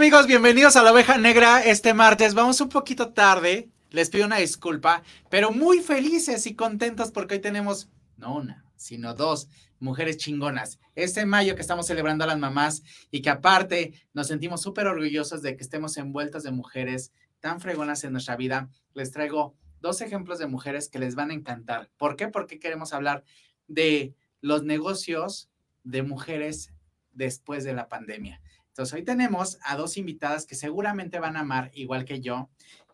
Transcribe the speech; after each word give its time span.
¿qué 0.00 0.08
tal 0.08 0.20
amigos? 0.20 0.28
Bienvenidos 0.28 0.76
a 0.76 0.82
la 0.82 0.92
oveja 0.92 1.18
negra 1.18 1.62
este 1.62 1.92
martes. 1.92 2.32
Vamos 2.32 2.58
un 2.62 2.70
poquito 2.70 3.12
tarde, 3.12 3.68
les 3.90 4.08
pido 4.08 4.24
una 4.24 4.38
disculpa, 4.38 5.02
pero 5.28 5.50
muy 5.50 5.80
felices 5.80 6.46
y 6.46 6.54
contentos 6.54 7.10
porque 7.10 7.34
hoy 7.34 7.40
tenemos, 7.40 7.90
no 8.16 8.36
una, 8.36 8.64
sino 8.76 9.12
dos 9.12 9.50
mujeres 9.78 10.16
chingonas. 10.16 10.78
Este 10.94 11.26
mayo 11.26 11.54
que 11.54 11.60
estamos 11.60 11.86
celebrando 11.86 12.24
a 12.24 12.28
las 12.28 12.38
mamás 12.38 12.82
y 13.10 13.20
que 13.20 13.28
aparte 13.28 13.92
nos 14.14 14.28
sentimos 14.28 14.62
súper 14.62 14.86
orgullosos 14.86 15.42
de 15.42 15.54
que 15.54 15.62
estemos 15.62 15.98
envueltas 15.98 16.44
de 16.44 16.50
mujeres 16.50 17.12
tan 17.40 17.60
fregonas 17.60 18.02
en 18.02 18.12
nuestra 18.12 18.36
vida, 18.36 18.70
les 18.94 19.12
traigo 19.12 19.54
dos 19.82 20.00
ejemplos 20.00 20.38
de 20.38 20.46
mujeres 20.46 20.88
que 20.88 20.98
les 20.98 21.14
van 21.14 21.30
a 21.30 21.34
encantar. 21.34 21.90
¿Por 21.98 22.16
qué? 22.16 22.28
Porque 22.28 22.58
queremos 22.58 22.94
hablar 22.94 23.22
de 23.68 24.14
los 24.40 24.62
negocios 24.62 25.50
de 25.84 26.02
mujeres 26.02 26.72
después 27.12 27.64
de 27.64 27.74
la 27.74 27.88
pandemia. 27.90 28.40
Entonces, 28.80 28.94
hoy 28.94 29.04
tenemos 29.04 29.58
a 29.62 29.76
dos 29.76 29.98
invitadas 29.98 30.46
que 30.46 30.54
seguramente 30.54 31.18
van 31.18 31.36
a 31.36 31.40
amar, 31.40 31.70
igual 31.74 32.06
que 32.06 32.22
yo, 32.22 32.48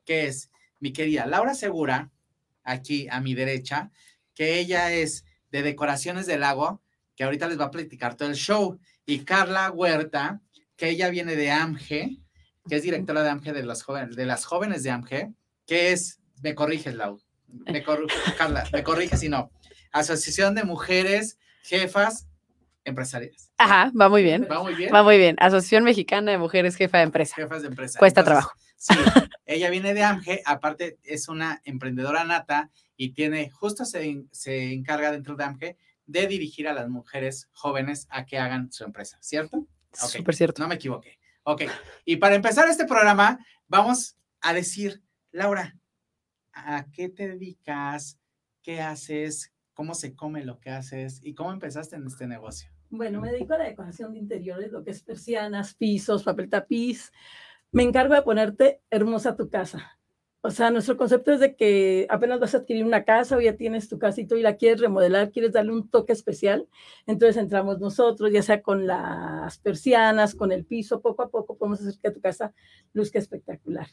que 0.05 0.27
es 0.27 0.51
mi 0.81 0.93
querida 0.93 1.27
Laura 1.27 1.55
Segura, 1.55 2.11
aquí 2.65 3.07
a 3.09 3.21
mi 3.21 3.35
derecha, 3.35 3.93
que 4.35 4.59
ella 4.59 4.91
es 4.91 5.25
de 5.53 5.63
Decoraciones 5.63 6.27
del 6.27 6.41
Lago, 6.41 6.83
que 7.15 7.23
ahorita 7.23 7.47
les 7.47 7.61
va 7.61 7.67
a 7.67 7.71
platicar 7.71 8.17
todo 8.17 8.29
el 8.29 8.35
show, 8.35 8.81
y 9.07 9.21
Carla 9.21 9.71
Huerta, 9.71 10.41
que 10.75 10.89
ella 10.89 11.09
viene 11.09 11.37
de 11.37 11.53
AMGE, 11.53 12.19
que 12.69 12.75
es 12.75 12.83
directora 12.83 13.23
de 13.23 13.31
AMGE 13.31 13.53
de, 13.53 13.63
los 13.63 13.85
jóvenes, 13.85 14.17
de 14.17 14.27
las 14.27 14.45
jóvenes 14.45 14.83
de 14.83 14.91
AMGE, 14.91 15.35
que 15.69 15.93
es, 15.93 16.19
me 16.43 16.57
corriges, 16.57 16.97
Lau, 16.97 17.21
me 17.47 17.85
Carla, 18.37 18.69
me 18.73 18.83
corriges 18.83 19.21
si 19.21 19.29
no, 19.29 19.53
Asociación 19.93 20.57
de 20.57 20.65
Mujeres 20.65 21.39
Jefas 21.63 22.27
empresarias. 22.87 23.53
Ajá, 23.59 23.93
va 23.99 24.09
muy 24.09 24.23
bien. 24.23 24.47
Va 24.51 24.63
muy 24.63 24.75
bien. 24.75 24.95
Va 24.95 25.03
muy 25.03 25.19
bien. 25.19 25.37
Asociación 25.39 25.85
Mexicana 25.85 26.31
de 26.31 26.39
Mujeres 26.39 26.77
Jefa 26.77 26.99
de 26.99 27.05
Empresa. 27.05 27.35
Jefas 27.37 27.63
de 27.63 27.69
empresa. 27.69 27.99
Cuesta 27.99 28.25
trabajo. 28.25 28.53
Sí, 28.77 28.95
ella 29.47 29.71
viene 29.71 29.95
de 29.95 30.05
AMGE, 30.05 30.43
aparte 30.45 30.99
es 31.03 31.29
una 31.29 31.61
emprendedora 31.65 32.25
nata 32.25 32.71
y 32.97 33.15
tiene, 33.15 33.51
justo 33.51 33.85
se, 33.85 34.25
se 34.31 34.73
encarga 34.73 35.11
dentro 35.11 35.35
de 35.35 35.45
AMGE 35.45 35.77
de 36.07 36.27
dirigir 36.27 36.69
a 36.69 36.75
las 36.75 36.89
mujeres 36.89 37.49
jóvenes 37.53 38.07
a 38.11 38.27
que 38.27 38.39
hagan 38.39 38.71
su 38.71 38.85
empresa, 38.85 39.19
¿cierto? 39.21 39.67
Okay. 39.91 40.21
Súper 40.21 40.35
cierto. 40.35 40.63
No 40.63 40.69
me 40.69 40.77
equivoqué. 40.77 41.19
Ok, 41.43 41.63
y 42.05 42.17
para 42.17 42.35
empezar 42.35 42.69
este 42.69 42.87
programa, 42.87 43.39
vamos 43.67 44.17
a 44.41 44.53
decir, 44.53 45.03
Laura, 45.31 45.77
¿a 46.53 46.87
qué 46.93 47.09
te 47.09 47.29
dedicas? 47.29 48.19
¿Qué 48.63 48.81
haces? 48.81 49.53
¿Cómo 49.73 49.95
se 49.95 50.15
come 50.15 50.45
lo 50.45 50.59
que 50.59 50.71
haces? 50.71 51.21
¿Y 51.23 51.35
cómo 51.35 51.53
empezaste 51.53 51.97
en 51.97 52.07
este 52.07 52.27
negocio? 52.27 52.71
Bueno, 52.97 53.21
me 53.21 53.31
dedico 53.31 53.53
a 53.53 53.59
la 53.59 53.65
decoración 53.65 54.15
de 54.15 54.21
interiores, 54.21 54.73
lo 54.73 54.83
que 54.83 54.91
es 54.91 55.03
persianas, 55.03 55.75
pisos, 55.75 56.25
papel 56.25 56.49
tapiz. 56.49 57.13
Me 57.71 57.83
encargo 57.83 58.15
de 58.15 58.23
ponerte 58.23 58.81
hermosa 58.91 59.37
tu 59.37 59.51
casa. 59.51 59.99
O 60.41 60.51
sea, 60.51 60.71
nuestro 60.71 60.97
concepto 60.97 61.33
es 61.33 61.41
de 61.41 61.57
que 61.57 62.07
apenas 62.09 62.41
vas 62.41 62.55
a 62.55 62.59
adquirir 62.59 62.85
una 62.85 63.05
casa 63.05 63.37
o 63.37 63.41
ya 63.41 63.57
tienes 63.57 63.89
tu 63.89 63.99
casito 63.99 64.37
y 64.37 64.43
la 64.43 64.57
quieres 64.57 64.81
remodelar, 64.81 65.31
quieres 65.31 65.53
darle 65.53 65.73
un 65.73 65.91
toque 65.91 66.13
especial, 66.13 66.69
entonces 67.07 67.37
entramos 67.37 67.81
nosotros, 67.81 68.31
ya 68.33 68.43
sea 68.43 68.63
con 68.63 68.87
las 68.87 69.59
persianas, 69.59 70.35
con 70.35 70.53
el 70.53 70.65
piso, 70.65 71.03
poco 71.03 71.23
a 71.23 71.31
poco 71.31 71.59
podemos 71.59 71.81
hacer 71.81 71.99
que 72.01 72.13
tu 72.13 72.21
casa 72.21 72.55
luzca 72.93 73.19
espectacular. 73.19 73.89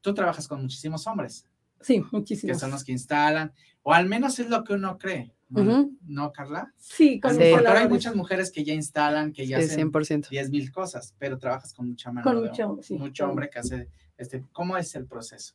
Tú 0.00 0.14
trabajas 0.14 0.46
con 0.46 0.62
muchísimos 0.62 1.06
hombres. 1.06 1.44
Sí, 1.80 2.02
muchísimos. 2.10 2.56
Que 2.56 2.60
son 2.60 2.70
los 2.70 2.84
que 2.84 2.92
instalan, 2.92 3.52
o 3.82 3.92
al 3.92 4.08
menos 4.08 4.38
es 4.38 4.48
lo 4.48 4.64
que 4.64 4.74
uno 4.74 4.98
cree. 4.98 5.32
¿No, 5.50 5.90
¿No 6.02 6.30
Carla? 6.32 6.74
Sí, 6.76 7.20
con 7.20 7.34
sí. 7.34 7.50
Porque 7.52 7.68
hay 7.68 7.88
muchas 7.88 8.14
mujeres 8.14 8.50
que 8.50 8.64
ya 8.64 8.74
instalan, 8.74 9.32
que 9.32 9.46
ya 9.46 9.58
sí, 9.58 9.64
hacen 9.64 9.90
100%. 9.90 10.28
10 10.28 10.50
mil 10.50 10.70
cosas, 10.70 11.14
pero 11.18 11.38
trabajas 11.38 11.72
con 11.72 11.88
mucha 11.88 12.12
mano. 12.12 12.24
Con 12.24 12.42
de, 12.42 12.48
mucho, 12.50 12.78
sí, 12.82 12.98
mucho 12.98 13.26
hombre 13.26 13.48
que 13.48 13.58
hace 13.58 13.88
este. 14.18 14.44
¿Cómo 14.52 14.76
es 14.76 14.94
el 14.94 15.06
proceso? 15.06 15.54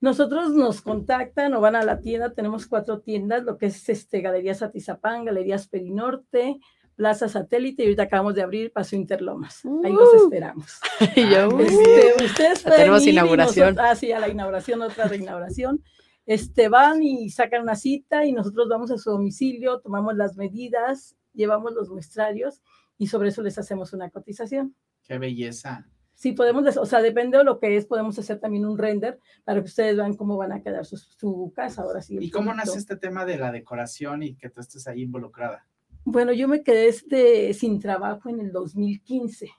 Nosotros 0.00 0.54
nos 0.54 0.80
contactan 0.80 1.54
o 1.54 1.60
van 1.60 1.76
a 1.76 1.82
la 1.82 2.00
tienda, 2.00 2.32
tenemos 2.32 2.66
cuatro 2.66 3.00
tiendas, 3.00 3.44
lo 3.44 3.56
que 3.56 3.66
es 3.66 3.88
este, 3.88 4.20
Galerías 4.20 4.62
Atizapán, 4.62 5.24
Galerías 5.24 5.68
Perinorte, 5.68 6.58
Plaza 6.96 7.28
Satélite 7.28 7.82
y 7.82 7.86
ahorita 7.86 8.04
acabamos 8.04 8.34
de 8.34 8.42
abrir 8.42 8.72
Paso 8.72 8.96
Interlomas. 8.96 9.64
Uh, 9.64 9.84
Ahí 9.84 9.92
los 9.92 10.14
esperamos. 10.14 10.80
y 11.16 11.28
yo, 11.28 11.48
uh, 11.48 11.60
este, 11.60 12.24
ustedes 12.24 12.62
tenemos 12.62 13.06
inauguración. 13.06 13.74
Nosotros, 13.74 13.90
ah, 13.90 13.96
sí, 13.96 14.12
a 14.12 14.20
la 14.20 14.28
inauguración, 14.28 14.82
otra 14.82 15.06
reinauguración. 15.08 15.82
Este, 16.26 16.68
van 16.68 17.02
y 17.02 17.30
sacan 17.30 17.62
una 17.62 17.76
cita 17.76 18.24
y 18.24 18.32
nosotros 18.32 18.68
vamos 18.68 18.90
a 18.90 18.98
su 18.98 19.10
domicilio, 19.10 19.80
tomamos 19.80 20.16
las 20.16 20.36
medidas, 20.36 21.16
llevamos 21.32 21.74
los 21.74 21.90
muestrarios 21.90 22.62
y 22.96 23.08
sobre 23.08 23.28
eso 23.28 23.42
les 23.42 23.58
hacemos 23.58 23.92
una 23.92 24.10
cotización. 24.10 24.74
¡Qué 25.02 25.18
belleza! 25.18 25.86
Sí, 26.14 26.32
podemos, 26.32 26.76
o 26.76 26.86
sea, 26.86 27.02
depende 27.02 27.38
de 27.38 27.44
lo 27.44 27.58
que 27.58 27.76
es, 27.76 27.86
podemos 27.86 28.18
hacer 28.18 28.38
también 28.38 28.64
un 28.64 28.78
render 28.78 29.18
para 29.44 29.60
que 29.60 29.66
ustedes 29.66 29.96
vean 29.96 30.14
cómo 30.14 30.36
van 30.36 30.52
a 30.52 30.62
quedar 30.62 30.86
su, 30.86 30.96
su 30.96 31.52
casa 31.54 31.82
ahora 31.82 32.00
sí. 32.00 32.16
¿Y 32.20 32.30
cómo 32.30 32.54
nace 32.54 32.78
este 32.78 32.96
tema 32.96 33.24
de 33.26 33.36
la 33.36 33.50
decoración 33.50 34.22
y 34.22 34.36
que 34.36 34.48
tú 34.48 34.60
estés 34.60 34.86
ahí 34.86 35.02
involucrada? 35.02 35.66
Bueno, 36.04 36.32
yo 36.32 36.48
me 36.48 36.62
quedé 36.62 36.88
este, 36.88 37.54
sin 37.54 37.80
trabajo 37.80 38.28
en 38.28 38.40
el 38.40 38.52
2015 38.52 39.50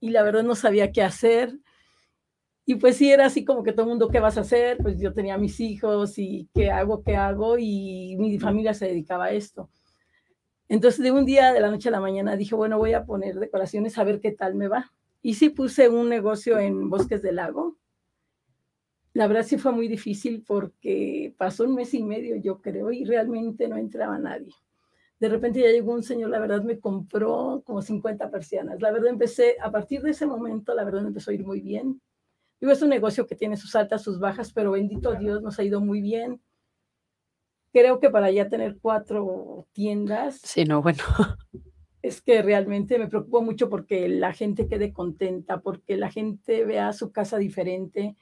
y 0.00 0.10
la 0.10 0.22
verdad 0.22 0.42
no 0.42 0.54
sabía 0.54 0.92
qué 0.92 1.02
hacer. 1.02 1.58
Y 2.66 2.76
pues 2.76 2.96
sí, 2.96 3.10
era 3.10 3.26
así 3.26 3.44
como 3.44 3.62
que 3.62 3.72
todo 3.72 3.82
el 3.82 3.90
mundo, 3.90 4.08
¿qué 4.08 4.20
vas 4.20 4.38
a 4.38 4.40
hacer? 4.40 4.78
Pues 4.78 4.98
yo 4.98 5.12
tenía 5.12 5.36
mis 5.36 5.60
hijos 5.60 6.18
y 6.18 6.48
¿qué 6.54 6.70
hago? 6.70 7.02
¿Qué 7.02 7.16
hago? 7.16 7.58
Y 7.58 8.16
mi 8.18 8.38
familia 8.38 8.72
se 8.72 8.86
dedicaba 8.86 9.26
a 9.26 9.32
esto. 9.32 9.68
Entonces 10.68 11.02
de 11.02 11.12
un 11.12 11.26
día, 11.26 11.52
de 11.52 11.60
la 11.60 11.70
noche 11.70 11.90
a 11.90 11.92
la 11.92 12.00
mañana, 12.00 12.36
dije, 12.36 12.54
bueno, 12.54 12.78
voy 12.78 12.94
a 12.94 13.04
poner 13.04 13.34
decoraciones 13.36 13.98
a 13.98 14.04
ver 14.04 14.20
qué 14.20 14.32
tal 14.32 14.54
me 14.54 14.68
va. 14.68 14.92
Y 15.20 15.34
sí 15.34 15.50
puse 15.50 15.90
un 15.90 16.08
negocio 16.08 16.58
en 16.58 16.88
Bosques 16.88 17.20
del 17.22 17.36
Lago. 17.36 17.76
La 19.12 19.26
verdad 19.26 19.44
sí 19.44 19.58
fue 19.58 19.72
muy 19.72 19.88
difícil 19.88 20.42
porque 20.46 21.34
pasó 21.36 21.64
un 21.64 21.74
mes 21.74 21.92
y 21.92 22.02
medio, 22.02 22.36
yo 22.36 22.60
creo, 22.62 22.90
y 22.90 23.04
realmente 23.04 23.68
no 23.68 23.76
entraba 23.76 24.18
nadie. 24.18 24.54
De 25.20 25.28
repente 25.28 25.60
ya 25.60 25.68
llegó 25.68 25.92
un 25.92 26.02
señor, 26.02 26.30
la 26.30 26.40
verdad 26.40 26.62
me 26.62 26.80
compró 26.80 27.62
como 27.64 27.82
50 27.82 28.30
persianas. 28.30 28.80
La 28.80 28.90
verdad 28.90 29.08
empecé, 29.08 29.56
a 29.60 29.70
partir 29.70 30.02
de 30.02 30.10
ese 30.10 30.26
momento, 30.26 30.74
la 30.74 30.84
verdad 30.84 31.06
empezó 31.06 31.30
a 31.30 31.34
ir 31.34 31.44
muy 31.44 31.60
bien. 31.60 32.00
Digo, 32.60 32.72
es 32.72 32.82
un 32.82 32.88
negocio 32.88 33.26
que 33.26 33.36
tiene 33.36 33.56
sus 33.56 33.74
altas, 33.76 34.02
sus 34.02 34.18
bajas, 34.18 34.52
pero 34.52 34.72
bendito 34.72 35.14
Dios, 35.14 35.42
nos 35.42 35.58
ha 35.58 35.64
ido 35.64 35.80
muy 35.80 36.00
bien. 36.00 36.40
Creo 37.72 38.00
que 38.00 38.10
para 38.10 38.30
ya 38.30 38.48
tener 38.48 38.78
cuatro 38.80 39.66
tiendas. 39.72 40.40
Sí, 40.42 40.64
no, 40.64 40.82
bueno. 40.82 40.98
Es 42.02 42.20
que 42.20 42.42
realmente 42.42 42.98
me 42.98 43.08
preocupo 43.08 43.40
mucho 43.40 43.70
porque 43.70 44.10
la 44.10 44.34
gente 44.34 44.68
quede 44.68 44.92
contenta, 44.92 45.62
porque 45.62 45.96
la 45.96 46.10
gente 46.10 46.66
vea 46.66 46.92
su 46.92 47.12
casa 47.12 47.38
diferente. 47.38 48.14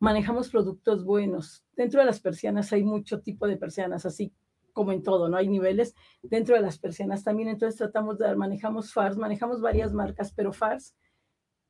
Manejamos 0.00 0.48
productos 0.48 1.04
buenos. 1.04 1.64
Dentro 1.76 2.00
de 2.00 2.06
las 2.06 2.18
persianas 2.18 2.72
hay 2.72 2.82
mucho 2.82 3.20
tipo 3.20 3.46
de 3.46 3.56
persianas, 3.56 4.04
así 4.04 4.32
como 4.72 4.92
en 4.92 5.02
todo, 5.02 5.28
¿no? 5.28 5.36
Hay 5.36 5.48
niveles 5.48 5.94
dentro 6.22 6.54
de 6.54 6.62
las 6.62 6.78
persianas 6.78 7.24
también. 7.24 7.48
Entonces 7.48 7.78
tratamos 7.78 8.18
de, 8.18 8.34
manejamos 8.36 8.92
FARS, 8.92 9.16
manejamos 9.16 9.60
varias 9.60 9.92
marcas, 9.92 10.32
pero 10.32 10.52
FARS 10.52 10.94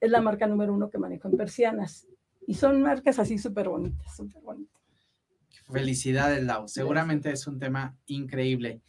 es 0.01 0.11
la 0.11 0.21
marca 0.21 0.47
número 0.47 0.73
uno 0.73 0.91
que 0.91 0.99
manejo 0.99 1.29
en 1.29 1.37
persianas. 1.37 2.07
Y 2.47 2.55
son 2.55 2.83
marcas 2.83 3.19
así 3.19 3.39
súper 3.39 3.69
bonitas, 3.69 4.17
súper 4.17 4.43
bonitas. 4.43 4.81
Felicidades, 5.71 6.43
Lau. 6.43 6.67
Seguramente 6.69 7.31
es 7.31 7.47
un 7.47 7.59
tema 7.59 7.97
increíble. 8.07 8.83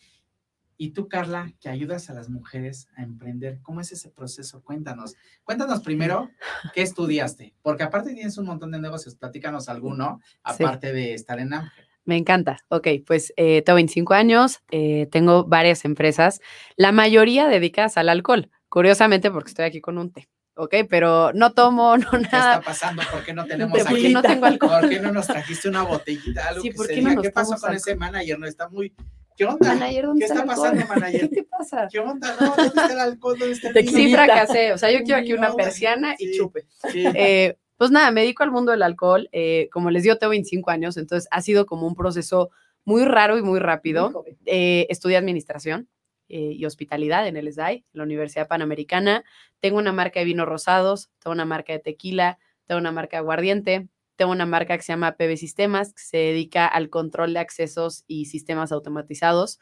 Y 0.78 0.94
tú, 0.94 1.08
Carla, 1.08 1.54
que 1.60 1.70
ayudas 1.70 2.10
a 2.10 2.14
las 2.16 2.28
mujeres 2.30 2.88
a 2.96 3.04
emprender, 3.04 3.60
¿cómo 3.62 3.82
es 3.82 3.92
ese 3.92 4.10
proceso? 4.10 4.64
Cuéntanos. 4.64 5.14
Cuéntanos 5.44 5.84
primero 5.84 6.32
qué 6.74 6.82
estudiaste, 6.82 7.54
porque 7.62 7.84
aparte 7.84 8.16
tienes 8.16 8.40
un 8.40 8.48
montón 8.48 8.72
de 8.72 8.80
negocios. 8.80 9.16
Platícanos 9.16 9.70
alguno, 9.70 10.22
aparte 10.42 10.88
sí. 10.88 10.94
de 10.96 11.14
estar 11.14 11.40
en 11.40 11.54
Ángel. 11.54 11.86
Me 12.06 12.18
encanta. 12.18 12.58
Ok, 12.70 12.88
pues 13.06 13.32
eh, 13.38 13.62
tengo 13.64 13.76
25 13.76 14.14
años, 14.14 14.60
eh, 14.72 15.08
tengo 15.12 15.46
varias 15.46 15.86
empresas, 15.86 16.40
la 16.76 16.92
mayoría 16.92 17.48
dedicadas 17.48 17.98
al 17.98 18.10
alcohol, 18.10 18.50
curiosamente 18.70 19.30
porque 19.32 19.50
estoy 19.50 19.66
aquí 19.66 19.82
con 19.82 19.98
un 19.98 20.12
té. 20.12 20.28
¿ok? 20.56 20.76
Pero 20.90 21.32
no 21.34 21.54
tomo, 21.54 21.98
no 21.98 22.12
nada. 22.12 22.20
¿Qué 22.20 22.26
está 22.38 22.62
pasando? 22.62 23.02
¿Por 23.12 23.24
qué 23.24 23.34
no 23.34 23.46
tenemos 23.48 23.78
¿Por 23.80 23.88
aquí? 23.88 24.10
no 24.14 24.22
tengo 24.22 24.46
alcohol? 24.46 24.72
¿Por 24.82 24.90
qué 24.90 25.00
no 25.00 25.12
nos 25.12 25.28
trajiste 25.28 25.70
una 25.70 25.84
botellita? 25.84 26.48
Algo 26.50 26.62
Sí, 26.62 26.70
que 26.70 26.76
¿por 26.76 26.88
se 26.88 26.96
qué 26.96 27.02
no 27.02 27.10
diga? 27.10 27.16
nos 27.16 27.24
¿Qué 27.24 27.32
pasó 27.32 27.56
con 27.56 27.74
ese 27.74 27.96
manager? 27.96 28.40
No 28.40 28.46
está 28.48 28.68
muy... 28.70 28.94
¿Qué 29.38 29.46
onda? 29.46 29.74
Manager, 29.74 30.06
¿dónde 30.08 30.20
¿Qué 30.20 30.26
está 30.26 30.42
el 30.42 30.48
pasando, 30.48 30.82
alcohol? 30.82 31.00
manager? 31.00 31.22
¿Qué 31.30 31.36
te 31.36 31.44
pasa? 31.44 31.88
¿Qué 31.92 32.00
onda? 32.00 32.36
No, 32.40 32.48
¿dónde 32.48 32.64
está 32.68 32.94
el 32.94 33.00
alcohol? 33.00 33.40
¿Dónde 33.40 33.54
está 33.56 33.70
el? 33.70 33.90
Sí, 33.90 34.14
fracasé. 34.14 34.74
O 34.74 34.78
sea, 34.78 34.92
yo 34.92 35.00
quiero 35.04 35.22
aquí 35.22 35.34
una 35.34 35.54
persiana 35.56 36.16
y 36.20 36.28
sí. 36.28 36.38
chupe. 36.38 36.66
Sí. 36.92 37.06
Eh, 37.16 37.58
pues 37.82 37.90
nada, 37.90 38.12
me 38.12 38.22
dedico 38.22 38.44
al 38.44 38.52
mundo 38.52 38.72
del 38.74 38.84
alcohol. 38.84 39.28
eh, 39.32 39.68
como 39.72 39.90
les 39.90 40.04
digo, 40.04 40.16
tengo 40.18 40.30
25 40.30 40.70
años, 40.70 40.98
entonces 40.98 41.28
ha 41.32 41.42
sido 41.42 41.66
como 41.66 41.88
un 41.88 41.96
proceso 41.96 42.52
muy 42.86 43.06
raro 43.06 43.40
y 43.40 43.42
muy 43.42 43.60
rápido. 43.60 44.24
Eh, 44.46 44.86
estudié 44.92 45.18
administración 45.18 45.90
eh, 46.30 46.52
y 46.56 46.64
hospitalidad 46.66 47.28
en 47.28 47.38
el 47.38 47.48
SDAI, 47.52 47.84
la 47.94 48.04
Universidad 48.04 48.48
Panamericana. 48.48 49.24
Tengo 49.62 49.80
una 49.80 49.94
marca 49.94 50.20
de 50.20 50.28
vinos 50.28 50.48
rosados, 50.48 51.10
tengo 51.24 51.34
una 51.34 51.46
marca 51.46 51.74
de 51.74 51.80
tequila, 51.80 52.38
tengo 52.68 52.78
una 52.80 52.92
marca 52.92 53.18
de 53.18 53.22
aguardiente, 53.22 53.88
tengo 54.16 54.32
una 54.32 54.46
marca 54.46 54.78
que 54.78 54.84
se 54.84 54.94
llama 54.94 55.14
PB 55.14 55.36
Sistemas, 55.38 55.94
que 55.96 56.04
se 56.04 56.18
dedica 56.18 56.68
al 56.68 56.92
control 56.92 57.34
de 57.34 57.40
accesos 57.40 58.04
y 58.06 58.26
sistemas 58.26 58.72
automatizados. 58.72 59.60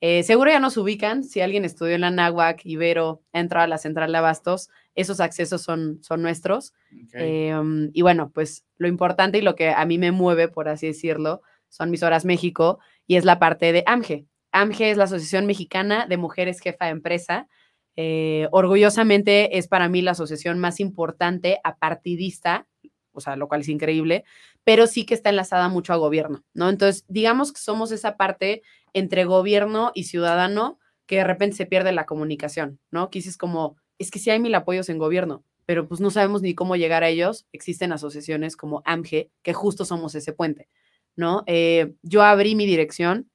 Eh, 0.00 0.22
seguro 0.22 0.50
ya 0.50 0.60
nos 0.60 0.78
ubican, 0.78 1.24
si 1.24 1.40
alguien 1.40 1.64
estudió 1.64 1.94
en 1.94 2.00
la 2.00 2.10
NAWAC, 2.10 2.64
Ibero, 2.64 3.22
entra 3.32 3.64
a 3.64 3.66
la 3.66 3.76
central 3.76 4.12
de 4.12 4.18
abastos, 4.18 4.70
esos 4.94 5.20
accesos 5.20 5.62
son, 5.62 5.98
son 6.02 6.22
nuestros. 6.22 6.72
Em, 7.12 7.90
y 7.92 8.02
bueno, 8.02 8.30
pues 8.32 8.64
lo 8.78 8.88
importante 8.88 9.38
y 9.38 9.42
lo 9.42 9.56
que 9.56 9.70
a 9.70 9.84
mí 9.84 9.98
me 9.98 10.10
mueve, 10.10 10.48
por 10.48 10.68
así 10.68 10.86
decirlo, 10.86 11.42
son 11.68 11.90
mis 11.90 12.02
horas 12.02 12.24
México 12.24 12.78
y 13.06 13.16
es 13.16 13.24
la 13.24 13.38
parte 13.38 13.72
de 13.72 13.82
AMGE. 13.86 14.26
AMGE 14.52 14.90
es 14.90 14.96
la 14.96 15.04
Asociación 15.04 15.46
Mexicana 15.46 16.06
de 16.08 16.16
Mujeres 16.16 16.60
Jefa 16.60 16.86
de 16.86 16.90
Empresa. 16.92 17.48
Eh, 17.96 18.48
orgullosamente 18.52 19.58
es 19.58 19.68
para 19.68 19.88
mí 19.88 20.00
la 20.00 20.12
asociación 20.12 20.58
más 20.58 20.80
importante 20.80 21.60
apartidista, 21.62 22.66
o 23.12 23.20
sea, 23.20 23.36
lo 23.36 23.48
cual 23.48 23.62
es 23.62 23.68
increíble, 23.68 24.24
pero 24.64 24.86
sí 24.86 25.04
que 25.04 25.14
está 25.14 25.30
enlazada 25.30 25.68
mucho 25.68 25.92
a 25.92 25.96
gobierno, 25.96 26.44
¿no? 26.54 26.68
Entonces, 26.68 27.04
digamos 27.08 27.52
que 27.52 27.60
somos 27.60 27.92
esa 27.92 28.16
parte 28.16 28.62
entre 28.92 29.24
gobierno 29.24 29.92
y 29.94 30.04
ciudadano 30.04 30.78
que 31.06 31.16
de 31.16 31.24
repente 31.24 31.56
se 31.56 31.66
pierde 31.66 31.92
la 31.92 32.06
comunicación, 32.06 32.78
¿no? 32.90 33.10
Que 33.10 33.18
dices 33.18 33.36
como, 33.36 33.76
es 33.98 34.10
que 34.10 34.18
sí 34.18 34.30
hay 34.30 34.38
mil 34.40 34.54
apoyos 34.54 34.88
en 34.88 34.98
gobierno, 34.98 35.44
pero 35.66 35.88
pues 35.88 36.00
no 36.00 36.10
sabemos 36.10 36.42
ni 36.42 36.54
cómo 36.54 36.76
llegar 36.76 37.04
a 37.04 37.08
ellos. 37.08 37.46
Existen 37.52 37.92
asociaciones 37.92 38.56
como 38.56 38.82
AMGE, 38.84 39.30
que 39.42 39.52
justo 39.52 39.84
somos 39.84 40.14
ese 40.14 40.32
puente, 40.32 40.68
¿no? 41.16 41.44
Eh, 41.46 41.94
yo 42.02 42.22
abrí 42.22 42.54
mi 42.54 42.66
dirección, 42.66 43.30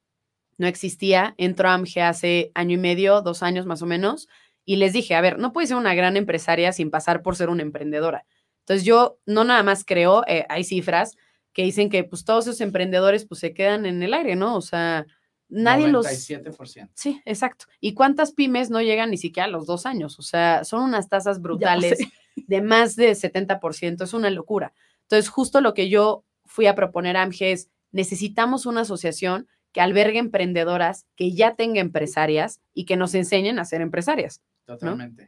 no 0.57 0.67
existía, 0.67 1.35
entró 1.37 1.69
a 1.69 1.73
AMGE 1.73 2.01
hace 2.01 2.51
año 2.55 2.75
y 2.75 2.79
medio, 2.79 3.21
dos 3.21 3.43
años 3.43 3.65
más 3.65 3.81
o 3.81 3.85
menos, 3.85 4.27
y 4.65 4.77
les 4.77 4.93
dije, 4.93 5.15
a 5.15 5.21
ver, 5.21 5.37
no 5.37 5.53
puedes 5.53 5.69
ser 5.69 5.77
una 5.77 5.95
gran 5.95 6.17
empresaria 6.17 6.73
sin 6.73 6.89
pasar 6.89 7.21
por 7.21 7.35
ser 7.35 7.49
una 7.49 7.61
emprendedora. 7.61 8.25
Entonces 8.65 8.83
yo 8.83 9.19
no 9.27 9.43
nada 9.43 9.61
más 9.61 9.85
creo, 9.85 10.23
eh, 10.27 10.43
hay 10.49 10.63
cifras 10.63 11.15
que 11.53 11.63
dicen 11.63 11.89
que 11.89 12.03
pues 12.03 12.25
todos 12.25 12.47
esos 12.47 12.61
emprendedores 12.61 13.25
pues 13.25 13.39
se 13.39 13.53
quedan 13.53 13.85
en 13.85 14.01
el 14.01 14.13
aire, 14.13 14.35
¿no? 14.35 14.55
O 14.55 14.61
sea, 14.61 15.05
nadie 15.47 15.87
los... 15.87 16.07
97%. 16.07 16.89
Sí, 16.95 17.21
exacto. 17.25 17.65
¿Y 17.79 17.93
cuántas 17.93 18.31
pymes 18.31 18.71
no 18.71 18.81
llegan 18.81 19.11
ni 19.11 19.17
siquiera 19.17 19.45
a 19.45 19.51
los 19.51 19.67
dos 19.67 19.85
años? 19.85 20.17
O 20.17 20.23
sea, 20.23 20.63
son 20.63 20.81
unas 20.81 21.09
tasas 21.09 21.41
brutales 21.41 21.99
de 22.35 22.61
más 22.61 22.95
de 22.95 23.11
70%, 23.11 24.03
es 24.03 24.13
una 24.13 24.31
locura. 24.31 24.73
Entonces, 25.03 25.29
justo 25.29 25.61
lo 25.61 25.75
que 25.75 25.87
yo 25.87 26.25
fui 26.43 26.65
a 26.65 26.73
proponer 26.73 27.17
a 27.17 27.21
AMGE 27.21 27.51
es, 27.51 27.69
necesitamos 27.91 28.65
una 28.65 28.81
asociación 28.81 29.47
que 29.71 29.81
albergue 29.81 30.17
emprendedoras, 30.17 31.05
que 31.15 31.33
ya 31.33 31.53
tenga 31.55 31.81
empresarias 31.81 32.61
y 32.73 32.85
que 32.85 32.97
nos 32.97 33.13
enseñen 33.13 33.59
a 33.59 33.65
ser 33.65 33.81
empresarias. 33.81 34.41
Totalmente. 34.65 35.27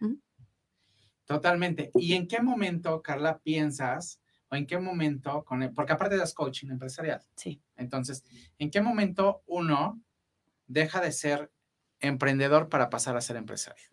Totalmente. 1.27 1.91
¿Y 1.95 2.13
en 2.13 2.27
qué 2.27 2.41
momento, 2.41 3.01
Carla, 3.01 3.38
piensas, 3.39 4.19
o 4.50 4.56
en 4.56 4.65
qué 4.65 4.79
momento, 4.79 5.44
con 5.44 5.62
el- 5.62 5.74
porque 5.74 5.91
aparte 5.91 6.15
das 6.18 6.33
coaching 6.33 6.69
empresarial, 6.69 7.21
Sí. 7.35 7.62
entonces, 7.75 8.24
¿en 8.57 8.71
qué 8.71 8.81
momento 8.81 9.44
uno 9.45 10.01
deja 10.68 11.01
de 11.01 11.12
ser 11.12 11.51
emprendedor 12.00 12.69
para 12.69 12.89
pasar 12.89 13.18
a 13.18 13.21
ser 13.21 13.35
empresario? 13.35 13.83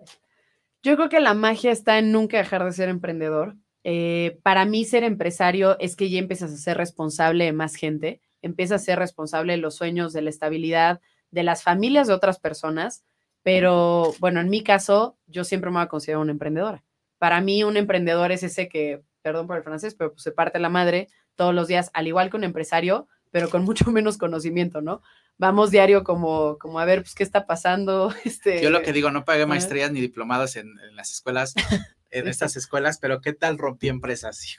Yo 0.83 0.95
creo 0.97 1.09
que 1.09 1.19
la 1.21 1.35
magia 1.35 1.73
está 1.73 1.99
en 1.99 2.13
nunca 2.13 2.39
dejar 2.39 2.65
de 2.65 2.73
ser 2.73 2.89
emprendedor. 2.89 3.57
Eh, 3.83 4.39
para 4.43 4.65
mí 4.65 4.85
ser 4.85 5.03
empresario 5.03 5.77
es 5.81 5.97
que 5.97 6.09
ya 6.09 6.19
empiezas 6.19 6.53
a 6.53 6.57
ser 6.57 6.77
responsable 6.77 7.45
de 7.47 7.53
más 7.53 7.75
gente, 7.75 8.21
empiezas 8.43 8.83
a 8.83 8.85
ser 8.85 8.99
responsable 8.99 9.55
de 9.55 9.59
los 9.59 9.75
sueños, 9.75 10.13
de 10.13 10.23
la 10.23 10.31
estabilidad, 10.31 11.01
de 11.31 11.43
las 11.43 11.63
familias 11.65 12.07
de 12.07 12.15
otras 12.15 12.39
personas, 12.39 13.05
pero 13.43 14.13
bueno, 14.21 14.41
en 14.41 14.49
mi 14.51 14.63
caso, 14.63 15.19
yo 15.27 15.43
siempre 15.45 15.71
me 15.71 15.79
voy 15.79 15.85
a 15.85 15.89
considerar 15.89 16.23
una 16.23 16.33
emprendedora. 16.33 16.85
Para 17.25 17.41
mí 17.41 17.65
un 17.65 17.79
emprendedor 17.79 18.33
es 18.33 18.43
ese 18.43 18.69
que, 18.69 19.01
perdón 19.23 19.47
por 19.47 19.57
el 19.57 19.63
francés, 19.63 19.95
pero 19.95 20.11
pues 20.13 20.23
se 20.23 20.31
parte 20.31 20.59
la 20.59 20.69
madre 20.69 21.09
todos 21.37 21.55
los 21.55 21.69
días, 21.69 21.91
al 21.95 22.07
igual 22.07 22.29
que 22.29 22.37
un 22.37 22.45
empresario, 22.45 23.09
pero 23.31 23.49
con 23.49 23.65
mucho 23.65 23.91
menos 23.91 24.19
conocimiento, 24.19 24.83
¿no? 24.83 25.01
Vamos 25.39 25.71
diario 25.71 26.05
como, 26.05 26.59
como 26.59 26.79
a 26.81 26.85
ver, 26.85 27.01
pues, 27.01 27.15
qué 27.15 27.23
está 27.23 27.47
pasando. 27.47 28.13
Este, 28.27 28.61
Yo 28.61 28.69
lo 28.69 28.83
que 28.83 28.93
digo, 28.93 29.11
no 29.11 29.25
pagué 29.25 29.47
maestrías 29.47 29.91
ni 29.91 30.03
diplomadas 30.03 30.57
en, 30.57 30.69
en 30.87 30.97
las 30.97 31.13
escuelas, 31.13 31.55
en 32.11 32.29
estas 32.29 32.57
escuelas, 32.57 32.99
pero 32.99 33.23
¿qué 33.23 33.33
tal 33.33 33.57
rompí 33.57 33.89
empresas? 33.89 34.59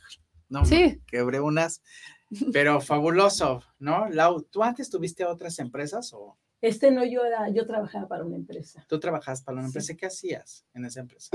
No, 0.50 0.66
Sí. 0.66 1.00
quebré 1.06 1.40
unas, 1.42 1.84
pero 2.52 2.82
fabuloso, 2.82 3.62
¿no? 3.78 4.10
Lau, 4.10 4.42
¿tú 4.42 4.64
antes 4.64 4.90
tuviste 4.90 5.24
otras 5.24 5.60
empresas 5.60 6.12
o 6.14 6.36
Este 6.62 6.90
no, 6.90 7.06
yo 7.06 7.24
era, 7.24 7.48
yo 7.50 7.68
trabajaba 7.68 8.08
para 8.08 8.24
una 8.26 8.38
empresa. 8.38 8.84
tú 8.90 9.00
trabajabas 9.00 9.44
para 9.44 9.54
una 9.60 9.68
Sí. 9.68 9.70
empresa? 9.70 9.94
¿Qué 9.96 10.08
hacías 10.08 10.66
en 10.74 10.86
esa 10.86 11.02
empresa? 11.02 11.30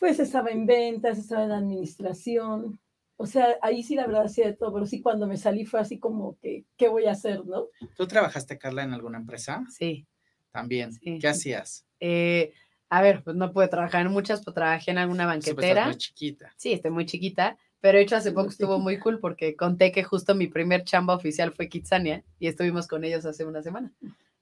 Pues 0.00 0.18
estaba 0.18 0.48
en 0.50 0.66
ventas, 0.66 1.18
estaba 1.18 1.44
en 1.44 1.52
administración. 1.52 2.80
O 3.16 3.26
sea, 3.26 3.58
ahí 3.60 3.82
sí 3.82 3.94
la 3.94 4.06
verdad 4.06 4.24
hacía 4.24 4.46
de 4.46 4.54
todo, 4.54 4.72
pero 4.72 4.86
sí 4.86 5.02
cuando 5.02 5.26
me 5.26 5.36
salí 5.36 5.66
fue 5.66 5.78
así 5.78 5.98
como 5.98 6.38
que, 6.38 6.64
¿qué 6.78 6.88
voy 6.88 7.04
a 7.04 7.12
hacer, 7.12 7.44
no? 7.44 7.66
¿Tú 7.94 8.06
trabajaste, 8.08 8.56
Carla, 8.56 8.82
en 8.82 8.94
alguna 8.94 9.18
empresa? 9.18 9.62
Sí. 9.68 10.06
También. 10.50 10.94
Sí. 10.94 11.18
¿Qué 11.20 11.28
hacías? 11.28 11.84
Eh, 12.00 12.54
a 12.88 13.02
ver, 13.02 13.22
pues 13.22 13.36
no 13.36 13.52
pude 13.52 13.68
trabajar 13.68 14.06
en 14.06 14.10
muchas, 14.10 14.40
pero 14.40 14.54
trabajé 14.54 14.90
en 14.90 14.96
alguna 14.96 15.26
banquetera. 15.26 15.84
muy 15.84 15.96
chiquita. 15.96 16.50
Sí, 16.56 16.72
estoy 16.72 16.90
muy 16.90 17.04
chiquita, 17.04 17.58
pero 17.80 17.98
de 17.98 18.04
hecho 18.04 18.16
hace 18.16 18.32
poco 18.32 18.48
estuvo 18.48 18.78
muy 18.78 18.98
cool 18.98 19.20
porque 19.20 19.54
conté 19.54 19.92
que 19.92 20.02
justo 20.02 20.34
mi 20.34 20.46
primer 20.46 20.84
chamba 20.84 21.14
oficial 21.14 21.52
fue 21.52 21.68
Kitsania 21.68 22.24
y 22.38 22.46
estuvimos 22.46 22.88
con 22.88 23.04
ellos 23.04 23.26
hace 23.26 23.44
una 23.44 23.62
semana. 23.62 23.92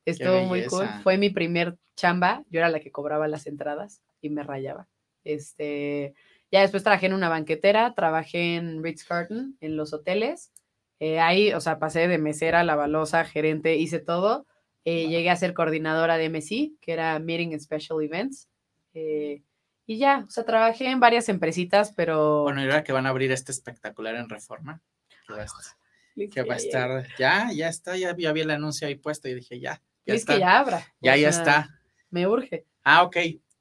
Estuvo 0.04 0.44
muy 0.44 0.64
cool. 0.66 0.86
Fue 1.02 1.18
mi 1.18 1.30
primer 1.30 1.76
chamba, 1.96 2.44
yo 2.48 2.60
era 2.60 2.68
la 2.68 2.78
que 2.78 2.92
cobraba 2.92 3.26
las 3.26 3.48
entradas 3.48 4.00
y 4.22 4.30
me 4.30 4.44
rayaba. 4.44 4.86
Este, 5.28 6.14
ya 6.50 6.62
después 6.62 6.82
trabajé 6.82 7.06
en 7.06 7.12
una 7.12 7.28
banquetera, 7.28 7.94
trabajé 7.94 8.56
en 8.56 8.82
Ritz 8.82 9.04
Carlton, 9.04 9.56
en 9.60 9.76
los 9.76 9.92
hoteles. 9.92 10.50
Eh, 11.00 11.20
ahí, 11.20 11.52
o 11.52 11.60
sea, 11.60 11.78
pasé 11.78 12.08
de 12.08 12.18
mesera, 12.18 12.64
lavalosa, 12.64 13.24
gerente, 13.24 13.76
hice 13.76 13.98
todo. 13.98 14.46
Eh, 14.84 15.02
Wow. 15.02 15.10
Llegué 15.10 15.30
a 15.30 15.36
ser 15.36 15.52
coordinadora 15.54 16.16
de 16.16 16.30
MSI, 16.30 16.76
que 16.80 16.92
era 16.92 17.18
Meeting 17.18 17.52
and 17.52 17.60
Special 17.60 18.02
Events. 18.02 18.48
Eh, 18.94 19.42
y 19.86 19.98
ya, 19.98 20.24
o 20.26 20.30
sea, 20.30 20.44
trabajé 20.44 20.86
en 20.86 20.98
varias 21.00 21.28
empresitas, 21.28 21.92
pero 21.94 22.42
Bueno, 22.44 22.60
y 22.62 22.64
ahora 22.64 22.84
que 22.84 22.92
van 22.92 23.04
a 23.06 23.10
abrir 23.10 23.30
este 23.32 23.52
espectacular 23.52 24.14
en 24.16 24.28
Reforma, 24.28 24.80
que 25.26 25.34
va 25.34 25.42
a 25.42 25.44
estar, 25.44 25.62
que 26.32 26.42
va 26.42 26.54
a 26.54 26.56
estar- 26.56 27.06
ya, 27.18 27.50
ya 27.52 27.68
está, 27.68 27.96
ya, 27.96 28.14
ya 28.16 28.32
vi 28.32 28.40
el 28.40 28.50
anuncio 28.50 28.88
ahí 28.88 28.94
puesto 28.96 29.28
y 29.28 29.34
dije, 29.34 29.60
ya, 29.60 29.82
ya 30.06 30.14
es 30.14 30.20
está. 30.22 30.34
que 30.34 30.40
ya 30.40 30.58
abra. 30.58 30.78
ya, 31.00 31.12
o 31.12 31.16
ya 31.16 31.32
sea, 31.32 31.42
está. 31.42 31.80
Me 32.10 32.26
urge. 32.26 32.64
Ah, 32.82 33.02
ok. 33.02 33.16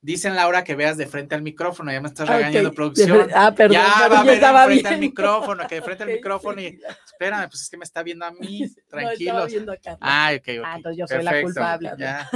Dicen 0.07 0.38
Laura 0.38 0.63
que 0.63 0.74
veas 0.74 0.95
de 0.95 1.06
frente 1.06 1.36
al 1.36 1.42
micrófono, 1.42 1.92
ya 1.92 2.00
me 2.00 2.07
estás 2.07 2.30
Ah, 2.30 2.38
regañando 2.38 2.71
producción. 2.74 3.30
Ah, 3.36 3.54
perdón, 3.54 3.74
ya 3.74 4.07
va 4.07 4.21
a 4.21 4.24
ver 4.24 4.39
de 4.39 4.80
frente 4.80 4.88
al 4.88 5.00
micrófono, 5.01 5.68
que 5.68 5.75
de 5.75 5.81
frente 5.81 6.04
al 6.04 6.09
micrófono 6.14 6.61
y 6.61 6.80
espérame, 7.11 7.49
pues 7.49 7.64
es 7.64 7.69
que 7.69 7.76
me 7.76 7.83
está 7.83 8.04
viendo 8.04 8.23
a 8.26 8.31
mí, 8.31 8.61
No, 9.26 9.45
viendo 9.47 9.76
Carla. 9.83 9.97
Ah, 9.99 10.31
ok, 10.33 10.47
ok. 10.59 10.64
Ah, 10.66 10.76
entonces 10.78 10.97
yo 10.97 11.07
soy 11.07 11.23
la 11.23 11.42
culpable. 11.42 11.92
ya. 11.97 12.30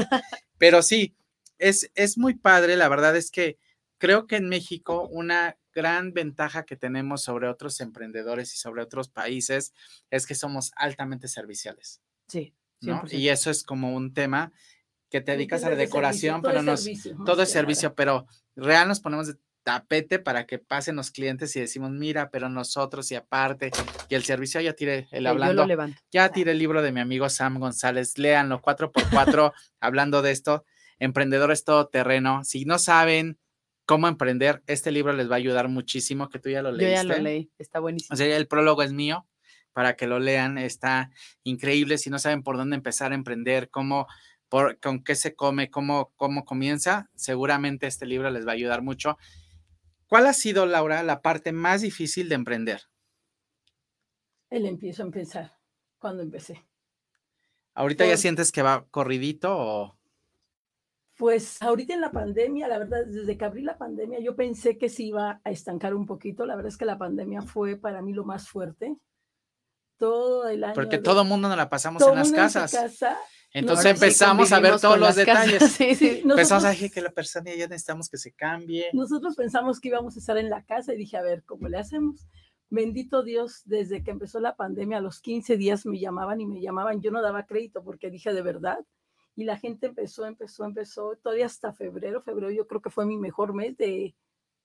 Pero 0.57 0.81
sí, 0.81 1.15
es, 1.59 1.89
es 1.95 2.17
muy 2.17 2.33
padre, 2.33 2.75
la 2.75 2.89
verdad 2.89 3.15
es 3.15 3.31
que 3.31 3.57
creo 3.97 4.27
que 4.27 4.35
en 4.35 4.49
México 4.49 5.07
una 5.09 5.55
gran 5.73 6.11
ventaja 6.11 6.65
que 6.65 6.75
tenemos 6.75 7.21
sobre 7.23 7.47
otros 7.47 7.79
emprendedores 7.79 8.53
y 8.53 8.57
sobre 8.57 8.81
otros 8.81 9.07
países 9.07 9.71
es 10.09 10.27
que 10.27 10.35
somos 10.35 10.73
altamente 10.75 11.29
serviciales, 11.29 12.01
Sí, 12.27 12.53
¿no? 12.81 13.01
100%. 13.03 13.13
Y 13.13 13.29
eso 13.29 13.49
es 13.49 13.63
como 13.63 13.95
un 13.95 14.13
tema 14.13 14.51
que 15.11 15.21
te 15.21 15.33
dedicas 15.33 15.63
a 15.63 15.69
la 15.69 15.75
Todo 15.75 15.81
decoración, 15.81 16.41
servicio, 16.41 16.41
todo 16.41 16.49
pero 16.49 16.59
es 16.59 16.65
nos, 16.65 16.83
servicio, 16.83 17.17
todo 17.25 17.41
es 17.43 17.51
servicio, 17.51 17.93
pero 17.93 18.25
real 18.55 18.87
nos 18.87 19.01
ponemos 19.01 19.27
de 19.27 19.35
tapete 19.63 20.17
para 20.17 20.47
que 20.47 20.57
pasen 20.57 20.95
los 20.95 21.11
clientes 21.11 21.55
y 21.55 21.59
decimos, 21.59 21.91
mira, 21.91 22.31
pero 22.31 22.49
nosotros 22.49 23.11
y 23.11 23.15
aparte, 23.15 23.71
y 24.09 24.15
el 24.15 24.23
servicio 24.23 24.59
ya 24.61 24.73
tire 24.73 25.07
el 25.11 25.25
Yo 25.25 25.29
hablando, 25.29 25.61
lo 25.61 25.67
levanto. 25.67 26.01
ya 26.11 26.29
tiré 26.29 26.51
el 26.51 26.57
libro 26.57 26.81
de 26.81 26.91
mi 26.91 26.99
amigo 26.99 27.29
Sam 27.29 27.59
González, 27.59 28.17
léanlo 28.17 28.61
4x4 28.61 29.53
hablando 29.79 30.21
de 30.21 30.31
esto, 30.31 30.65
Emprendedores 30.97 31.63
Todoterreno. 31.63 32.43
Si 32.43 32.65
no 32.65 32.79
saben 32.79 33.37
cómo 33.85 34.07
emprender, 34.07 34.63
este 34.67 34.91
libro 34.91 35.13
les 35.13 35.29
va 35.29 35.33
a 35.33 35.37
ayudar 35.37 35.67
muchísimo, 35.67 36.29
que 36.29 36.39
tú 36.39 36.49
ya 36.49 36.61
lo 36.61 36.71
Yo 36.71 36.77
leíste. 36.77 36.95
ya 36.95 37.03
lo 37.03 37.17
leí. 37.17 37.51
Está 37.57 37.79
buenísimo. 37.79 38.13
O 38.13 38.17
sea, 38.17 38.35
el 38.35 38.47
prólogo 38.47 38.81
es 38.81 38.93
mío 38.93 39.27
para 39.73 39.95
que 39.95 40.07
lo 40.07 40.19
lean, 40.19 40.57
está 40.57 41.11
increíble. 41.43 41.97
Si 41.97 42.09
no 42.09 42.19
saben 42.19 42.43
por 42.43 42.57
dónde 42.57 42.75
empezar 42.75 43.11
a 43.11 43.15
emprender, 43.15 43.69
cómo, 43.69 44.07
por, 44.51 44.77
con 44.81 45.01
qué 45.01 45.15
se 45.15 45.33
come, 45.33 45.71
cómo, 45.71 46.11
cómo 46.17 46.43
comienza, 46.43 47.09
seguramente 47.15 47.87
este 47.87 48.05
libro 48.05 48.29
les 48.29 48.45
va 48.45 48.51
a 48.51 48.55
ayudar 48.55 48.81
mucho. 48.81 49.17
¿Cuál 50.09 50.27
ha 50.27 50.33
sido, 50.33 50.65
Laura, 50.65 51.03
la 51.03 51.21
parte 51.21 51.53
más 51.53 51.79
difícil 51.79 52.27
de 52.27 52.35
emprender? 52.35 52.81
Él 54.49 54.65
empiezo 54.65 55.03
a 55.03 55.05
empezar 55.05 55.57
cuando 55.99 56.21
empecé. 56.21 56.65
¿Ahorita 57.75 58.05
ya 58.05 58.17
sientes 58.17 58.51
que 58.51 58.61
va 58.61 58.85
corridito 58.91 59.55
o...? 59.57 59.97
Pues 61.15 61.61
ahorita 61.61 61.93
en 61.93 62.01
la 62.01 62.11
pandemia, 62.11 62.67
la 62.67 62.77
verdad, 62.77 63.05
desde 63.05 63.37
que 63.37 63.45
abrí 63.45 63.61
la 63.61 63.77
pandemia, 63.77 64.19
yo 64.19 64.35
pensé 64.35 64.77
que 64.77 64.89
se 64.89 65.03
iba 65.03 65.39
a 65.45 65.49
estancar 65.51 65.93
un 65.93 66.05
poquito. 66.05 66.45
La 66.45 66.57
verdad 66.57 66.73
es 66.73 66.77
que 66.77 66.83
la 66.85 66.97
pandemia 66.97 67.41
fue 67.41 67.77
para 67.77 68.01
mí 68.01 68.11
lo 68.11 68.25
más 68.25 68.49
fuerte. 68.49 68.97
Todo 69.97 70.49
el 70.49 70.65
año. 70.65 70.73
Porque 70.73 70.97
de- 70.97 71.03
todo 71.03 71.21
el 71.21 71.27
mundo 71.29 71.47
nos 71.47 71.55
la 71.55 71.69
pasamos 71.69 72.01
todo 72.01 72.09
en 72.09 72.15
las 72.17 72.27
mundo 72.27 72.41
en 72.41 72.49
su 72.49 72.59
casas. 72.59 72.71
casa. 72.73 73.17
Entonces 73.53 73.83
sí 73.83 73.89
empezamos 73.89 74.51
a 74.51 74.59
ver 74.59 74.79
todos 74.79 74.97
los 74.97 75.15
casas. 75.15 75.17
detalles. 75.17 75.97
Sí, 75.97 76.21
Empezamos 76.23 76.63
a 76.63 76.69
decir 76.69 76.91
que 76.91 77.01
la 77.01 77.11
persona 77.11 77.53
ya 77.53 77.67
necesitamos 77.67 78.09
que 78.09 78.17
se 78.17 78.31
cambie. 78.31 78.87
nosotros 78.93 79.35
pensamos 79.35 79.79
que 79.79 79.89
íbamos 79.89 80.15
a 80.15 80.19
estar 80.19 80.37
en 80.37 80.49
la 80.49 80.63
casa 80.63 80.93
y 80.93 80.97
dije, 80.97 81.17
a 81.17 81.21
ver, 81.21 81.43
¿cómo 81.43 81.67
le 81.67 81.77
hacemos? 81.77 82.27
Bendito 82.69 83.23
Dios, 83.23 83.61
desde 83.65 84.03
que 84.03 84.11
empezó 84.11 84.39
la 84.39 84.55
pandemia, 84.55 84.99
a 84.99 85.01
los 85.01 85.19
15 85.19 85.57
días 85.57 85.85
me 85.85 85.99
llamaban 85.99 86.39
y 86.39 86.45
me 86.45 86.61
llamaban. 86.61 87.01
Yo 87.01 87.11
no 87.11 87.21
daba 87.21 87.45
crédito 87.45 87.83
porque 87.83 88.09
dije, 88.09 88.33
de 88.33 88.41
verdad. 88.41 88.79
y 89.35 89.43
la 89.43 89.57
gente 89.57 89.87
empezó, 89.87 90.25
empezó, 90.25 90.63
empezó, 90.65 91.17
todavía 91.21 91.45
hasta 91.45 91.73
febrero, 91.73 92.21
febrero 92.21 92.51
yo 92.51 92.67
creo 92.67 92.81
que 92.81 92.89
fue 92.89 93.05
mi 93.05 93.17
mejor 93.17 93.53
mes 93.53 93.77
de, 93.77 94.15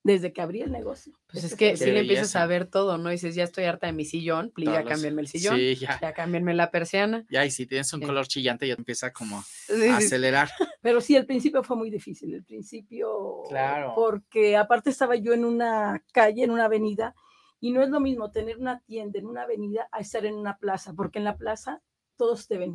desde 0.07 0.31
que 0.31 0.41
abrí 0.41 0.61
el 0.61 0.71
negocio. 0.71 1.13
Pues 1.29 1.43
es 1.43 1.55
que 1.55 1.75
si 1.75 1.83
el- 1.83 1.93
le 1.95 1.99
empiezas 1.99 2.35
a 2.37 2.45
ver 2.45 2.65
todo, 2.65 2.97
¿no? 2.97 3.09
Dices, 3.09 3.35
ya 3.35 3.43
estoy 3.43 3.65
harta 3.65 3.87
de 3.87 3.93
mi 3.93 4.05
sillón, 4.05 4.51
please, 4.51 4.71
ya 4.71 4.77
Todos 4.79 4.85
los- 4.85 4.93
cámbienme 4.93 5.21
el 5.21 5.27
sillón, 5.27 5.55
Sí, 5.57 5.75
ya. 5.75 5.99
ya 5.99 6.13
cámbienme 6.13 6.53
la 6.53 6.71
persiana. 6.71 7.25
Ya, 7.29 7.45
y 7.45 7.51
si 7.51 7.65
tienes 7.67 7.91
un 7.93 7.99
Sí. 7.99 8.05
color 8.05 8.25
chillante, 8.27 8.67
ya 8.67 8.75
empieza 8.75 9.11
como 9.11 9.41
Sí, 9.43 9.73
a 9.89 9.99
sí, 9.99 10.05
acelerar. 10.05 10.49
Pero 10.81 11.01
sí, 11.01 11.15
el 11.17 11.25
principio 11.25 11.61
fue 11.61 11.75
muy 11.75 11.89
difícil, 11.89 12.33
el 12.33 12.43
principio, 12.45 13.43
Claro. 13.49 13.93
porque 13.95 14.55
aparte 14.55 14.89
estaba 14.91 15.15
yo 15.17 15.33
en 15.33 15.43
una 15.43 16.01
calle, 16.13 16.43
en 16.43 16.51
una 16.51 16.65
avenida, 16.65 17.13
y 17.59 17.71
no 17.71 17.81
es 17.83 17.89
lo 17.89 17.99
mismo 17.99 18.31
tener 18.31 18.57
una 18.57 18.79
tienda 18.81 19.19
en 19.19 19.25
una 19.25 19.41
avenida 19.43 19.89
a 19.91 19.99
estar 19.99 20.25
en 20.25 20.35
una 20.35 20.57
plaza, 20.57 20.93
porque 20.93 21.19
en 21.19 21.25
la 21.25 21.35
plaza 21.37 21.81
todos 22.15 22.47
te 22.47 22.57
ven. 22.57 22.71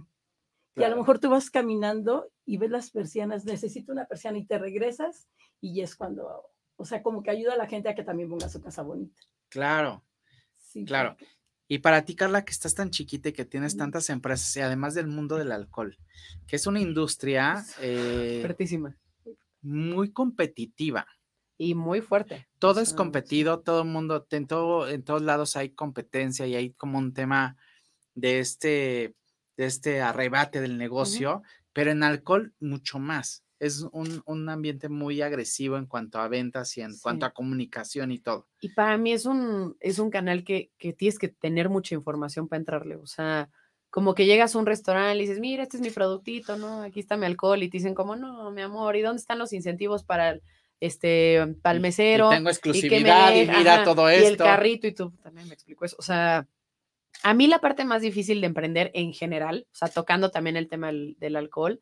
Y 0.75 0.81
a 0.81 0.87
Claro. 0.87 0.95
lo 0.97 1.01
mejor 1.03 1.19
tú 1.19 1.31
vas 1.31 1.51
caminando 1.51 2.31
y 2.45 2.59
ves 2.59 2.71
las 2.71 2.91
persianas, 2.91 3.45
necesito 3.45 3.91
una 3.93 4.05
persiana 4.07 4.39
y 4.39 4.45
te 4.45 4.59
regresas 4.59 5.29
y 5.61 5.81
es 5.83 5.95
cuando, 5.97 6.45
o 6.83 6.85
sea, 6.85 7.03
como 7.03 7.23
que 7.23 7.31
ayuda 7.31 7.55
a 7.55 7.57
la 7.57 7.67
gente 7.67 7.89
a 7.89 7.95
que 7.95 8.03
también 8.03 8.29
ponga 8.29 8.49
su 8.49 8.61
casa 8.61 8.83
bonita. 8.83 9.21
Claro. 9.49 10.05
Sí, 10.59 10.85
Claro. 10.85 11.11
porque- 11.17 11.27
Y 11.69 11.79
para 11.79 12.05
ti, 12.05 12.15
Carla, 12.15 12.45
que 12.45 12.51
estás 12.53 12.75
tan 12.75 12.91
chiquita 12.91 13.31
y 13.31 13.33
que 13.33 13.45
tienes 13.47 13.77
tantas 13.79 14.11
empresas, 14.11 14.55
y 14.57 14.61
además 14.61 14.95
del 14.95 15.07
mundo 15.07 15.37
del 15.37 15.53
alcohol, 15.53 15.97
que 16.47 16.57
es 16.57 16.67
una 16.67 16.81
industria 16.81 17.65
eh, 17.81 18.41
muy 19.63 20.11
competitiva. 20.13 21.07
y 21.59 21.75
muy 21.77 22.01
fuerte. 22.01 22.49
Todo 22.59 22.81
es 22.81 22.93
competido, 22.93 23.61
todo 23.61 23.83
el 23.83 23.89
mundo, 23.89 24.27
en, 24.31 24.47
todo, 24.49 24.89
en 24.89 25.05
todos 25.05 25.23
lados 25.23 25.55
hay 25.57 25.71
competencia 25.71 26.45
y 26.47 26.57
hay 26.57 26.73
como 26.73 26.99
un 26.99 27.13
tema 27.15 27.57
de 28.17 28.41
este, 28.41 29.15
de 29.57 29.67
este 29.67 30.01
arrebate 30.01 30.61
del 30.61 30.77
negocio, 30.77 31.43
pero 31.73 31.93
en 31.93 32.03
alcohol 32.03 32.53
mucho 32.59 32.99
más. 32.99 33.45
Es 33.63 33.87
un, 33.93 34.23
un 34.27 34.49
ambiente 34.49 34.89
muy 34.89 35.23
agresivo 35.23 35.77
en 35.77 35.87
cuanto 35.87 36.19
a 36.19 36.27
ventas 36.27 36.77
y 36.77 36.81
en 36.81 36.99
cuanto 36.99 37.27
a 37.27 37.31
comunicación 37.31 38.11
y 38.11 38.19
todo. 38.19 38.49
Y 38.61 38.71
para 38.71 38.99
mí 38.99 39.13
es 39.13 39.25
un, 39.25 39.77
es 39.79 40.01
un 40.01 40.11
canal 40.11 40.43
que, 40.43 40.73
que 40.79 40.93
tienes 40.93 41.17
que 41.17 41.29
tener 41.29 41.69
mucha 41.69 41.95
información 41.95 42.49
para 42.49 42.59
entrarle. 42.59 42.97
O 42.97 43.07
sea, 43.07 43.51
como 43.89 44.15
que 44.15 44.27
llegas 44.27 44.57
a 44.57 44.59
un 44.59 44.67
restaurante 44.67 45.17
y 45.17 45.21
dices, 45.21 45.39
mira, 45.39 45.63
este 45.63 45.77
es 45.77 45.83
mi 45.83 45.91
productito, 45.91 46.57
¿no? 46.57 46.83
Aquí 46.83 46.99
está 46.99 47.17
mi 47.17 47.27
alcohol. 47.27 47.63
Y 47.63 47.69
te 47.69 47.77
dicen 47.77 47.95
como, 47.95 48.17
no, 48.17 48.51
mi 48.51 48.63
amor, 48.63 48.97
¿y 48.97 49.03
dónde 49.03 49.21
están 49.21 49.39
los 49.39 49.53
incentivos 49.53 50.03
para 50.03 50.31
el, 50.31 50.43
este, 50.81 51.55
para 51.63 51.77
el 51.77 51.83
mesero? 51.83 52.33
Y 52.33 52.35
tengo 52.35 52.49
exclusividad 52.49 53.33
y, 53.33 53.47
mira 53.47 53.75
ajá, 53.75 53.85
todo 53.85 54.11
Y 54.11 54.15
el 54.15 54.23
esto. 54.33 54.45
carrito, 54.45 54.87
y 54.89 54.93
tú 54.93 55.13
también 55.23 55.47
me 55.47 55.55
explico 55.55 55.85
eso. 55.85 55.95
O 56.01 56.03
sea, 56.03 56.49
a 57.23 57.35
mí 57.35 57.47
la 57.47 57.61
parte 57.61 57.85
más 57.85 58.03
difícil 58.03 58.41
de 58.41 58.47
emprender 58.49 58.91
en 58.95 59.13
general, 59.13 59.67
o 59.71 59.75
sea, 59.75 59.87
tocando 59.89 60.31
también 60.31 60.57
el 60.57 60.69
tema 60.69 60.89
del, 60.89 61.17
del 61.21 61.37
alcohol, 61.37 61.81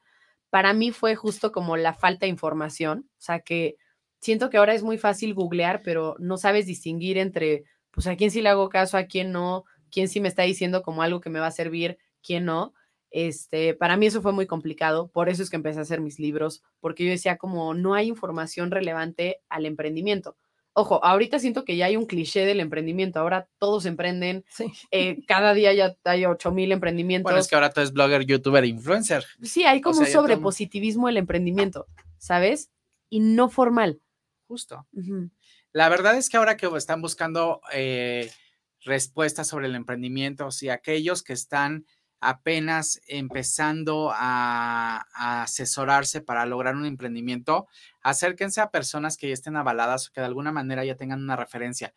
para 0.50 0.73
mí 0.75 0.90
fue 0.92 1.16
justo 1.16 1.52
como 1.52 1.76
la 1.76 1.95
falta 1.95 2.26
de 2.26 2.30
información. 2.30 3.09
O 3.19 3.23
sea, 3.23 3.40
que 3.40 3.76
siento 4.21 4.50
que 4.50 4.59
ahora 4.59 4.75
es 4.75 4.83
muy 4.83 4.99
fácil 4.99 5.35
googlear, 5.35 5.83
pero 5.85 6.16
no 6.19 6.37
sabes 6.37 6.66
distinguir 6.66 7.19
entre, 7.19 7.64
pues, 7.90 8.07
a 8.07 8.16
quién 8.16 8.30
sí 8.30 8.42
le 8.42 8.49
hago 8.50 8.69
caso, 8.69 8.97
a 8.99 9.04
quién 9.04 9.33
no, 9.33 9.64
quién 9.90 10.09
sí 10.09 10.21
me 10.21 10.28
está 10.28 10.42
diciendo 10.42 10.83
como 10.83 11.02
algo 11.02 11.21
que 11.21 11.30
me 11.30 11.40
va 11.40 11.47
a 11.49 11.50
servir, 11.52 11.99
quién 12.23 12.45
no. 12.45 12.75
Este, 13.11 13.75
para 13.75 13.97
mí 13.97 14.07
eso 14.07 14.23
fue 14.23 14.33
muy 14.33 14.47
complicado, 14.47 15.09
por 15.09 15.28
eso 15.28 15.42
es 15.42 15.50
que 15.50 15.57
empecé 15.57 15.80
a 15.80 15.83
hacer 15.83 16.00
mis 16.00 16.21
libros, 16.21 16.62
porque 16.80 17.04
yo 17.04 17.11
decía 17.11 17.38
como 17.38 17.75
no 17.75 17.95
hay 17.95 18.07
información 18.09 18.71
relevante 18.71 19.40
al 19.49 19.66
emprendimiento. 19.66 20.37
Ojo, 20.72 21.04
ahorita 21.04 21.38
siento 21.38 21.64
que 21.64 21.76
ya 21.76 21.86
hay 21.86 21.96
un 21.96 22.06
cliché 22.06 22.44
del 22.46 22.60
emprendimiento, 22.60 23.18
ahora 23.18 23.48
todos 23.58 23.86
emprenden, 23.86 24.44
Sí. 24.48 24.66
eh, 24.92 25.24
cada 25.26 25.52
día 25.52 25.72
ya 25.72 25.96
hay 26.04 26.24
8000 26.24 26.70
emprendimientos. 26.72 27.24
Bueno, 27.24 27.40
es 27.40 27.48
que 27.48 27.56
ahora 27.56 27.72
tú 27.72 27.80
eres 27.80 27.92
blogger, 27.92 28.24
youtuber, 28.24 28.64
influencer. 28.64 29.24
Sí, 29.42 29.64
hay 29.64 29.80
como 29.80 29.94
sea, 29.96 30.06
un 30.06 30.12
todo 30.12 30.22
sobrepositivismo 30.22 31.08
del 31.08 31.16
emprendimiento, 31.16 31.86
¿sabes? 32.18 32.70
Y 33.08 33.20
no 33.20 33.48
formal. 33.48 34.00
Justo. 34.46 34.86
La 35.72 35.88
verdad 35.88 36.16
es 36.16 36.28
que 36.28 36.36
ahora 36.36 36.56
que 36.56 36.68
están 36.76 37.00
buscando 37.02 37.60
eh, 37.72 38.30
respuestas 38.82 39.48
sobre 39.48 39.66
el 39.66 39.74
emprendimiento, 39.74 40.46
o 40.46 40.50
sea, 40.50 40.74
aquellos 40.74 41.22
que 41.22 41.32
están 41.32 41.84
apenas 42.20 43.00
empezando 43.06 44.10
a, 44.12 45.06
a 45.14 45.42
asesorarse 45.42 46.20
para 46.20 46.46
lograr 46.46 46.76
un 46.76 46.86
emprendimiento, 46.86 47.66
acérquense 48.02 48.60
a 48.60 48.70
personas 48.70 49.16
que 49.16 49.28
ya 49.28 49.34
estén 49.34 49.56
avaladas 49.56 50.08
o 50.08 50.12
que 50.12 50.20
de 50.20 50.26
alguna 50.26 50.52
manera 50.52 50.84
ya 50.84 50.96
tengan 50.96 51.22
una 51.22 51.36
referencia. 51.36 51.94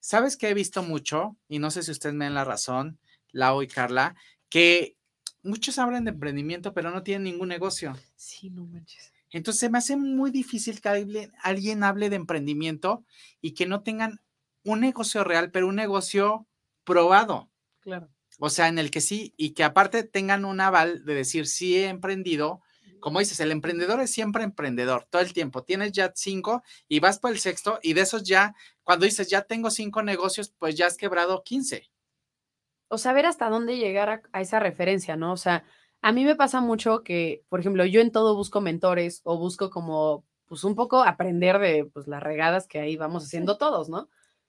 ¿Sabes 0.00 0.36
qué 0.36 0.48
he 0.50 0.54
visto 0.54 0.82
mucho? 0.82 1.36
Y 1.48 1.58
no 1.58 1.70
sé 1.70 1.82
si 1.82 1.90
ustedes 1.90 2.14
me 2.14 2.26
den 2.26 2.34
la 2.34 2.44
razón, 2.44 2.98
Lau 3.32 3.62
y 3.62 3.66
Carla, 3.66 4.14
que 4.48 4.96
muchos 5.42 5.78
hablan 5.78 6.04
de 6.04 6.12
emprendimiento, 6.12 6.72
pero 6.74 6.90
no 6.90 7.02
tienen 7.02 7.24
ningún 7.24 7.48
negocio. 7.48 7.96
Sí, 8.14 8.50
no 8.50 8.66
manches. 8.66 9.12
Entonces 9.30 9.60
se 9.60 9.70
me 9.70 9.78
hace 9.78 9.96
muy 9.96 10.30
difícil 10.30 10.80
que 10.80 10.88
alguien, 10.88 11.32
alguien 11.42 11.82
hable 11.82 12.08
de 12.08 12.16
emprendimiento 12.16 13.04
y 13.40 13.52
que 13.52 13.66
no 13.66 13.82
tengan 13.82 14.20
un 14.64 14.80
negocio 14.80 15.24
real, 15.24 15.50
pero 15.50 15.68
un 15.68 15.74
negocio 15.74 16.46
probado. 16.84 17.50
Claro. 17.80 18.08
O 18.38 18.50
sea, 18.50 18.68
en 18.68 18.78
el 18.78 18.90
que 18.90 19.00
sí, 19.00 19.32
y 19.36 19.50
que 19.54 19.64
aparte 19.64 20.02
tengan 20.02 20.44
un 20.44 20.60
aval 20.60 21.04
de 21.04 21.14
decir, 21.14 21.46
sí 21.46 21.76
he 21.76 21.88
emprendido. 21.88 22.60
Como 23.00 23.18
dices, 23.20 23.40
el 23.40 23.52
emprendedor 23.52 24.00
es 24.00 24.10
siempre 24.10 24.42
emprendedor, 24.44 25.06
todo 25.10 25.22
el 25.22 25.32
tiempo. 25.32 25.62
Tienes 25.64 25.92
ya 25.92 26.12
cinco 26.14 26.62
y 26.88 27.00
vas 27.00 27.18
por 27.18 27.32
el 27.32 27.38
sexto, 27.38 27.78
y 27.82 27.94
de 27.94 28.02
esos 28.02 28.24
ya, 28.24 28.54
cuando 28.84 29.04
dices, 29.06 29.28
ya 29.28 29.42
tengo 29.42 29.70
cinco 29.70 30.02
negocios, 30.02 30.52
pues 30.58 30.74
ya 30.76 30.86
has 30.86 30.96
quebrado 30.96 31.42
15. 31.44 31.90
o 32.88 32.98
saber 32.98 33.26
hasta 33.26 33.48
dónde 33.50 33.78
llegar 33.78 34.08
a, 34.10 34.22
a 34.32 34.40
esa 34.40 34.60
referencia, 34.60 35.16
¿no? 35.16 35.32
O 35.32 35.36
sea, 35.36 35.64
a 36.02 36.12
mí 36.12 36.24
me 36.24 36.36
pasa 36.36 36.60
mucho 36.60 37.02
que, 37.02 37.44
por 37.48 37.60
ejemplo, 37.60 37.84
yo 37.84 38.00
en 38.00 38.12
todo 38.12 38.36
busco 38.36 38.60
mentores 38.60 39.20
o 39.24 39.38
busco 39.38 39.70
como, 39.70 40.24
pues 40.46 40.62
un 40.64 40.74
poco 40.76 41.02
aprender 41.02 41.58
de 41.58 41.84
pues, 41.86 42.06
las 42.06 42.22
regadas 42.22 42.68
que 42.68 42.78
ahí 42.78 42.96
vamos 42.96 43.24
haciendo 43.24 43.58
todos, 43.58 43.88
¿no? 43.88 44.08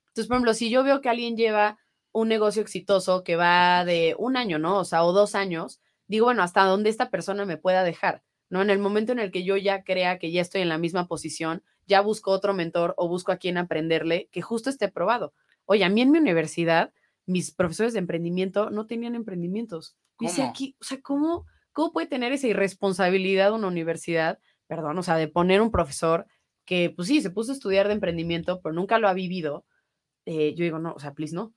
Entonces, 0.10 0.28
por 0.28 0.36
ejemplo, 0.36 0.54
si 0.54 0.70
yo 0.70 0.84
veo 0.84 1.02
que 1.02 1.10
alguien 1.10 1.36
lleva 1.38 1.80
un 2.18 2.30
negocio 2.30 2.64
exitoso 2.64 3.24
que 3.24 3.36
va 3.36 3.86
de 3.86 4.16
un 4.18 4.38
año, 4.38 4.58
¿no? 4.58 4.80
O 4.80 4.86
sea, 4.86 5.04
o 5.04 5.14
dos 5.14 5.36
años, 5.36 5.82
digo, 6.08 6.26
bueno, 6.26 6.42
hasta 6.42 6.64
dónde 6.64 6.90
esta 6.90 7.12
persona 7.12 7.46
me 7.46 7.58
pueda 7.58 7.84
dejar, 7.84 8.24
¿no? 8.50 8.64
En 8.64 8.72
el 8.72 8.80
momento 8.80 9.12
en 9.12 9.20
el 9.20 9.30
que 9.30 9.44
yo 9.44 9.56
ya 9.56 9.84
crea 9.84 10.18
que 10.18 10.32
ya 10.32 10.42
estoy 10.42 10.62
en 10.62 10.70
la 10.70 10.80
misma 10.80 11.08
posición, 11.08 11.64
ya 11.86 12.02
busco 12.02 12.32
otro 12.32 12.56
mentor 12.56 12.96
o 12.98 13.08
busco 13.08 13.32
a 13.32 13.38
quien 13.38 13.60
aprenderle 13.60 14.30
que 14.32 14.42
justo 14.42 14.72
esté 14.72 14.90
probado. 14.90 15.36
Oye, 15.66 15.84
a 15.84 15.90
mí 15.90 16.02
en 16.02 16.10
mi 16.10 16.18
universidad, 16.18 16.92
mis 17.28 17.54
profesores 17.54 17.94
de 17.94 18.00
emprendimiento 18.00 18.72
no 18.72 18.88
tenían 18.88 19.14
emprendimientos. 19.14 19.96
Dice 20.20 20.38
¿Cómo? 20.38 20.50
aquí, 20.50 20.76
o 20.82 20.86
sea, 20.86 21.00
¿cómo, 21.02 21.46
¿cómo 21.72 21.94
puede 21.94 22.08
tener 22.08 22.32
esa 22.32 22.48
irresponsabilidad 22.48 23.54
una 23.54 23.68
universidad, 23.68 24.40
perdón, 24.66 24.98
o 24.98 25.04
sea, 25.04 25.18
de 25.18 25.28
poner 25.28 25.62
un 25.62 25.70
profesor 25.70 26.26
que, 26.66 26.90
pues 26.90 27.10
sí, 27.10 27.22
se 27.22 27.30
puso 27.30 27.52
a 27.52 27.54
estudiar 27.54 27.88
de 27.88 27.94
emprendimiento, 27.94 28.60
pero 28.64 28.74
nunca 28.74 28.98
lo 28.98 29.08
ha 29.08 29.14
vivido? 29.14 29.66
Eh, 30.26 30.56
yo 30.56 30.64
digo, 30.64 30.80
no, 30.80 30.94
o 30.94 31.00
sea, 31.00 31.14
please, 31.14 31.36
no. 31.36 31.54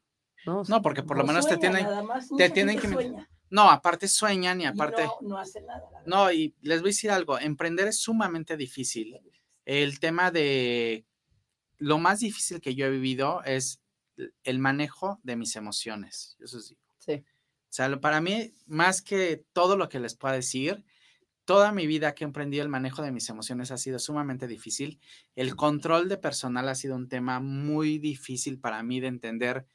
No, 0.46 0.60
o 0.60 0.64
sea, 0.64 0.76
No, 0.76 0.82
porque 0.82 1.02
por 1.02 1.16
lo 1.16 1.22
No 1.24 1.28
menos 1.28 1.46
te 1.46 1.56
tienen, 1.56 1.84
nada 1.84 2.02
más, 2.02 2.28
te 2.36 2.50
tienen 2.50 2.78
que... 2.78 2.88
sueña 2.88 3.28
No, 3.50 3.70
aparte 3.70 4.08
sueñan 4.08 4.60
y 4.60 4.64
y 4.64 4.66
aparte... 4.66 5.06
no, 5.22 5.36
nada. 6.06 6.32
y 6.34 6.54
les 6.62 6.80
voy 6.80 6.88
a 6.88 6.92
decir 6.92 7.10
algo, 7.10 7.38
emprender 7.38 7.88
es 7.88 8.00
sumamente 8.00 8.56
difícil. 8.56 9.18
El 9.64 10.00
tema 10.00 10.30
de 10.30 11.04
lo 11.78 11.98
más 11.98 12.20
difícil 12.20 12.60
que 12.60 12.74
yo 12.74 12.86
he 12.86 12.90
vivido 12.90 13.42
es 13.44 13.80
el 14.44 14.58
manejo 14.58 15.18
de 15.22 15.36
mis 15.36 15.56
emociones. 15.56 16.36
Eso 16.40 16.60
sí. 16.60 16.76
Sí. 16.98 17.12
O 17.14 17.72
sea, 17.72 17.88
lo- 17.88 18.00
para 18.00 18.20
mí, 18.20 18.52
más 18.66 19.00
que 19.02 19.44
todo 19.52 19.76
lo 19.76 19.88
que 19.88 20.00
les 20.00 20.14
pueda 20.14 20.34
decir, 20.34 20.84
toda 21.44 21.72
mi 21.72 21.86
vida 21.86 22.14
que 22.14 22.24
he 22.24 22.26
emprendido 22.26 22.62
el 22.62 22.68
manejo 22.68 23.02
de 23.02 23.12
mis 23.12 23.28
emociones 23.28 23.70
ha 23.70 23.78
sido 23.78 23.98
sumamente 23.98 24.46
difícil. 24.46 25.00
El 25.36 25.56
control 25.56 26.08
de 26.08 26.16
personal 26.18 26.68
ha 26.68 26.74
sido 26.74 26.96
un 26.96 27.08
tema 27.08 27.40
muy 27.40 27.98
difícil 27.98 28.58
para 28.60 28.82
mí 28.82 29.00
de 29.00 29.06
entender 29.08 29.66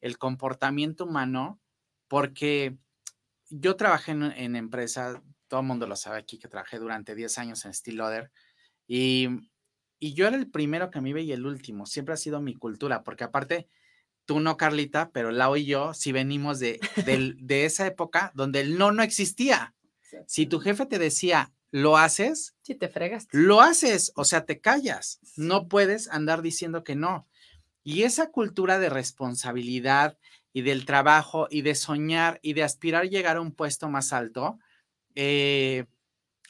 el 0.00 0.18
comportamiento 0.18 1.04
humano, 1.04 1.60
porque 2.08 2.76
yo 3.50 3.76
trabajé 3.76 4.12
en, 4.12 4.22
en 4.24 4.56
empresa, 4.56 5.22
todo 5.48 5.60
el 5.60 5.66
mundo 5.66 5.86
lo 5.86 5.96
sabe 5.96 6.18
aquí, 6.18 6.38
que 6.38 6.48
trabajé 6.48 6.78
durante 6.78 7.14
10 7.14 7.38
años 7.38 7.64
en 7.64 7.74
Steel 7.74 7.96
Loader, 7.96 8.30
y, 8.86 9.28
y 9.98 10.14
yo 10.14 10.26
era 10.26 10.36
el 10.36 10.50
primero 10.50 10.90
que 10.90 11.00
me 11.00 11.10
iba 11.10 11.20
y 11.20 11.32
el 11.32 11.46
último, 11.46 11.86
siempre 11.86 12.14
ha 12.14 12.18
sido 12.18 12.40
mi 12.40 12.54
cultura, 12.54 13.02
porque 13.02 13.24
aparte, 13.24 13.68
tú 14.24 14.40
no, 14.40 14.56
Carlita, 14.56 15.10
pero 15.10 15.30
Lau 15.30 15.56
y 15.56 15.64
yo 15.66 15.94
sí 15.94 16.12
venimos 16.12 16.58
de, 16.58 16.80
del- 17.06 17.36
de 17.40 17.64
esa 17.64 17.86
época 17.86 18.32
donde 18.34 18.60
el 18.60 18.78
no 18.78 18.92
no 18.92 19.02
existía. 19.02 19.74
Si 20.26 20.46
tu 20.46 20.58
jefe 20.60 20.86
te 20.86 20.98
decía, 20.98 21.52
lo 21.70 21.98
haces, 21.98 22.54
sí 22.62 22.74
te 22.74 22.88
fregas. 22.88 23.28
lo 23.30 23.60
haces, 23.60 24.12
o 24.16 24.24
sea, 24.24 24.46
te 24.46 24.60
callas. 24.60 25.20
No 25.36 25.68
puedes 25.68 26.08
andar 26.08 26.40
diciendo 26.42 26.82
que 26.82 26.94
no. 26.94 27.27
Y 27.88 28.02
esa 28.02 28.30
cultura 28.30 28.78
de 28.78 28.90
responsabilidad 28.90 30.18
y 30.52 30.60
del 30.60 30.84
trabajo 30.84 31.48
y 31.50 31.62
de 31.62 31.74
soñar 31.74 32.38
y 32.42 32.52
de 32.52 32.62
aspirar 32.62 33.08
llegar 33.08 33.38
a 33.38 33.40
un 33.40 33.52
puesto 33.52 33.88
más 33.88 34.12
alto, 34.12 34.58
eh, 35.14 35.86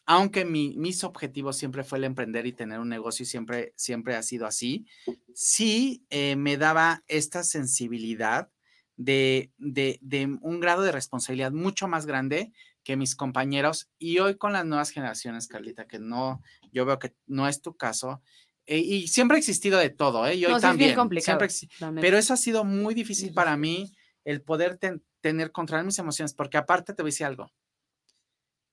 aunque 0.06 0.44
mi- 0.44 0.76
mis 0.76 1.04
objetivos 1.04 1.56
siempre 1.56 1.84
fue 1.84 1.98
el 1.98 2.04
emprender 2.04 2.46
y 2.46 2.52
tener 2.52 2.80
un 2.80 2.88
negocio 2.88 3.22
y 3.24 3.26
siempre, 3.26 3.72
siempre 3.76 4.16
ha 4.16 4.22
sido 4.24 4.46
así, 4.46 4.86
sí 5.32 6.04
eh, 6.10 6.36
me 6.36 6.56
daba 6.56 7.04
esta 7.08 7.44
sensibilidad 7.44 8.50
de, 8.96 9.52
de, 9.58 10.00
de 10.02 10.38
un 10.42 10.60
grado 10.60 10.82
de 10.82 10.92
responsabilidad 10.92 11.52
mucho 11.52 11.86
más 11.86 12.06
grande 12.06 12.52
que 12.82 12.96
mis 12.96 13.14
compañeros 13.14 13.90
y 13.98 14.18
hoy 14.18 14.36
con 14.38 14.52
las 14.52 14.66
nuevas 14.66 14.90
generaciones, 14.90 15.46
Carlita, 15.46 15.86
que 15.86 16.00
no, 16.00 16.42
yo 16.72 16.84
veo 16.84 16.98
que 16.98 17.14
no 17.26 17.46
es 17.46 17.62
tu 17.62 17.76
caso. 17.76 18.22
Eh, 18.68 18.78
y 18.78 19.08
siempre 19.08 19.36
ha 19.36 19.38
existido 19.38 19.78
de 19.78 19.90
todo, 19.90 20.26
¿eh? 20.26 20.36
Y 20.36 20.42
No, 20.42 20.48
sí 20.50 20.54
es 20.54 20.62
también. 20.62 20.88
bien 20.90 20.96
complicado. 20.98 21.40
siempre 21.48 22.00
pero 22.00 22.16
eso 22.18 22.34
ha 22.34 22.36
sido 22.36 22.64
muy 22.64 22.94
difícil 22.94 23.32
para 23.34 23.56
mí, 23.56 23.92
el 24.24 24.42
poder 24.42 24.76
ten- 24.78 25.02
tener, 25.20 25.50
controlar 25.50 25.84
mis 25.84 25.98
emociones, 25.98 26.34
porque 26.34 26.56
aparte 26.58 26.94
te 26.94 27.02
voy 27.02 27.08
a 27.08 27.12
decir 27.12 27.26
algo. 27.26 27.50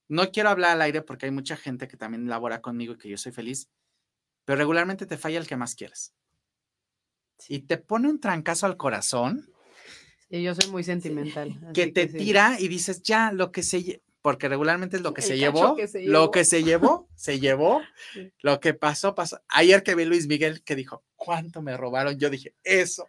No 0.07 0.31
quiero 0.31 0.49
hablar 0.49 0.71
al 0.71 0.81
aire 0.83 1.01
porque 1.01 1.25
hay 1.25 1.31
mucha 1.31 1.57
gente 1.57 1.87
que 1.87 1.97
también 1.97 2.29
labora 2.29 2.61
conmigo 2.61 2.93
y 2.93 2.97
que 2.97 3.09
yo 3.09 3.17
soy 3.17 3.31
feliz, 3.31 3.69
pero 4.45 4.57
regularmente 4.57 5.05
te 5.07 5.17
falla 5.17 5.39
el 5.39 5.47
que 5.47 5.57
más 5.57 5.75
quieres. 5.75 6.13
Y 7.47 7.59
te 7.61 7.77
pone 7.77 8.09
un 8.09 8.19
trancazo 8.19 8.65
al 8.65 8.77
corazón 8.77 9.49
Sí, 10.29 10.41
yo 10.41 10.55
soy 10.55 10.69
muy 10.71 10.83
sentimental. 10.83 11.59
que 11.73 11.83
así 11.83 11.91
te 11.93 12.07
sí. 12.07 12.17
tira 12.17 12.57
y 12.59 12.67
dices, 12.67 13.03
ya, 13.03 13.31
lo 13.31 13.51
que 13.51 13.61
se 13.63 13.79
lle-", 13.83 14.01
porque 14.25 14.49
regularmente 14.49 14.95
es 14.97 15.03
lo 15.03 15.13
que 15.13 15.21
El 15.21 15.27
se 15.27 15.37
llevó, 15.37 15.75
que 15.75 15.87
se 15.87 15.99
lo 15.99 16.05
llevó. 16.21 16.31
que 16.31 16.43
se 16.45 16.63
llevó, 16.63 17.07
se 17.13 17.39
llevó, 17.39 17.81
Sí. 18.13 18.33
lo 18.41 18.59
que 18.59 18.73
pasó, 18.73 19.13
pasó. 19.13 19.39
Ayer 19.49 19.83
que 19.83 19.93
vi 19.93 20.03
Luis 20.05 20.25
Miguel 20.27 20.63
que 20.63 20.75
dijo, 20.75 21.03
¿cuánto 21.15 21.61
me 21.61 21.77
robaron? 21.77 22.17
Yo 22.17 22.31
dije, 22.31 22.55
eso. 22.63 23.07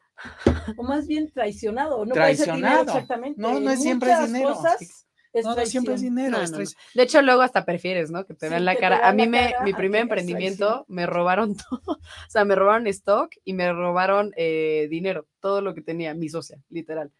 O 0.76 0.82
más 0.82 1.06
bien 1.06 1.30
traicionado. 1.32 2.04
No 2.04 2.04
dinero 2.04 2.14
Traicionado. 2.14 2.82
exactamente. 2.92 3.40
No, 3.40 3.58
no 3.58 3.70
es 3.70 3.80
siempre 3.80 4.12
es 4.12 4.26
dinero. 4.26 4.52
cosas 4.54 5.06
es 5.32 5.44
No, 5.44 5.54
no 5.56 5.64
siempre 5.66 5.94
es 5.94 6.02
dinero, 6.02 6.36
No, 6.36 6.42
es 6.42 6.50
no, 6.50 6.58
no. 6.58 6.64
traición. 6.64 6.80
De 6.94 7.02
hecho, 7.02 7.22
luego 7.22 7.40
hasta 7.40 7.64
prefieres, 7.64 8.10
¿no? 8.10 8.26
Que 8.26 8.34
te 8.34 8.48
Sí, 8.48 8.50
vean 8.50 8.66
la 8.66 8.76
cara. 8.76 9.08
A 9.08 9.14
mí 9.14 9.26
me, 9.26 9.52
cara 9.52 9.64
mi 9.64 9.72
primer 9.74 10.02
emprendimiento 10.02 10.84
me 10.88 11.06
robaron 11.06 11.56
todo. 11.70 11.80
O 11.96 12.00
sea, 12.30 12.44
me 12.44 12.54
robaron 12.56 12.86
stock 12.88 13.32
y 13.42 13.54
me 13.54 13.72
robaron 13.72 14.32
eh, 14.36 14.86
dinero, 14.90 15.26
todo 15.40 15.62
lo 15.62 15.74
que 15.74 15.80
tenía, 15.80 16.12
mi 16.12 16.28
socia, 16.28 16.58
literal. 16.68 17.10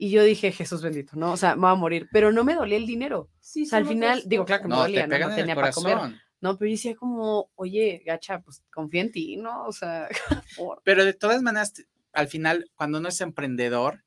Y 0.00 0.10
yo 0.10 0.22
dije, 0.22 0.52
Jesús 0.52 0.80
bendito, 0.80 1.16
¿no? 1.16 1.32
O 1.32 1.36
sea, 1.36 1.56
me 1.56 1.62
voy 1.62 1.70
a 1.72 1.74
morir. 1.74 2.08
Pero 2.12 2.30
no 2.32 2.44
me 2.44 2.54
dolía 2.54 2.76
el 2.76 2.86
dinero. 2.86 3.28
Sí, 3.40 3.64
O 3.64 3.66
sea, 3.66 3.78
al 3.78 3.86
final, 3.86 4.22
digo, 4.26 4.44
claro 4.44 4.62
que 4.62 4.68
me. 4.68 4.74
No, 4.76 4.80
dolía, 4.82 5.08
te 5.08 5.18
¿no? 5.18 5.28
No 5.28 5.34
tenía 5.34 5.54
para 5.56 5.72
comer. 5.72 5.98
No, 6.40 6.56
pero 6.56 6.68
yo 6.68 6.72
decía 6.74 6.94
como, 6.94 7.50
oye, 7.56 8.00
gacha, 8.06 8.40
pues 8.40 8.62
confía 8.72 9.00
en 9.00 9.10
ti, 9.10 9.36
¿no? 9.36 9.64
O 9.66 9.72
sea, 9.72 10.08
por- 10.56 10.80
Pero 10.84 11.04
de 11.04 11.12
todas 11.14 11.42
maneras, 11.42 11.72
al 12.12 12.28
final, 12.28 12.70
cuando 12.76 12.98
uno 12.98 13.08
es 13.08 13.20
emprendedor, 13.20 14.04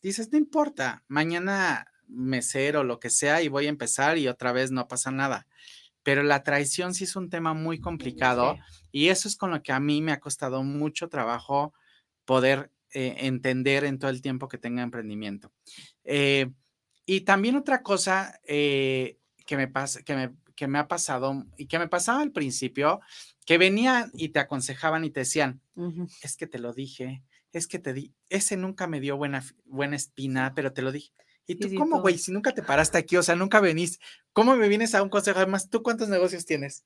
dices, 0.00 0.32
no 0.32 0.38
importa, 0.38 1.04
mañana 1.08 1.86
mesero, 2.06 2.82
lo 2.84 2.98
que 2.98 3.10
sea, 3.10 3.42
y 3.42 3.48
voy 3.48 3.66
a 3.66 3.70
empezar 3.70 4.16
y 4.16 4.28
otra 4.28 4.52
vez 4.52 4.70
no 4.70 4.88
pasa 4.88 5.10
nada. 5.10 5.46
Pero 6.02 6.22
la 6.22 6.42
traición 6.42 6.94
sí 6.94 7.04
es 7.04 7.16
un 7.16 7.28
tema 7.28 7.52
muy 7.54 7.80
complicado 7.80 8.54
Sí. 8.54 8.60
y 8.92 9.08
eso 9.08 9.28
es 9.28 9.36
con 9.36 9.50
lo 9.50 9.62
que 9.62 9.72
a 9.72 9.80
mí 9.80 10.00
me 10.02 10.12
ha 10.12 10.20
costado 10.20 10.62
mucho 10.62 11.08
trabajo 11.08 11.74
poder 12.26 12.70
eh, 12.94 13.26
entender 13.26 13.84
en 13.84 13.98
todo 13.98 14.10
el 14.10 14.22
tiempo 14.22 14.48
que 14.48 14.56
tenga 14.56 14.82
emprendimiento. 14.82 15.52
Eh, 16.04 16.50
y 17.04 17.22
también 17.22 17.56
otra 17.56 17.82
cosa 17.82 18.40
eh, 18.44 19.18
que, 19.46 19.56
me 19.56 19.68
pasa, 19.68 20.02
que, 20.02 20.14
me, 20.14 20.30
que 20.54 20.68
me 20.68 20.78
ha 20.78 20.86
pasado 20.86 21.44
y 21.56 21.66
que 21.66 21.78
me 21.78 21.88
pasaba 21.88 22.22
al 22.22 22.30
principio, 22.30 23.00
que 23.44 23.58
venían 23.58 24.10
y 24.14 24.28
te 24.28 24.38
aconsejaban 24.38 25.04
y 25.04 25.10
te 25.10 25.20
decían, 25.20 25.60
es 26.22 26.36
que 26.36 26.46
te 26.46 26.60
lo 26.60 26.72
dije, 26.72 27.24
es 27.52 27.66
que 27.66 27.78
te 27.78 27.92
di, 27.92 28.14
ese 28.28 28.56
nunca 28.56 28.86
me 28.86 29.00
dio 29.00 29.16
buena, 29.16 29.44
buena 29.64 29.96
espina, 29.96 30.52
pero 30.54 30.72
te 30.72 30.82
lo 30.82 30.92
dije. 30.92 31.12
¿Y 31.46 31.56
tú 31.56 31.68
cómo, 31.76 32.00
güey? 32.00 32.16
Si 32.16 32.32
nunca 32.32 32.52
te 32.52 32.62
paraste 32.62 32.96
aquí, 32.96 33.16
o 33.16 33.22
sea, 33.22 33.36
nunca 33.36 33.60
venís, 33.60 34.00
¿cómo 34.32 34.56
me 34.56 34.68
vienes 34.68 34.94
a 34.94 35.02
un 35.02 35.10
consejo? 35.10 35.38
Además, 35.38 35.68
¿tú 35.68 35.82
cuántos 35.82 36.08
negocios 36.08 36.46
tienes? 36.46 36.84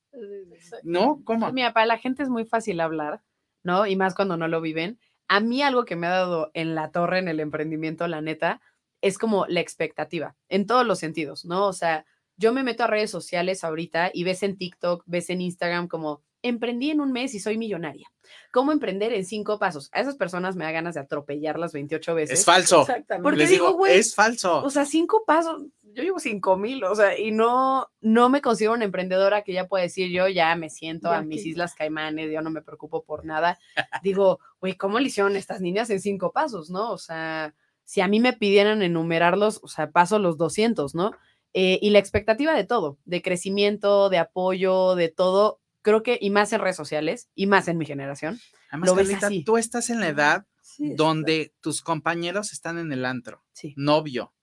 ¿No? 0.82 1.22
¿Cómo? 1.24 1.52
Mira, 1.52 1.72
para 1.72 1.86
la 1.86 1.98
gente 1.98 2.22
es 2.22 2.28
muy 2.28 2.44
fácil 2.44 2.80
hablar, 2.80 3.22
¿no? 3.62 3.86
Y 3.86 3.94
más 3.94 4.14
cuando 4.14 4.36
no 4.36 4.48
lo 4.48 4.60
viven. 4.60 4.98
A 5.28 5.40
mí 5.40 5.62
algo 5.62 5.84
que 5.84 5.96
me 5.96 6.06
ha 6.06 6.10
dado 6.10 6.50
en 6.54 6.74
la 6.74 6.90
torre, 6.90 7.18
en 7.18 7.28
el 7.28 7.40
emprendimiento, 7.40 8.08
la 8.08 8.20
neta, 8.20 8.60
es 9.02 9.18
como 9.18 9.46
la 9.46 9.60
expectativa, 9.60 10.36
en 10.48 10.66
todos 10.66 10.86
los 10.86 10.98
sentidos, 10.98 11.44
¿no? 11.44 11.66
O 11.66 11.72
sea, 11.72 12.04
yo 12.36 12.52
me 12.52 12.62
meto 12.62 12.84
a 12.84 12.86
redes 12.86 13.10
sociales 13.10 13.64
ahorita 13.64 14.10
y 14.12 14.24
ves 14.24 14.42
en 14.42 14.56
TikTok, 14.56 15.04
ves 15.06 15.30
en 15.30 15.40
Instagram 15.40 15.88
como, 15.88 16.22
emprendí 16.42 16.90
en 16.90 17.00
un 17.00 17.12
mes 17.12 17.34
y 17.34 17.40
soy 17.40 17.58
millonaria. 17.58 18.08
¿Cómo 18.52 18.72
emprender 18.72 19.12
en 19.12 19.24
cinco 19.24 19.58
pasos? 19.58 19.90
A 19.92 20.00
esas 20.00 20.16
personas 20.16 20.56
me 20.56 20.64
da 20.64 20.72
ganas 20.72 20.94
de 20.94 21.00
atropellarlas 21.00 21.72
28 21.72 22.14
veces. 22.14 22.40
Es 22.40 22.44
falso. 22.44 22.82
Exactamente. 22.82 23.22
Porque 23.22 23.38
Les 23.38 23.50
digo, 23.50 23.72
güey, 23.72 23.98
es 23.98 24.14
falso. 24.14 24.62
O 24.62 24.70
sea, 24.70 24.84
cinco 24.84 25.24
pasos, 25.26 25.62
yo 25.92 26.02
llevo 26.02 26.18
cinco 26.18 26.56
mil, 26.56 26.82
o 26.84 26.94
sea, 26.94 27.18
y 27.18 27.30
no, 27.30 27.88
no 28.00 28.28
me 28.28 28.40
considero 28.40 28.74
una 28.74 28.84
emprendedora 28.84 29.42
que 29.42 29.52
ya 29.52 29.66
pueda 29.66 29.82
decir 29.82 30.10
yo 30.10 30.28
ya 30.28 30.54
me 30.56 30.70
siento 30.70 31.10
Ya 31.10 31.18
a 31.18 31.22
mis 31.22 31.44
Islas 31.44 31.74
Caimanes, 31.74 32.30
yo 32.32 32.40
no 32.40 32.50
me 32.50 32.62
preocupo 32.62 33.04
por 33.04 33.24
nada. 33.24 33.58
Digo, 34.02 34.40
güey, 34.60 34.74
¿cómo 34.74 34.98
le 34.98 35.08
hicieron 35.08 35.36
estas 35.36 35.60
niñas 35.60 35.90
en 35.90 36.00
cinco 36.00 36.32
pasos, 36.32 36.70
no? 36.70 36.92
O 36.92 36.98
sea, 36.98 37.54
si 37.84 38.00
a 38.00 38.08
mí 38.08 38.20
me 38.20 38.32
pidieran 38.32 38.82
enumerarlos, 38.82 39.60
o 39.62 39.68
sea, 39.68 39.90
paso 39.90 40.18
los 40.18 40.36
200, 40.36 40.94
¿no? 40.94 41.12
Eh, 41.54 41.78
y 41.80 41.90
la 41.90 41.98
expectativa 41.98 42.54
de 42.54 42.64
todo, 42.64 42.98
de 43.04 43.22
crecimiento, 43.22 44.10
de 44.10 44.18
apoyo, 44.18 44.94
de 44.94 45.08
todo, 45.08 45.60
creo 45.82 46.02
que, 46.02 46.18
y 46.20 46.30
más 46.30 46.52
en 46.52 46.60
redes 46.60 46.76
sociales, 46.76 47.28
y 47.34 47.46
más 47.46 47.68
en 47.68 47.78
mi 47.78 47.86
generación. 47.86 48.38
Además, 48.70 48.88
lo 48.90 48.94
ves 48.96 49.22
así. 49.22 49.44
tú 49.44 49.56
estás 49.56 49.90
en 49.90 50.00
la 50.00 50.08
edad 50.08 50.46
Sí, 50.60 50.92
donde 50.94 51.54
tus 51.60 51.80
compañeros 51.82 52.52
están 52.52 52.78
en 52.78 52.92
el 52.92 53.04
antro, 53.06 53.42
Sí. 53.52 53.72
novio, 53.76 54.34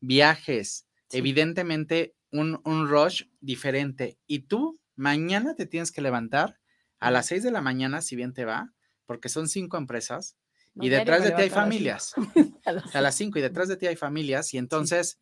viajes, 0.00 0.86
Sí. 1.08 1.18
evidentemente 1.18 2.14
un, 2.32 2.60
un 2.64 2.88
rush 2.88 3.24
diferente. 3.40 4.18
Y 4.26 4.40
tú 4.40 4.80
mañana 4.96 5.54
te 5.54 5.66
tienes 5.66 5.92
que 5.92 6.00
levantar 6.02 6.58
a 6.98 7.10
las 7.12 7.26
6 7.26 7.42
de 7.44 7.50
la 7.52 7.60
mañana, 7.62 8.02
si 8.02 8.16
bien 8.16 8.34
te 8.34 8.44
va, 8.44 8.72
porque 9.06 9.28
son 9.28 9.48
cinco 9.48 9.76
empresas, 9.76 10.36
No, 10.74 10.84
y 10.84 10.88
detrás 10.88 11.22
de 11.22 11.30
ti 11.30 11.42
hay 11.42 11.48
levanto 11.48 11.60
a 11.60 11.66
las 11.66 12.04
cinco. 12.04 12.22
familias. 12.24 12.56
a 12.66 12.72
las- 12.72 12.96
A 12.96 13.00
las 13.00 13.14
5 13.14 13.38
y 13.38 13.42
detrás 13.42 13.68
de 13.68 13.76
ti 13.76 13.86
hay 13.86 13.96
familias, 13.96 14.52
y 14.52 14.58
entonces, 14.58 15.20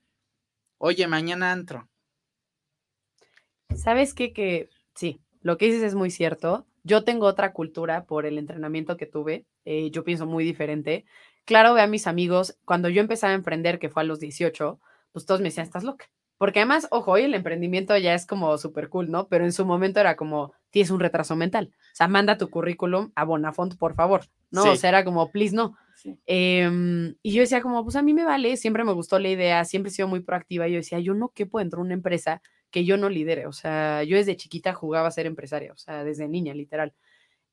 oye, 0.78 1.06
mañana 1.06 1.52
antro. 1.52 1.88
¿Sabes 3.74 4.14
qué? 4.14 4.32
Que 4.32 4.70
sí, 4.94 5.20
lo 5.46 5.56
que 5.58 5.66
dices 5.66 5.82
es 5.82 5.94
muy 5.94 6.10
cierto. 6.10 6.66
Yo 6.84 7.04
tengo 7.04 7.26
otra 7.26 7.52
cultura 7.52 8.04
por 8.04 8.26
el 8.26 8.38
entrenamiento 8.38 8.96
que 8.96 9.06
tuve. 9.06 9.46
eh, 9.64 9.90
yo 9.90 10.04
pienso 10.04 10.26
muy 10.26 10.44
diferente. 10.44 11.04
Claro, 11.44 11.74
ve 11.74 11.80
a 11.82 11.86
mis 11.86 12.06
amigos, 12.06 12.56
cuando 12.64 12.88
yo 12.88 13.00
empecé 13.00 13.26
a 13.26 13.32
emprender, 13.34 13.78
que 13.78 13.88
fue 13.88 14.02
a 14.02 14.04
los 14.04 14.20
18, 14.20 14.80
pues 15.12 15.26
todos 15.26 15.40
me 15.40 15.48
decían, 15.48 15.64
estás 15.66 15.82
loca. 15.84 16.06
Porque 16.38 16.60
además, 16.60 16.86
ojo, 16.90 17.12
hoy 17.12 17.22
el 17.22 17.34
emprendimiento 17.34 17.96
ya 17.96 18.12
es 18.14 18.26
como 18.26 18.58
súper 18.58 18.88
cool, 18.90 19.10
¿no? 19.10 19.26
Pero 19.28 19.44
en 19.44 19.52
su 19.52 19.64
momento 19.64 20.00
era 20.00 20.16
como, 20.16 20.52
tienes 20.70 20.90
un 20.90 21.00
retraso 21.00 21.34
mental. 21.34 21.70
O 21.92 21.96
sea, 21.96 22.08
manda 22.08 22.36
tu 22.38 22.50
currículum 22.50 23.10
a 23.14 23.24
Bonafont, 23.24 23.76
por 23.78 23.94
favor. 23.94 24.22
¿No? 24.50 24.62
O 24.64 24.72
Sí. 24.72 24.76
sea, 24.78 24.90
era 24.90 25.04
como, 25.04 25.30
please, 25.32 25.54
no. 25.56 25.76
sí. 25.94 26.16
Em, 26.26 27.14
y 27.22 27.32
yo 27.32 27.40
decía 27.40 27.62
como, 27.62 27.82
pues 27.84 27.96
a 27.96 28.02
mí 28.02 28.12
me 28.14 28.24
vale, 28.24 28.56
siempre 28.56 28.84
me 28.84 28.92
gustó 28.92 29.18
la 29.18 29.28
idea, 29.28 29.64
siempre 29.64 29.88
he 29.90 29.92
sido 29.94 30.08
muy 30.08 30.20
proactiva. 30.20 30.68
y 30.68 30.72
Yo 30.72 30.76
decía, 30.78 30.98
yo 31.00 31.14
no 31.14 31.30
quepo 31.30 31.58
dentro 31.58 31.78
de 31.78 31.86
una 31.86 31.94
empresa 31.94 32.42
que 32.76 32.84
yo 32.84 32.98
no 32.98 33.08
lidere. 33.08 33.46
O 33.46 33.54
sea, 33.54 34.02
yo 34.02 34.18
desde 34.18 34.36
chiquita 34.36 34.74
jugaba 34.74 35.08
a 35.08 35.10
ser 35.10 35.24
empresaria, 35.24 35.72
o 35.72 35.78
sea, 35.78 36.04
desde 36.04 36.28
niña, 36.28 36.52
literal. 36.52 36.92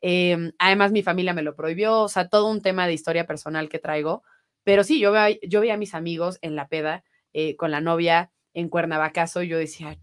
Em, 0.02 0.52
además, 0.60 0.92
mi 0.92 1.02
familia 1.02 1.34
me 1.34 1.44
lo 1.44 1.56
prohibió, 1.56 2.02
o 2.02 2.10
sea, 2.10 2.28
todo 2.28 2.52
un 2.52 2.62
tema 2.62 2.88
de 2.88 2.94
historia 2.94 3.26
personal 3.26 3.70
que 3.70 3.80
traigo. 3.80 4.24
Pero 4.66 4.84
sí, 4.84 5.00
yo 5.00 5.14
veía, 5.14 5.38
yo 5.48 5.62
veía 5.62 5.76
a 5.76 5.78
mis 5.78 5.94
amigos 5.94 6.40
en 6.42 6.58
la 6.58 6.68
peda, 6.68 7.06
eh, 7.32 7.56
con 7.56 7.72
la 7.72 7.80
novia 7.80 8.32
en 8.54 8.68
Cuernavacazo, 8.68 9.44
y 9.44 9.48
yo 9.48 9.58
decía, 9.58 9.98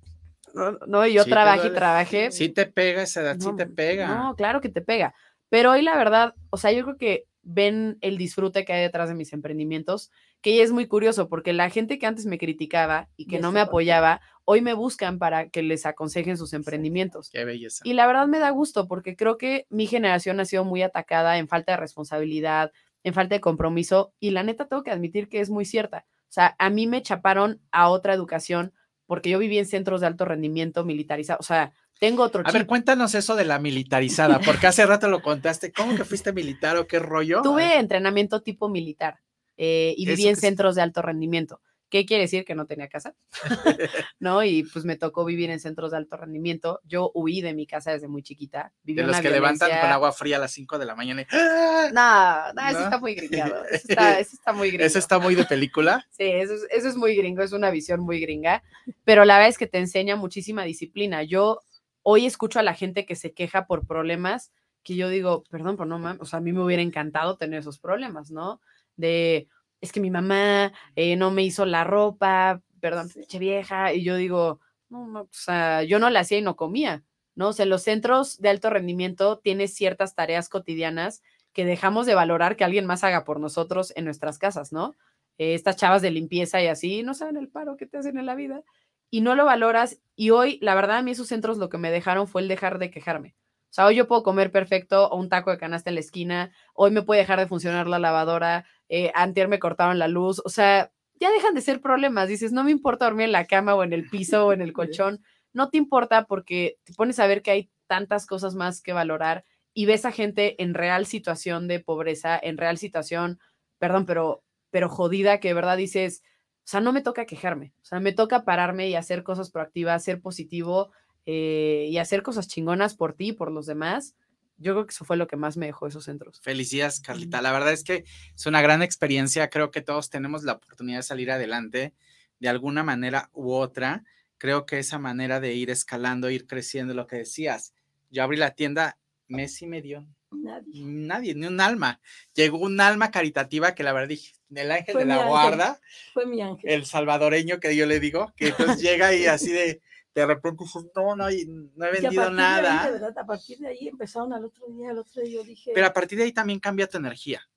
no, 0.55 0.79
no, 0.87 1.07
y 1.07 1.13
yo 1.13 1.25
Sí 1.25 1.31
trabajé 1.31 1.69
y 1.69 1.75
trabajé. 1.75 2.33
Sí 2.33 2.49
te 2.49 2.65
pega 2.65 3.03
esa 3.03 3.21
edad, 3.21 3.37
sí 3.39 3.51
te 3.59 3.67
pega. 3.67 4.07
No, 4.09 4.35
claro 4.37 4.63
que 4.63 4.71
te 4.71 4.81
pega. 4.81 5.15
Pero 5.51 5.73
hoy 5.73 5.83
la 5.83 5.99
verdad, 5.99 6.35
o 6.49 6.57
sea, 6.57 6.73
yo 6.73 6.83
creo 6.85 6.97
que 6.97 7.27
ven 7.43 7.99
el 8.01 8.17
disfrute 8.17 8.65
que 8.65 8.73
hay 8.73 8.81
detrás 8.81 9.11
de 9.11 9.17
mis 9.17 9.35
emprendimientos, 9.35 10.11
que 10.41 10.57
ya 10.57 10.63
es 10.63 10.73
muy 10.73 10.87
curioso 10.87 11.29
porque 11.29 11.53
la 11.53 11.71
gente 11.71 11.99
que 11.99 12.07
antes 12.07 12.27
me 12.27 12.39
criticaba 12.39 13.09
y 13.17 13.27
que 13.27 13.41
no 13.41 13.53
me 13.53 13.61
apoyaba, 13.61 14.21
hoy 14.45 14.63
me 14.63 14.73
buscan 14.73 15.19
para 15.19 15.51
que 15.51 15.63
les 15.63 15.85
aconsejen 15.85 16.37
sus 16.37 16.53
emprendimientos. 16.55 17.31
Qué 17.31 17.45
belleza. 17.45 17.83
Y 17.85 17.93
la 17.93 18.07
verdad 18.07 18.27
me 18.27 18.39
da 18.39 18.51
gusto 18.51 18.89
porque 18.89 19.17
creo 19.17 19.37
que 19.37 19.67
mi 19.69 19.87
generación 19.87 20.41
ha 20.41 20.45
sido 20.45 20.65
muy 20.65 20.83
atacada 20.83 21.39
en 21.39 21.49
falta 21.49 21.73
de 21.73 21.77
responsabilidad, 21.77 22.73
en 23.05 23.15
falta 23.15 23.35
de 23.35 23.41
compromiso 23.41 24.15
y 24.19 24.31
la 24.31 24.43
neta 24.43 24.67
tengo 24.67 24.83
que 24.83 24.91
admitir 24.91 25.29
que 25.29 25.41
es 25.41 25.51
muy 25.51 25.65
cierta. 25.65 26.07
O 26.23 26.33
sea, 26.33 26.55
a 26.59 26.71
mí 26.71 26.87
me 26.87 27.03
chaparon 27.03 27.61
a 27.71 27.89
otra 27.89 28.15
educación 28.15 28.73
porque 29.07 29.31
yo 29.31 29.39
viví 29.39 29.59
en 29.59 29.67
centros 29.67 30.01
de 30.01 30.07
alto 30.07 30.25
rendimiento 30.25 30.85
militarizado. 30.85 31.39
O 31.41 31.43
sea, 31.43 31.73
tengo 31.99 32.23
otro 32.23 32.43
A 32.47 32.53
ver, 32.53 32.67
cuéntanos 32.67 33.15
eso 33.15 33.35
de 33.35 33.45
la 33.45 33.59
militarizada, 33.59 34.39
porque 34.41 34.69
hace 34.69 34.87
rato 34.87 35.09
lo 35.09 35.21
contaste. 35.21 35.73
¿Cómo 35.73 35.97
que 35.97 36.05
fuiste 36.05 36.33
militar 36.33 36.77
o 36.77 36.87
qué 36.87 36.99
rollo? 36.99 37.43
Tuve 37.43 37.79
entrenamiento 37.79 38.41
tipo 38.41 38.69
militar 38.69 39.19
eh, 39.63 39.93
y 39.99 40.07
viví 40.07 40.23
¿Eso 40.23 40.31
en 40.31 40.37
centros 40.37 40.75
de 40.75 40.81
alto 40.81 41.03
rendimiento. 41.03 41.61
¿Qué 41.91 42.07
quiere 42.07 42.23
decir? 42.23 42.45
Que 42.45 42.55
no 42.55 42.67
tenía 42.67 42.87
casa, 42.89 43.15
¿no? 44.21 44.45
Y 44.45 44.63
pues 44.63 44.85
me 44.85 44.97
tocó 44.97 45.25
vivir 45.25 45.51
en 45.51 45.59
centros 45.61 45.91
de 45.91 45.97
alto 45.97 46.17
rendimiento. 46.17 46.81
Yo 46.85 47.11
huí 47.15 47.41
de 47.41 47.53
mi 47.53 47.67
casa 47.67 47.91
desde 47.93 48.07
muy 48.09 48.23
chiquita. 48.23 48.73
Viví 48.85 49.01
de 49.01 49.07
los 49.09 49.17
una 49.17 49.23
que 49.23 49.31
levantan 49.31 49.69
con 49.69 49.77
violencia- 49.77 49.95
agua 49.95 50.13
fría 50.13 50.37
a 50.37 50.39
las 50.41 50.53
5 50.53 50.79
de 50.79 50.87
la 50.87 50.95
mañana. 50.95 51.23
y- 51.23 51.27
¡Ah! 51.33 51.91
No, 51.93 52.53
no, 52.63 52.69
eso 52.69 52.79
¿No? 52.79 52.85
está 52.85 52.99
muy 52.99 53.15
gringado. 53.17 53.65
Eso 53.71 53.87
está, 53.89 54.21
eso 54.21 54.37
está 54.37 54.53
muy 54.53 54.69
gringo. 54.69 54.85
Eso 54.85 54.99
está 54.99 55.19
muy 55.19 55.35
de 55.35 55.45
película. 55.45 56.07
Sí, 56.17 56.25
eso 56.25 56.55
es, 56.55 56.67
eso 56.71 56.89
es 56.89 56.97
muy 56.97 57.17
gringo, 57.17 57.43
es 57.43 57.53
una 57.53 57.71
visión 57.71 58.01
muy 58.01 58.21
gringa, 58.21 58.63
pero 59.05 59.25
la 59.25 59.35
verdad 59.37 59.49
es 59.49 59.59
que 59.59 59.67
te 59.67 59.79
enseña 59.79 60.17
muchísima 60.17 60.63
disciplina. 60.65 61.23
Yo 61.25 61.61
hoy 62.03 62.25
escucho 62.27 62.61
a 62.61 62.63
la 62.63 62.75
gente 62.75 63.05
que 63.05 63.17
se 63.17 63.33
queja 63.33 63.67
por 63.67 63.87
problemas 63.87 64.53
que 64.83 64.97
yo 64.97 65.09
digo, 65.09 65.45
perdón, 65.51 65.77
pero 65.77 65.87
no 65.87 65.99
mames, 65.99 66.23
o 66.23 66.25
sea, 66.25 66.39
a 66.39 66.43
mí 66.43 66.53
me 66.53 66.63
hubiera 66.65 66.83
encantado 66.83 67.37
tener 67.37 67.61
esos 67.61 67.79
problemas, 67.79 68.31
¿no? 68.31 68.61
De, 69.01 69.49
es 69.81 69.93
que 69.93 70.01
mi 70.01 70.11
mamá 70.11 70.73
eh, 70.97 71.17
no 71.17 71.31
me 71.31 71.43
hizo 71.43 71.65
la 71.67 71.85
ropa, 71.85 72.63
perdón, 72.81 73.09
Sí. 73.09 73.25
che 73.27 73.39
vieja, 73.39 73.93
y 73.93 74.05
yo 74.05 74.17
digo, 74.17 74.61
no, 74.89 75.07
no, 75.07 75.21
o 75.23 75.29
sea, 75.33 75.83
yo 75.85 75.99
no 75.99 76.11
la 76.11 76.21
hacía 76.21 76.39
y 76.39 76.43
no 76.43 76.57
comía, 76.57 77.05
¿no? 77.35 77.49
O 77.49 77.53
sea, 77.53 77.65
en 77.65 77.71
los 77.71 77.83
centros 77.83 78.39
de 78.41 78.49
alto 78.51 78.71
rendimiento 78.71 79.39
tienes 79.39 79.75
ciertas 79.75 80.15
tareas 80.15 80.49
cotidianas 80.49 81.23
que 81.53 81.65
dejamos 81.65 82.07
de 82.07 82.15
valorar 82.15 82.57
que 82.57 82.65
alguien 82.65 82.87
más 82.87 83.05
haga 83.05 83.25
por 83.25 83.41
nosotros 83.41 83.93
en 83.97 84.05
nuestras 84.05 84.39
casas, 84.39 84.73
¿no? 84.73 84.95
Eh, 85.39 85.55
estas 85.55 85.77
chavas 85.77 86.03
de 86.03 86.11
limpieza 86.11 86.63
y 86.63 86.67
así, 86.69 87.03
no 87.03 87.15
saben 87.15 87.37
el 87.37 87.49
paro 87.49 87.77
que 87.77 87.87
te 87.87 87.99
hacen 87.99 88.19
en 88.19 88.27
la 88.27 88.35
vida 88.35 88.63
y 89.11 89.21
no 89.23 89.35
lo 89.35 89.45
valoras. 89.45 90.01
Y 90.17 90.31
hoy, 90.31 90.59
la 90.63 90.75
verdad, 90.75 90.99
a 90.99 91.03
mí 91.03 91.13
esos 91.13 91.29
centros 91.29 91.59
lo 91.59 91.69
que 91.69 91.79
me 91.79 91.91
dejaron 91.91 92.29
fue 92.29 92.43
el 92.43 92.49
dejar 92.49 92.79
de 92.79 92.91
quejarme. 92.91 93.35
O 93.71 93.73
sea, 93.73 93.87
hoy 93.87 93.97
yo 93.97 94.09
puedo 94.09 94.23
comer 94.25 94.51
perfecto 94.53 95.09
o 95.09 95.17
un 95.17 95.29
taco 95.29 95.51
de 95.53 95.59
canasta 95.59 95.91
en 95.91 95.95
la 95.95 96.01
esquina, 96.01 96.53
hoy 96.75 96.91
me 96.91 97.03
puede 97.03 97.21
dejar 97.21 97.39
de 97.39 97.47
funcionar 97.47 97.87
la 97.87 97.99
lavadora, 98.01 98.65
eh, 98.91 99.13
antier 99.15 99.47
me 99.47 99.61
cortaron 99.61 100.01
la 100.01 100.09
luz, 100.09 100.43
o 100.45 100.49
sea, 100.49 100.93
ya 101.21 101.31
dejan 101.31 101.55
de 101.55 101.61
ser 101.61 101.81
problemas. 101.81 102.29
Dices, 102.29 102.53
no 102.53 102.65
me 102.65 102.73
importa 102.73 103.05
dormir 103.05 103.27
en 103.27 103.33
la 103.33 103.47
cama 103.47 103.75
o 103.75 103.85
en 103.85 103.93
el 103.93 104.11
piso 104.11 104.47
o 104.47 104.53
en 104.53 104.61
el 104.61 104.73
colchón, 104.75 105.23
no 105.53 105.71
te 105.71 105.79
importa 105.79 106.27
porque 106.27 106.79
te 106.85 106.93
pones 106.95 107.19
a 107.21 107.27
ver 107.27 107.43
que 107.43 107.53
hay 107.53 107.71
tantas 107.87 108.27
cosas 108.27 108.55
más 108.55 108.83
que 108.83 108.93
valorar 108.93 109.45
y 109.73 109.87
ves 109.87 110.05
a 110.05 110.13
gente 110.13 110.61
en 110.63 110.75
real 110.75 111.07
situación 111.07 111.69
de 111.69 111.79
pobreza, 111.79 112.39
en 112.43 112.59
real 112.59 112.79
situación, 112.79 113.39
perdón, 113.79 114.07
pero, 114.07 114.43
pero 114.71 114.89
jodida, 114.89 115.39
que 115.39 115.49
de 115.49 115.55
verdad 115.55 115.77
dices, 115.77 116.23
o 116.59 116.69
sea, 116.71 116.81
no 116.81 116.93
me 116.93 117.01
toca 117.01 117.27
quejarme, 117.27 117.73
o 117.81 117.85
sea, 117.85 118.01
me 118.01 118.13
toca 118.13 118.45
pararme 118.45 118.89
y 118.89 118.97
hacer 118.97 119.23
cosas 119.23 119.51
proactivas, 119.51 120.03
ser 120.03 120.21
positivo 120.21 120.91
eh, 121.27 121.87
y 121.89 121.99
hacer 121.99 122.23
cosas 122.23 122.49
chingonas 122.49 122.97
por 122.97 123.15
ti 123.15 123.29
y 123.29 123.33
por 123.33 123.53
los 123.53 123.67
demás. 123.67 124.17
Yo 124.63 124.75
creo 124.75 124.87
que 124.87 124.93
eso 124.93 125.05
fue 125.05 125.17
lo 125.17 125.27
que 125.27 125.37
más 125.37 125.57
me 125.57 125.67
dejó 125.67 125.87
esos 125.87 126.05
centros. 126.05 126.41
Felicidades, 126.43 127.01
Carlita. 127.01 127.41
La 127.41 127.51
verdad 127.51 127.73
es 127.73 127.83
que 127.83 128.05
es 128.37 128.47
una 128.47 128.61
gran 128.61 128.83
experiencia. 128.83 129.49
Creo 129.51 129.71
que 129.71 129.81
todos 129.81 130.11
tenemos 130.11 130.45
la 130.45 130.53
oportunidad 130.53 130.99
de 130.99 131.03
salir 131.03 131.31
adelante 131.31 131.95
de 132.39 132.49
alguna 132.49 132.83
manera 132.85 133.31
u 133.33 133.53
otra. 133.53 134.05
Creo 134.39 134.67
que 134.67 134.79
esa 134.79 134.99
manera 134.99 135.41
de 135.41 135.55
ir 135.55 135.71
escalando, 135.71 136.31
ir 136.31 136.47
creciendo, 136.47 136.93
lo 136.95 137.07
que 137.07 137.17
decías. 137.17 137.73
Yo 138.11 138.23
abrí 138.23 138.37
la 138.37 138.51
tienda 138.55 138.99
mes 139.29 139.61
y 139.63 139.67
medio, 139.67 140.07
Nadie. 140.31 140.85
nadie, 140.85 141.35
ni 141.35 141.47
un 141.47 141.61
alma. 141.61 142.01
Llegó 142.35 142.59
un 142.59 142.81
alma 142.81 143.11
caritativa 143.11 143.75
que 143.75 143.83
la 143.83 143.93
verdad 143.93 144.09
dije, 144.09 144.35
el 144.55 144.71
ángel 144.73 144.93
Fue 144.93 145.03
de 145.03 145.07
la 145.09 145.15
ángel. 145.15 145.29
guarda, 145.29 145.81
Fue 146.13 146.27
mi 146.27 146.43
ángel. 146.43 146.71
el 146.71 146.85
salvadoreño 146.87 147.61
que 147.61 147.75
yo 147.77 147.87
le 147.87 147.99
digo, 148.01 148.33
que 148.37 148.49
entonces 148.49 148.81
llega 148.83 149.15
y 149.15 149.27
así 149.27 149.51
de, 149.53 149.81
de 150.15 150.27
repente 150.27 150.65
dices, 150.65 150.85
no, 150.95 151.15
no, 151.17 151.25
no 151.25 151.29
he 151.29 151.93
vendido 151.93 152.23
de 152.23 152.29
ahí, 152.29 152.35
nada. 152.35 152.85
de 152.87 152.93
verdad, 152.93 153.19
a 153.19 153.27
partir 153.27 153.59
de 153.59 153.69
ahí 153.69 153.89
empezaron 153.89 154.33
al 154.33 154.45
otro 154.45 154.67
día, 154.69 154.91
al 154.91 154.99
otro 154.99 155.23
día 155.23 155.33
yo 155.35 155.45
dije, 155.45 155.71
Pero 155.75 155.87
a 155.87 155.93
partir 155.93 156.19
de 156.19 156.25
ahí 156.25 156.33
también 156.33 156.59
cambia 156.59 156.89
tu 156.89 156.99
energía. 156.99 157.49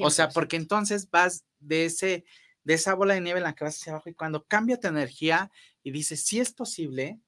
O 0.00 0.10
sea, 0.10 0.28
100%. 0.28 0.34
porque 0.34 0.56
entonces 0.56 1.10
vas 1.10 1.46
de 1.60 1.86
ese, 1.86 2.24
de 2.64 2.74
esa 2.74 2.94
bola 2.94 3.14
de 3.14 3.22
nieve 3.22 3.38
en 3.38 3.44
la 3.44 3.54
que 3.54 3.64
vas 3.64 3.76
hacia 3.76 3.92
abajo 3.94 4.10
y 4.10 4.14
cuando 4.14 4.44
cambia 4.44 4.78
tu 4.78 4.86
energía 4.86 5.50
y 5.82 5.90
dices, 5.90 6.22
sí 6.24 6.40
es 6.40 6.52
posible, 6.52 7.18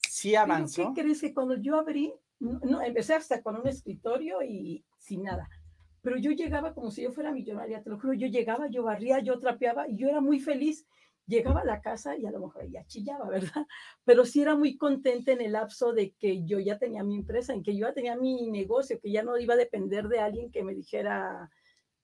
sí 0.00 0.30
"Pero 0.30 0.42
avanzó. 0.42 0.92
¿Qué 0.94 1.02
crees 1.02 1.20
que 1.20 1.32
cuando 1.32 1.56
yo 1.56 1.78
abrí, 1.78 2.12
no, 2.40 2.58
no, 2.64 2.82
empecé 2.82 3.14
hasta 3.14 3.40
con 3.40 3.56
un 3.56 3.68
escritorio 3.68 4.42
y 4.42 4.84
sin 4.98 5.22
nada? 5.22 5.48
Pero 6.00 6.16
yo 6.18 6.32
llegaba 6.32 6.74
como 6.74 6.90
si 6.90 7.02
yo 7.02 7.12
fuera 7.12 7.30
millonaria, 7.30 7.80
te 7.80 7.88
lo 7.88 8.00
juro, 8.00 8.14
yo 8.14 8.26
llegaba, 8.26 8.66
yo 8.68 8.82
barría, 8.82 9.20
yo 9.20 9.38
trapeaba 9.38 9.88
y 9.88 9.96
yo 9.96 10.08
era 10.08 10.20
muy 10.20 10.40
feliz. 10.40 10.84
Llegaba 11.26 11.60
a 11.60 11.64
la 11.64 11.80
casa 11.80 12.16
y 12.16 12.26
a 12.26 12.30
lo 12.30 12.40
mejor 12.40 12.68
ya 12.68 12.84
chillaba, 12.86 13.28
¿verdad? 13.28 13.66
Pero 14.04 14.24
sí 14.24 14.42
era 14.42 14.56
muy 14.56 14.76
contenta 14.76 15.32
en 15.32 15.40
el 15.40 15.52
lapso 15.52 15.92
de 15.92 16.12
que 16.12 16.44
yo 16.44 16.58
ya 16.58 16.78
tenía 16.78 17.04
mi 17.04 17.14
empresa, 17.16 17.52
en 17.52 17.62
que 17.62 17.76
yo 17.76 17.86
ya 17.86 17.94
tenía 17.94 18.16
mi 18.16 18.50
negocio, 18.50 19.00
que 19.00 19.12
ya 19.12 19.22
no 19.22 19.38
iba 19.38 19.54
a 19.54 19.58
depender 19.58 20.08
de 20.08 20.20
alguien 20.20 20.50
que 20.50 20.64
me 20.64 20.74
dijera, 20.74 21.50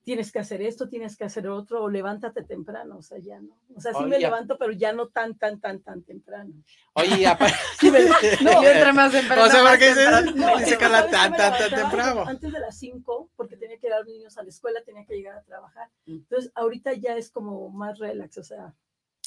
tienes 0.09 0.33
que 0.33 0.39
hacer 0.39 0.63
esto, 0.63 0.89
tienes 0.89 1.19
que 1.19 1.25
hacer 1.25 1.47
otro, 1.49 1.83
o 1.83 1.91
levántate 1.91 2.43
temprano, 2.43 2.97
o 2.97 3.03
sea, 3.03 3.19
ya 3.19 3.43
no. 3.43 3.59
O 3.77 3.79
sea, 3.79 3.93
sí 3.93 4.05
me 4.07 4.19
levanto, 4.19 4.57
pero 4.57 4.73
ya 4.73 4.91
no 4.95 5.09
tan, 5.09 5.37
tan, 5.37 5.61
tan, 5.61 5.83
tan 5.83 6.03
temprano. 6.03 6.55
Oye, 6.95 7.27
aparte. 7.27 7.55
Sí, 7.79 7.91
me- 7.91 8.07
no, 8.41 8.63
Yo 8.63 8.71
entre 8.71 8.93
más 8.95 9.13
temprano, 9.13 9.45
O 9.45 9.49
sea, 9.51 9.69
porque 9.69 9.93
no, 10.35 10.57
dice 10.57 10.63
es 10.63 10.69
que 10.71 10.79
Carla, 10.79 11.11
¿sabes 11.11 11.33
qué 11.33 11.37
tan, 11.37 11.37
tan, 11.37 11.59
tan 11.59 11.81
temprano. 11.83 12.25
Antes 12.27 12.51
de 12.51 12.59
las 12.59 12.79
5, 12.79 13.29
porque 13.37 13.59
tenía 13.59 13.79
que 13.79 13.91
dar 13.91 13.99
a 13.99 14.01
los 14.01 14.09
niños 14.09 14.39
a 14.39 14.43
la 14.43 14.49
escuela, 14.49 14.81
tenía 14.83 15.05
que 15.05 15.15
llegar 15.15 15.37
a 15.37 15.43
trabajar. 15.43 15.91
Mm. 16.07 16.13
Entonces, 16.15 16.53
ahorita 16.55 16.95
ya 16.95 17.15
es 17.15 17.31
como 17.31 17.69
más 17.69 17.99
relax, 17.99 18.39
o 18.39 18.45
sea, 18.45 18.75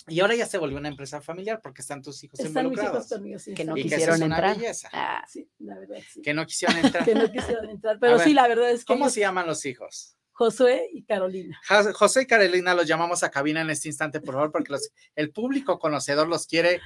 Y 0.07 0.19
ahora 0.19 0.35
ya 0.35 0.45
se 0.45 0.57
volvió 0.57 0.77
una 0.77 0.87
empresa 0.89 1.21
familiar 1.21 1.59
porque 1.61 1.81
están 1.81 2.01
tus 2.01 2.23
hijos 2.23 2.39
están 2.39 2.67
mis 2.69 2.73
hijos 2.73 2.83
involucrados. 2.85 3.09
conmigo. 3.09 3.39
Sí, 3.39 3.53
Que 3.53 3.65
no 3.65 3.75
que. 3.75 4.89
Ah, 4.93 5.23
Sí, 5.27 5.47
la 5.59 5.77
verdad, 5.79 5.97
sí. 6.11 6.21
Que 6.21 6.33
no 6.33 6.45
quisieron 6.45 6.77
entrar. 6.85 7.05
Que 7.05 7.15
no 7.15 7.31
quisieron 7.31 7.69
entrar. 7.69 7.97
Pero 7.99 8.17
ver, 8.17 8.27
sí, 8.27 8.33
la 8.33 8.47
verdad 8.47 8.71
es 8.71 8.79
que 8.81 8.85
¿Cómo 8.93 9.05
ellos- 9.05 9.13
se 9.13 9.19
llaman 9.19 9.45
los 9.47 9.65
hijos? 9.65 10.15
Josué 10.33 10.89
y 10.91 11.03
Carolina. 11.03 11.59
José 11.93 12.23
y 12.23 12.25
Carolina 12.25 12.73
los 12.73 12.87
llamamos 12.87 13.21
a 13.21 13.29
cabina 13.29 13.61
en 13.61 13.69
este 13.69 13.89
instante, 13.89 14.21
por 14.21 14.33
favor, 14.33 14.51
porque 14.51 14.71
los- 14.71 14.89
el 15.15 15.31
público 15.31 15.77
conocedor 15.77 16.27
los 16.27 16.47
quiere 16.47 16.81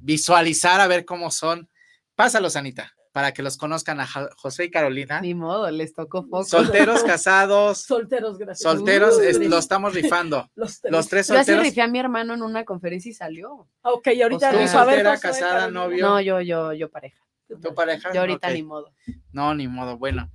visualizar 0.00 0.80
a 0.80 0.86
ver 0.86 1.04
cómo 1.04 1.30
son. 1.30 1.68
Pásalos, 2.16 2.56
Anita, 2.56 2.95
para 3.16 3.32
que 3.32 3.42
los 3.42 3.56
conozcan 3.56 3.98
a 3.98 4.06
José 4.36 4.64
y 4.64 4.70
Carolina. 4.70 5.22
ni 5.22 5.32
modo, 5.32 5.70
les 5.70 5.94
tocó 5.94 6.24
poco. 6.28 6.44
Solteros, 6.44 7.02
casados, 7.04 7.80
Solteros, 7.80 8.36
gracias. 8.36 8.60
solteros, 8.60 9.18
es- 9.20 9.38
lo 9.38 9.56
estamos 9.56 9.94
rifando. 9.94 10.50
los 10.54 10.82
tres. 10.82 10.92
Los 10.92 11.08
tres 11.08 11.28
Yo 11.28 11.34
así 11.36 11.44
solteros. 11.46 11.64
rifé 11.64 11.80
a 11.80 11.86
mi 11.86 11.98
hermano 11.98 12.34
en 12.34 12.42
una 12.42 12.66
conferencia 12.66 13.08
y 13.10 13.14
salió. 13.14 13.70
Ah, 13.82 13.92
Ok, 13.92 14.08
y 14.08 14.20
ahorita 14.20 14.50
Tú 14.50 14.56
vamos 14.58 14.74
a 14.74 14.84
ver, 14.84 14.96
soltera, 14.96 15.18
casada, 15.18 15.70
novio. 15.70 16.04
No, 16.06 16.20
yo, 16.20 16.42
yo, 16.42 16.74
yo 16.74 16.90
pareja. 16.90 17.24
¿Tu 17.48 17.74
pareja? 17.74 18.12
Yo 18.12 18.20
ahorita 18.20 18.50
ni 18.50 18.62
modo. 18.62 18.92
No, 19.32 19.54
ni 19.54 19.66
modo. 19.66 19.96
Bueno, 19.96 20.30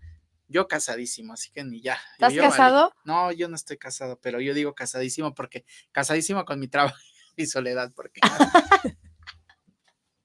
yo 0.47 0.67
casadísimo, 0.67 1.33
así 1.33 1.51
que 1.51 1.63
ni 1.63 1.81
ya. 1.83 1.99
¿Estás 2.13 2.33
yo 2.33 2.41
casado? 2.41 2.95
No, 3.05 3.31
yo 3.31 3.47
no 3.47 3.55
estoy 3.57 3.77
casado, 3.77 4.17
pero 4.23 4.41
yo 4.41 4.55
digo 4.55 4.73
casadísimo 4.73 5.35
porque 5.35 5.65
casadísimo 5.91 6.43
con 6.45 6.59
mi 6.59 6.67
trabajo 6.67 6.97
y 7.35 7.45
soledad, 7.45 7.91
porque 7.95 8.21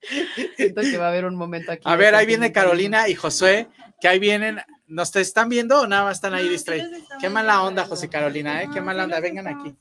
Siento 0.56 0.80
que 0.82 0.96
va 0.98 1.06
a 1.06 1.08
haber 1.08 1.24
un 1.24 1.36
momento 1.36 1.72
aquí. 1.72 1.82
A 1.84 1.96
ver, 1.96 2.14
ahí 2.14 2.26
viene. 2.26 2.52
Carolina 2.52 3.08
y 3.08 3.14
Josué, 3.14 3.68
que 4.00 4.08
ahí 4.08 4.18
vienen. 4.18 4.60
¿Nos 4.86 5.10
te 5.10 5.20
están 5.20 5.48
viendo 5.48 5.80
o 5.80 5.86
nada 5.86 6.04
más 6.04 6.18
están 6.18 6.34
ahí 6.34 6.48
distraídos? 6.48 6.88
Qué 7.20 7.28
mala 7.28 7.62
onda, 7.62 7.84
José 7.86 8.08
Carolina, 8.08 8.62
¿eh? 8.62 8.68
Qué 8.72 8.80
mala 8.80 9.04
onda. 9.04 9.18
Vengan 9.20 9.48
aquí, 9.48 9.74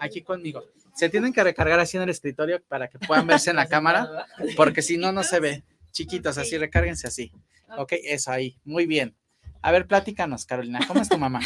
aquí 0.00 0.22
conmigo. 0.22 0.64
Se 0.94 1.10
tienen 1.10 1.32
que 1.32 1.44
recargar 1.44 1.78
así 1.78 1.98
en 1.98 2.04
el 2.04 2.08
escritorio 2.08 2.62
para 2.68 2.88
que 2.88 2.98
puedan 2.98 3.26
verse 3.26 3.50
en 3.50 3.56
la 3.56 3.66
cámara, 3.68 4.26
porque 4.56 4.80
si 4.80 4.96
no, 4.96 5.12
no 5.12 5.22
se 5.22 5.40
ve. 5.40 5.64
Chiquitos, 5.92 6.36
así, 6.38 6.56
recárguense 6.58 7.06
así. 7.06 7.32
Ok, 7.76 7.92
eso 8.02 8.30
ahí. 8.30 8.58
Muy 8.64 8.86
bien. 8.86 9.14
A 9.62 9.72
ver, 9.72 9.86
platícanos, 9.86 10.46
Carolina. 10.46 10.80
¿Cómo 10.86 11.00
es 11.02 11.08
tu 11.08 11.18
mamá? 11.18 11.40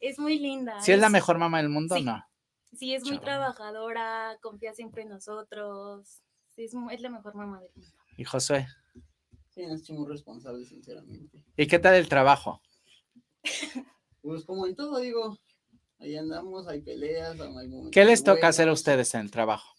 Es 0.00 0.18
muy 0.18 0.38
linda. 0.38 0.80
¿Si 0.80 0.92
es 0.92 0.98
la 0.98 1.08
mejor 1.10 1.36
mamá 1.38 1.58
del 1.58 1.68
mundo 1.68 1.94
o 1.94 1.98
Sí. 1.98 2.04
no? 2.04 2.24
Sí, 2.76 2.94
es 2.94 3.04
muy 3.04 3.18
trabajadora, 3.18 4.36
confía 4.40 4.72
siempre 4.74 5.02
en 5.02 5.08
nosotros. 5.10 6.20
Sí, 6.68 6.76
es, 6.90 7.00
la 7.00 7.08
mejor 7.08 7.34
mamá 7.34 7.58
del 7.58 7.70
mundo. 7.74 7.90
Y 8.18 8.24
Josué. 8.24 8.66
Sí, 9.48 9.64
no 9.66 9.74
estoy 9.74 9.96
muy 9.96 10.06
responsable, 10.06 10.66
sinceramente. 10.66 11.42
¿Y 11.56 11.66
qué 11.66 11.78
tal 11.78 11.94
el 11.94 12.08
trabajo? 12.08 12.60
Pues 14.22 14.44
como 14.44 14.66
en 14.66 14.76
todo, 14.76 14.98
digo, 14.98 15.38
ahí 15.98 16.14
andamos, 16.14 16.68
hay 16.68 16.82
peleas, 16.82 17.40
hay 17.40 17.48
momentos 17.48 17.90
¿Qué 17.90 18.04
les 18.04 18.20
toca 18.22 18.32
buenos. 18.32 18.48
hacer 18.50 18.68
a 18.68 18.72
ustedes 18.74 19.14
en 19.14 19.22
el 19.22 19.30
trabajo? 19.30 19.74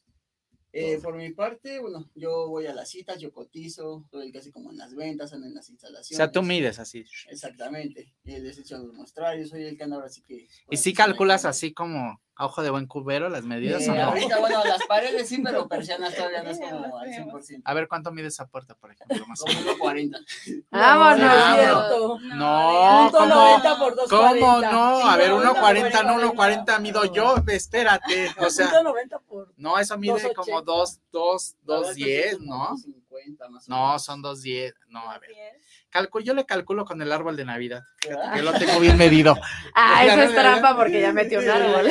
Eh, 0.73 0.97
por 0.97 1.15
mi 1.15 1.31
parte, 1.31 1.77
bueno, 1.77 2.09
yo 2.15 2.47
voy 2.47 2.65
a 2.65 2.73
las 2.73 2.89
citas, 2.89 3.19
yo 3.19 3.31
cotizo, 3.31 4.03
soy 4.09 4.25
el 4.25 4.31
que 4.31 4.39
hace 4.39 4.51
como 4.51 4.71
en 4.71 4.77
las 4.77 4.95
ventas, 4.95 5.31
en 5.33 5.53
las 5.53 5.69
O 5.69 5.73
instalaciones. 5.73 6.17
sea, 6.17 6.31
tú 6.31 6.41
mides 6.41 6.79
así. 6.79 7.05
Exactamente, 7.29 8.15
y 8.23 8.39
les 8.39 8.57
echo 8.57 8.79
los 8.79 8.95
muestrarios, 8.95 9.49
soy 9.49 9.61
el 9.61 9.77
que 9.77 9.83
anda 9.83 9.97
ahora 9.97 10.09
sí 10.09 10.23
que... 10.23 10.47
¿Y 10.71 10.77
si 10.77 10.91
calculas 10.95 11.45
así 11.45 11.71
como 11.71 12.19
a 12.35 12.45
ojo 12.45 12.63
de 12.63 12.69
buen 12.69 12.87
cubero 12.87 13.29
las 13.29 13.43
medidas 13.43 13.87
o 13.87 13.93
Eh, 13.93 13.97
no? 13.97 14.03
ahorita, 14.05 14.39
bueno, 14.39 14.63
las 14.63 14.83
paredes 14.87 15.27
sí, 15.29 15.41
pero 15.43 15.67
persianas 15.67 16.15
todavía 16.15 16.41
no 16.43 16.49
es 16.49 16.59
como 16.59 16.97
al 16.97 17.09
100%. 17.09 17.61
A 17.65 17.73
ver, 17.73 17.87
¿cuánto 17.87 18.11
mide 18.11 18.27
esa 18.27 18.47
puerta, 18.47 18.73
por 18.75 18.91
ejemplo? 18.91 19.25
Más 19.27 19.41
o 19.41 19.45
Como 19.45 19.59
menos? 19.59 19.77
1.40. 19.77 20.65
Vámonos. 20.71 21.19
No, 21.19 21.55
cierto. 21.55 22.19
No, 22.35 22.99
Punto 23.03 23.17
¿cómo? 23.17 23.35
90 23.35 23.77
por 23.79 23.95
2.40. 23.95 24.09
¿Cómo 24.09 24.61
no? 24.61 25.09
A 25.09 25.17
ver, 25.17 25.27
Sí, 25.27 25.33
1.40, 25.33 26.05
no, 26.05 26.17
90, 26.19 26.75
1.40 26.77 26.79
mido 26.81 27.13
yo, 27.13 27.35
espérate. 27.47 28.31
O 28.39 28.49
sea, 28.49 28.67
Punto 28.69 28.83
90 28.83 29.19
por. 29.19 29.53
no, 29.57 29.77
eso 29.77 29.97
mide 29.97 30.13
2.80. 30.13 30.33
como 30.33 30.61
2, 30.61 30.99
2, 31.11 31.55
La 31.65 31.75
verdad 31.75 31.91
es 31.91 31.97
que 31.97 32.03
sí, 32.03 32.35
2.10, 32.35 32.37
como 32.39 32.55
¿no? 32.55 32.69
2.50 32.77 33.49
más 33.49 33.67
o 33.67 33.71
No, 33.71 33.87
menos. 33.87 34.03
son 34.03 34.23
2.10. 34.23 34.73
No, 34.87 34.99
a 35.11 35.19
ver. 35.19 35.29
Calculo, 35.91 36.23
yo 36.23 36.33
le 36.33 36.45
calculo 36.45 36.85
con 36.85 37.01
el 37.01 37.11
árbol 37.11 37.35
de 37.35 37.43
Navidad. 37.45 37.83
¿Verdad? 38.07 38.35
Yo 38.37 38.43
lo 38.43 38.53
tengo 38.53 38.79
bien 38.79 38.97
medido. 38.97 39.37
Ah, 39.75 40.05
eso 40.05 40.21
es 40.21 40.33
trampa 40.33 40.75
porque 40.75 41.01
ya 41.01 41.11
metió 41.11 41.39
un 41.39 41.49
árbol. 41.49 41.87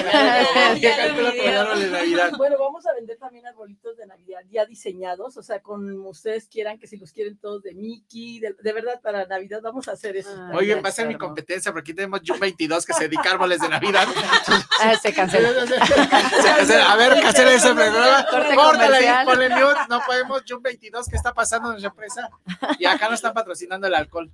Yo 0.81 0.91
calculo 0.97 1.31
con 1.31 1.41
el 1.49 1.57
árbol 1.57 1.81
de 1.81 1.91
Navidad. 1.91 2.31
Bueno, 2.37 2.57
vamos 2.59 2.87
a 2.87 2.95
vender 2.95 3.19
también 3.19 3.47
arbolitos 3.47 3.97
de 3.99 4.07
Navidad 4.07 4.41
ya 4.51 4.65
diseñados, 4.65 5.37
o 5.37 5.43
sea, 5.43 5.61
con 5.61 6.01
ustedes 6.07 6.49
quieran, 6.49 6.79
que 6.79 6.87
si 6.87 6.97
los 6.97 7.13
quieren 7.13 7.37
todos 7.39 7.63
de 7.63 7.75
Mickey, 7.75 8.41
de, 8.41 8.57
de 8.59 8.73
verdad 8.73 9.01
para 9.03 9.27
Navidad 9.27 9.61
vamos 9.63 9.87
a 9.89 9.93
hacer 9.93 10.17
eso. 10.17 10.31
Ah, 10.35 10.51
Muy 10.53 10.65
bien, 10.65 10.83
va 10.85 10.89
a 10.89 10.93
ser 10.93 11.07
mi 11.07 11.17
competencia 11.17 11.71
porque 11.73 11.91
aquí 11.91 11.95
tenemos 11.95 12.21
Jun 12.27 12.41
22 12.41 12.87
que 12.87 12.95
se 12.95 13.05
dedica 13.05 13.29
a 13.29 13.33
árboles 13.35 13.61
de 13.61 13.69
Navidad. 13.69 14.09
Ah, 14.81 14.95
se 14.97 15.13
cancela. 15.13 15.51
A 16.89 16.97
ver, 16.97 17.13
hacer 17.25 17.49
ese 17.49 17.75
programa. 17.75 18.27
Corte 18.31 18.55
Córtale 18.55 18.97
ahí, 18.97 19.25
comercial. 19.25 19.27
ponle 19.27 19.49
mute. 19.51 19.81
No 19.89 20.01
podemos. 20.07 20.43
Jun 20.49 20.63
22, 20.63 21.07
¿qué 21.09 21.17
está 21.17 21.35
pasando 21.35 21.69
en 21.69 21.73
nuestra 21.81 21.91
empresa? 21.91 22.31
Y 22.79 22.87
acá 22.87 23.09
no 23.09 23.15
están 23.15 23.35
patrocinando 23.35 23.89
el 23.90 23.96
alcohol. 23.96 24.33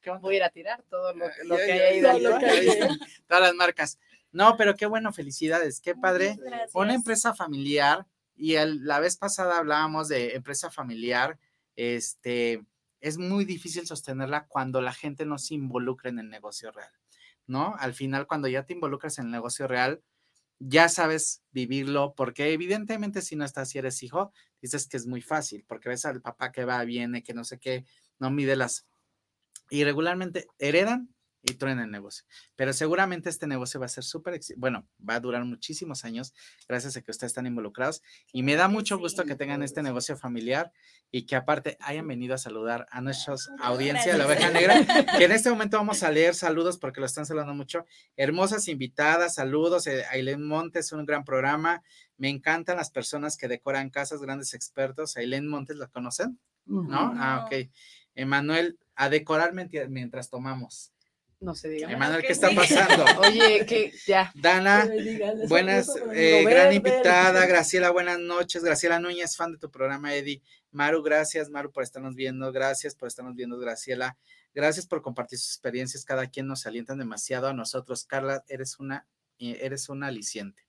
¿Qué 0.00 0.10
onda? 0.10 0.20
Voy 0.22 0.34
a 0.34 0.38
ir 0.38 0.42
a 0.44 0.50
tirar 0.50 0.82
todo 0.88 1.12
lo, 1.14 1.26
lo 1.44 1.58
Ya, 1.58 1.66
que 1.66 1.76
ya, 2.00 2.10
hay 2.10 2.22
ahí 2.22 2.22
Todas 3.26 3.42
las 3.42 3.54
marcas. 3.54 3.98
No, 4.32 4.56
pero 4.56 4.74
qué 4.76 4.86
bueno, 4.86 5.12
felicidades, 5.12 5.80
qué 5.80 5.94
padre. 5.94 6.36
Gracias. 6.38 6.70
Una 6.74 6.94
empresa 6.94 7.34
familiar, 7.34 8.06
y 8.36 8.54
el- 8.54 8.84
la 8.86 9.00
vez 9.00 9.16
pasada 9.16 9.58
hablábamos 9.58 10.08
de 10.08 10.34
empresa 10.34 10.70
familiar, 10.70 11.38
este, 11.76 12.64
es 13.00 13.18
muy 13.18 13.44
difícil 13.44 13.86
sostenerla 13.86 14.46
cuando 14.46 14.80
la 14.80 14.92
gente 14.92 15.24
no 15.24 15.38
se 15.38 15.54
involucra 15.54 16.10
en 16.10 16.18
el 16.18 16.28
negocio 16.28 16.70
real, 16.72 16.90
¿no? 17.46 17.74
Al 17.78 17.94
final, 17.94 18.26
cuando 18.26 18.48
ya 18.48 18.64
te 18.64 18.74
involucras 18.74 19.18
en 19.18 19.26
el 19.26 19.30
negocio 19.32 19.66
real, 19.66 20.02
ya 20.60 20.88
sabes 20.88 21.42
vivirlo, 21.52 22.14
porque 22.16 22.52
evidentemente 22.52 23.22
si 23.22 23.36
no 23.36 23.44
estás, 23.44 23.70
si 23.70 23.78
eres 23.78 24.02
hijo, 24.02 24.32
dices 24.60 24.88
que 24.88 24.96
es 24.96 25.06
muy 25.06 25.22
fácil, 25.22 25.64
porque 25.68 25.88
ves 25.88 26.04
al 26.04 26.20
papá 26.20 26.50
que 26.50 26.64
va, 26.64 26.84
viene, 26.84 27.22
que 27.22 27.32
no 27.34 27.44
sé 27.44 27.58
qué, 27.60 27.84
no 28.18 28.30
mide 28.30 28.56
las... 28.56 28.86
Y 29.70 29.84
regularmente 29.84 30.46
heredan 30.58 31.14
y 31.42 31.54
truenan 31.54 31.84
el 31.84 31.90
negocio. 31.90 32.24
Pero 32.56 32.72
seguramente 32.72 33.28
este 33.28 33.46
negocio 33.46 33.78
va 33.78 33.86
a 33.86 33.90
ser 33.90 34.04
súper, 34.04 34.40
bueno, 34.56 34.86
va 35.08 35.14
a 35.14 35.20
durar 35.20 35.44
muchísimos 35.44 36.04
años 36.04 36.34
gracias 36.68 36.96
a 36.96 37.02
que 37.02 37.10
ustedes 37.10 37.30
están 37.30 37.46
involucrados. 37.46 38.02
Y 38.32 38.42
me 38.42 38.56
da 38.56 38.68
mucho 38.68 38.98
gusto 38.98 39.24
que 39.24 39.36
tengan 39.36 39.62
este 39.62 39.82
negocio 39.82 40.16
familiar 40.16 40.72
y 41.10 41.26
que 41.26 41.36
aparte 41.36 41.76
hayan 41.80 42.06
venido 42.06 42.34
a 42.34 42.38
saludar 42.38 42.86
a 42.90 43.00
nuestra 43.00 43.34
audiencia 43.60 44.12
de 44.12 44.18
la 44.18 44.26
oveja 44.26 44.50
negra, 44.50 44.74
que 45.18 45.24
en 45.24 45.32
este 45.32 45.50
momento 45.50 45.76
vamos 45.76 46.02
a 46.02 46.10
leer 46.10 46.34
saludos 46.34 46.78
porque 46.78 47.00
lo 47.00 47.06
están 47.06 47.24
saludando 47.24 47.54
mucho. 47.54 47.84
Hermosas 48.16 48.68
invitadas, 48.68 49.34
saludos. 49.34 49.86
eh, 49.86 50.04
Ailén 50.10 50.46
Montes, 50.46 50.92
un 50.92 51.06
gran 51.06 51.24
programa. 51.24 51.82
Me 52.16 52.28
encantan 52.28 52.76
las 52.76 52.90
personas 52.90 53.36
que 53.36 53.48
decoran 53.48 53.90
casas, 53.90 54.20
grandes 54.20 54.54
expertos. 54.54 55.16
Ailén 55.16 55.46
Montes, 55.46 55.76
¿la 55.76 55.86
conocen? 55.86 56.38
¿No? 56.66 57.14
Ah, 57.16 57.46
ok. 57.46 57.70
Emanuel, 58.18 58.78
a 58.96 59.08
decorar 59.08 59.52
mientras, 59.54 60.28
tomamos. 60.28 60.92
No 61.40 61.54
se 61.54 61.68
diga. 61.68 61.88
Emanuel, 61.90 62.22
¿qué 62.22 62.32
está 62.32 62.50
pasando? 62.50 63.04
Oye, 63.20 63.64
que 63.64 63.92
ya. 64.06 64.32
Dana, 64.34 64.88
buenas, 65.48 65.88
eh, 66.12 66.44
gran 66.44 66.72
invitada, 66.72 67.44
el- 67.44 67.48
Graciela, 67.48 67.90
buenas 67.90 68.18
noches. 68.18 68.64
Graciela 68.64 68.98
Núñez, 68.98 69.36
fan 69.36 69.52
de 69.52 69.58
tu 69.58 69.70
programa, 69.70 70.16
Eddie. 70.16 70.42
Maru, 70.72 71.00
gracias, 71.02 71.48
Maru, 71.48 71.70
por 71.70 71.84
estarnos 71.84 72.16
viendo. 72.16 72.50
Gracias 72.50 72.96
por 72.96 73.06
estarnos 73.06 73.36
viendo, 73.36 73.56
Graciela. 73.56 74.18
Gracias 74.52 74.88
por 74.88 75.00
compartir 75.00 75.38
sus 75.38 75.50
experiencias. 75.50 76.04
Cada 76.04 76.26
quien 76.26 76.48
nos 76.48 76.66
alientan 76.66 76.98
demasiado 76.98 77.46
a 77.46 77.52
nosotros. 77.52 78.04
Carla, 78.04 78.44
eres 78.48 78.80
una, 78.80 79.06
eh, 79.38 79.58
eres 79.60 79.88
una 79.88 80.08
aliciente. 80.08 80.64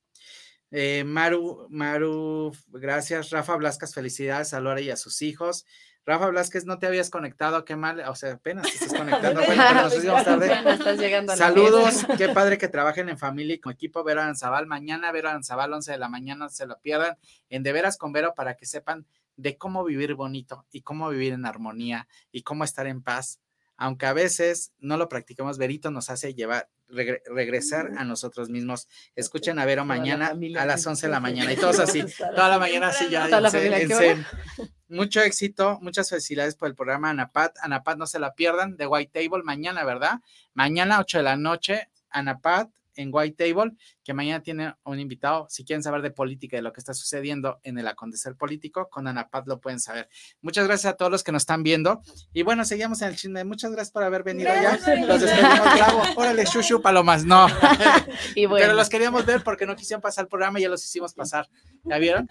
Eh, 0.70 1.04
Maru, 1.04 1.66
Maru, 1.72 2.56
gracias. 2.68 3.32
Rafa 3.32 3.56
Blascas, 3.56 3.96
felicidades 3.96 4.54
a 4.54 4.60
Lora 4.60 4.82
y 4.82 4.92
a 4.92 4.98
sus 4.98 5.24
hijos. 5.24 5.66
Rafa 6.06 6.28
Blasquez, 6.28 6.66
no 6.66 6.80
te 6.80 6.88
habías 6.88 7.10
conectado, 7.12 7.64
qué 7.66 7.76
mal, 7.76 8.00
o 8.08 8.16
sea, 8.16 8.34
apenas 8.34 8.66
te 8.68 8.74
estás 8.86 8.94
conectando. 8.98 9.42
Bueno, 9.46 9.64
pero 9.68 9.82
nos 9.84 10.24
tarde. 10.26 10.48
Bueno, 10.48 10.70
estás 10.72 10.98
llegando 10.98 11.34
a 11.34 11.36
la 11.36 11.46
Saludos, 11.46 12.06
qué 12.18 12.30
padre 12.30 12.58
que 12.58 12.68
trabajen 12.68 13.10
en 13.10 13.18
familia 13.18 13.56
y 13.56 13.60
con 13.60 13.72
equipo 13.74 14.04
Vero 14.04 14.22
Aranzabal. 14.22 14.66
Mañana 14.66 15.12
Vero 15.12 15.30
Aranzabal, 15.30 15.72
11 15.72 15.92
de 15.92 15.98
la 16.00 16.10
mañana, 16.10 16.50
se 16.50 16.66
lo 16.66 16.80
pierdan. 16.80 17.18
En 17.50 17.62
De 17.64 17.72
Veras 17.74 17.98
con 17.98 18.12
Vero 18.12 18.34
para 18.36 18.56
que 18.56 18.66
sepan 18.66 19.06
de 19.36 19.58
cómo 19.58 19.84
vivir 19.84 20.16
bonito 20.16 20.66
y 20.72 20.82
cómo 20.82 21.10
vivir 21.10 21.34
en 21.34 21.46
armonía 21.46 22.08
y 22.32 22.42
cómo 22.42 22.64
estar 22.64 22.88
en 22.88 23.02
paz. 23.04 23.40
Aunque 23.78 24.06
a 24.08 24.14
veces 24.14 24.74
no 24.80 24.98
lo 24.98 25.08
practicamos, 25.08 25.58
Verito 25.58 25.90
nos 25.92 26.10
hace 26.10 26.34
llevar, 26.34 26.68
regre- 26.90 27.22
regresar 27.28 27.92
a 27.98 28.04
nosotros 28.04 28.50
mismos. 28.50 28.90
Escuchen 29.16 29.58
a 29.60 29.66
Vero 29.66 29.82
la 29.82 29.86
mañana 29.86 30.28
familia 30.30 30.64
a 30.64 30.66
las 30.66 30.82
aquí. 30.82 30.90
11 30.90 31.06
de 31.08 31.12
la 31.12 31.20
mañana 31.22 31.54
y 31.54 31.56
todos 31.56 31.80
así. 31.80 32.04
Toda 32.18 32.50
la 32.50 32.60
mañana 32.60 32.88
así 32.90 33.08
ya. 33.10 33.28
En 33.30 33.32
en 33.74 33.88
¿qué 33.88 33.96
zen. 33.96 34.26
Mucho 34.90 35.22
éxito, 35.22 35.78
muchas 35.82 36.10
felicidades 36.10 36.56
por 36.56 36.68
el 36.68 36.76
programa 36.76 37.12
Anapat. 37.12 37.56
Anapat, 37.62 37.98
no 37.98 38.08
se 38.08 38.20
la 38.20 38.34
pierdan, 38.34 38.76
de 38.76 38.88
White 38.88 39.12
Table 39.14 39.44
mañana, 39.44 39.86
¿verdad? 39.86 40.20
Mañana, 40.54 41.00
8 41.00 41.20
de 41.20 41.24
la 41.24 41.38
noche, 41.38 41.90
Anapat 42.10 42.70
en 42.96 43.10
White 43.14 43.46
Table, 43.46 43.72
que 44.04 44.14
mañana 44.14 44.44
tiene 44.44 44.74
un 44.84 45.00
invitado. 45.00 45.48
Si 45.50 45.64
quieren 45.64 45.82
saber 45.82 46.02
de 46.02 46.12
política 46.12 46.58
y 46.58 46.60
de 46.60 46.64
lo 46.64 46.74
que 46.74 46.82
está 46.82 46.94
sucediendo 46.94 47.60
en 47.64 47.78
el 47.78 47.88
acontecer 47.88 48.36
político, 48.36 48.90
con 48.90 49.08
Anapat 49.08 49.48
lo 49.48 49.62
pueden 49.62 49.80
saber. 49.80 50.10
Muchas 50.42 50.68
gracias 50.68 50.94
a 50.94 50.98
todos 50.98 51.12
los 51.12 51.24
que 51.24 51.32
nos 51.32 51.44
están 51.44 51.64
viendo. 51.64 52.02
Y 52.34 52.44
bueno, 52.44 52.66
seguimos 52.66 53.02
en 53.02 53.10
el 53.10 53.16
chisme. 53.16 53.44
Muchas 53.46 53.72
gracias 53.72 53.92
por 53.92 54.04
haber 54.04 54.24
venido 54.24 54.52
Gracias, 54.52 54.86
ya. 54.86 55.06
Los 55.06 55.22
despedimos, 55.22 55.76
bravo. 55.76 56.02
Órale, 56.18 56.46
shushu, 56.46 56.82
palomas. 56.82 57.24
No. 57.26 57.48
Y 58.36 58.46
bueno, 58.46 58.66
Pero 58.66 58.74
los 58.74 58.90
queríamos 58.90 59.26
ver 59.26 59.44
porque 59.44 59.66
no 59.66 59.76
quisieron 59.76 60.02
pasar 60.02 60.26
el 60.26 60.30
programa 60.30 60.60
y 60.60 60.64
ya 60.64 60.70
los 60.70 60.84
hicimos 60.84 61.14
pasar. 61.14 61.48
¿Ya 61.84 61.98
vieron? 61.98 62.28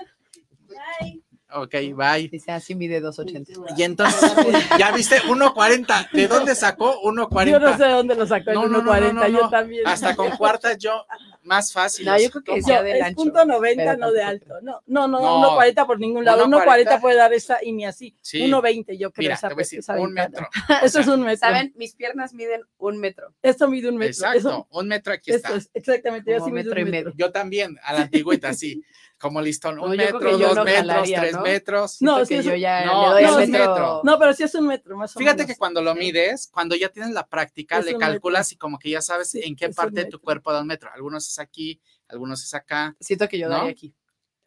Bye. 0.68 1.17
Ok, 1.50 1.74
bye. 1.94 2.28
dice 2.30 2.52
así 2.52 2.74
mide 2.74 3.00
280. 3.00 3.74
Y 3.76 3.82
entonces, 3.82 4.30
ya 4.78 4.92
viste, 4.92 5.16
1.40. 5.22 6.10
¿De 6.12 6.28
dónde 6.28 6.54
sacó 6.54 7.00
1.40? 7.02 7.50
Yo 7.50 7.58
no 7.58 7.76
sé 7.76 7.84
de 7.84 7.90
dónde 7.92 8.14
lo 8.14 8.26
sacó 8.26 8.50
el 8.50 8.54
No, 8.56 8.68
no, 8.68 8.82
no, 8.82 8.92
1.40, 8.92 9.12
no, 9.14 9.20
no, 9.22 9.28
yo 9.28 9.40
no. 9.44 9.48
también. 9.50 9.86
Hasta 9.86 10.14
con 10.14 10.30
cuartas 10.36 10.76
yo, 10.76 11.06
más 11.42 11.72
fácil. 11.72 12.04
No, 12.04 12.18
yo 12.18 12.30
creo 12.30 12.44
que 12.44 12.52
del 12.60 12.96
es 12.96 13.02
ancho, 13.02 13.16
punto 13.16 13.44
90, 13.46 13.82
pero 13.82 13.96
no 13.96 14.12
de 14.12 14.22
alto. 14.22 14.54
No, 14.60 14.82
no, 14.86 15.08
no, 15.08 15.20
No. 15.20 15.58
1.40 15.58 15.86
por 15.86 15.98
ningún 15.98 16.24
lado. 16.24 16.44
1.40 16.46 16.64
1.40 16.66 17.00
puede 17.00 17.16
dar 17.16 17.32
esa 17.32 17.58
y 17.62 17.72
ni 17.72 17.86
así. 17.86 18.14
Sí. 18.20 18.40
1.20 18.40 18.98
yo 18.98 19.10
creo 19.10 19.24
Mira, 19.24 19.34
esa, 19.34 19.48
te 19.48 19.54
voy 19.54 19.62
a 19.62 19.64
decir, 19.64 19.78
esa 19.78 19.94
un 19.94 20.12
metro. 20.12 20.46
Eso 20.82 21.00
es 21.00 21.06
un 21.06 21.22
metro. 21.22 21.48
¿Saben? 21.48 21.72
Mis 21.76 21.94
piernas 21.94 22.34
miden 22.34 22.60
un 22.76 22.98
metro. 22.98 23.32
Esto 23.42 23.68
mide 23.68 23.88
un 23.88 23.96
metro. 23.96 24.10
Exacto, 24.10 24.38
Eso, 24.38 24.68
un 24.70 24.88
metro 24.88 25.14
aquí 25.14 25.30
esto 25.30 25.48
está. 25.48 25.58
es, 25.58 25.70
exactamente, 25.72 26.30
yo 26.30 26.44
sí 26.44 26.50
mido 26.52 26.54
metro 26.56 26.72
un 26.72 26.78
y 26.88 26.90
metro. 26.90 27.10
medio. 27.10 27.16
Yo 27.16 27.32
también, 27.32 27.78
a 27.82 27.94
la 27.94 28.02
antigüita, 28.02 28.52
sí. 28.52 28.82
Como 29.18 29.40
listón, 29.42 29.76
No, 29.76 29.82
un 29.84 29.92
creo 29.96 30.12
metro, 30.12 30.38
dos 30.38 30.54
no 30.54 30.64
metros, 30.64 30.86
jalaría, 30.86 31.20
tres 31.20 31.32
¿no? 31.34 31.42
metros. 31.42 31.96
No, 32.02 32.24
sí, 32.24 32.40
yo 32.40 32.54
ya 32.54 32.84
No, 32.86 33.02
le 33.08 33.08
doy 33.14 33.22
no, 33.24 33.36
al 33.36 33.42
es 33.42 33.48
metro. 33.48 33.70
metro. 33.74 34.00
No, 34.04 34.18
pero 34.18 34.32
sí 34.32 34.44
es 34.44 34.54
un 34.54 34.66
metro, 34.68 34.96
más 34.96 35.16
o 35.16 35.18
Fíjate 35.18 35.38
menos. 35.38 35.50
que 35.52 35.58
cuando 35.58 35.82
lo 35.82 35.94
mides, 35.96 36.48
cuando 36.52 36.76
ya 36.76 36.88
tienes 36.88 37.12
la 37.12 37.26
práctica, 37.26 37.78
Es 37.78 37.84
le 37.86 37.92
metro. 37.94 38.06
calculas 38.06 38.52
y 38.52 38.56
como 38.56 38.78
que 38.78 38.90
ya 38.90 39.02
sabes 39.02 39.30
Sí, 39.32 39.40
en 39.42 39.56
qué 39.56 39.70
parte 39.70 40.04
de 40.04 40.06
tu 40.10 40.20
cuerpo 40.20 40.52
da 40.52 40.60
un 40.60 40.68
metro. 40.68 40.88
Algunos 40.94 41.26
es 41.28 41.38
aquí, 41.40 41.80
algunos 42.06 42.44
es 42.44 42.54
acá. 42.54 42.94
Siento 43.00 43.28
que 43.28 43.38
yo 43.38 43.48
¿No? 43.48 43.58
doy 43.60 43.70
aquí. 43.70 43.92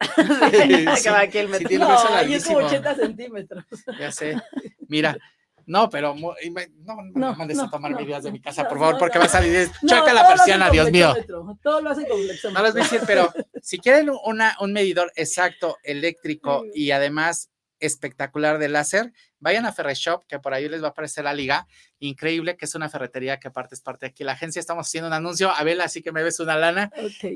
Sí. 0.00 0.84
Que 1.04 1.10
va 1.10 1.20
aquí 1.20 1.38
el 1.38 1.54
Sí, 1.54 1.64
metro. 1.64 1.78
No, 1.78 1.88
ahí 2.14 2.34
es 2.34 2.44
como 2.46 2.60
larguísimo. 2.60 2.88
80 2.88 2.94
centímetros. 2.96 3.64
Ya 4.00 4.10
sé. 4.10 4.36
Mira. 4.88 5.16
No, 5.66 5.88
pero 5.90 6.14
no, 6.14 6.34
no, 6.34 6.34
me 6.52 6.68
No, 7.14 7.34
mandes 7.34 7.58
a 7.58 7.64
no, 7.64 7.70
tomar 7.70 7.90
no. 7.92 7.98
videos 7.98 8.22
de 8.24 8.32
mi 8.32 8.40
casa, 8.42 8.68
por 8.68 8.78
favor, 8.78 8.98
porque 8.98 9.18
va 9.18 9.24
a 9.26 9.28
salir. 9.28 9.68
No, 9.82 9.88
Choca 9.88 10.12
la 10.12 10.26
persiana, 10.28 10.70
Dios 10.70 10.90
mío. 10.90 11.14
Todo 11.62 11.80
lo 11.80 11.90
hacen 11.90 12.06
con 12.06 12.18
No 12.52 12.62
les 12.62 12.72
voy 12.72 12.80
a 12.80 12.84
decir, 12.84 13.00
pero 13.06 13.32
si 13.62 13.78
quieren 13.78 14.10
una, 14.24 14.56
un 14.60 14.72
medidor 14.72 15.12
exacto, 15.16 15.76
eléctrico 15.82 16.64
y 16.74 16.90
además 16.90 17.48
espectacular 17.80 18.58
de 18.58 18.68
láser, 18.68 19.12
vayan 19.40 19.66
a 19.66 19.72
Ferreshop, 19.72 20.24
que 20.28 20.38
por 20.38 20.54
ahí 20.54 20.68
les 20.68 20.80
va 20.82 20.86
a 20.86 20.90
aparecer 20.90 21.24
la 21.24 21.34
liga. 21.34 21.66
Increíble, 21.98 22.56
que 22.56 22.64
es 22.64 22.74
una 22.76 22.88
ferretería 22.88 23.40
que 23.40 23.48
aparte 23.48 23.74
es 23.74 23.80
parte 23.80 24.06
de 24.06 24.10
aquí. 24.10 24.22
La 24.22 24.32
agencia 24.32 24.60
estamos 24.60 24.86
haciendo 24.86 25.08
un 25.08 25.14
anuncio. 25.14 25.50
Abel, 25.50 25.80
así 25.80 26.00
que 26.00 26.12
me 26.12 26.22
ves 26.22 26.38
una 26.38 26.54
lana, 26.56 26.92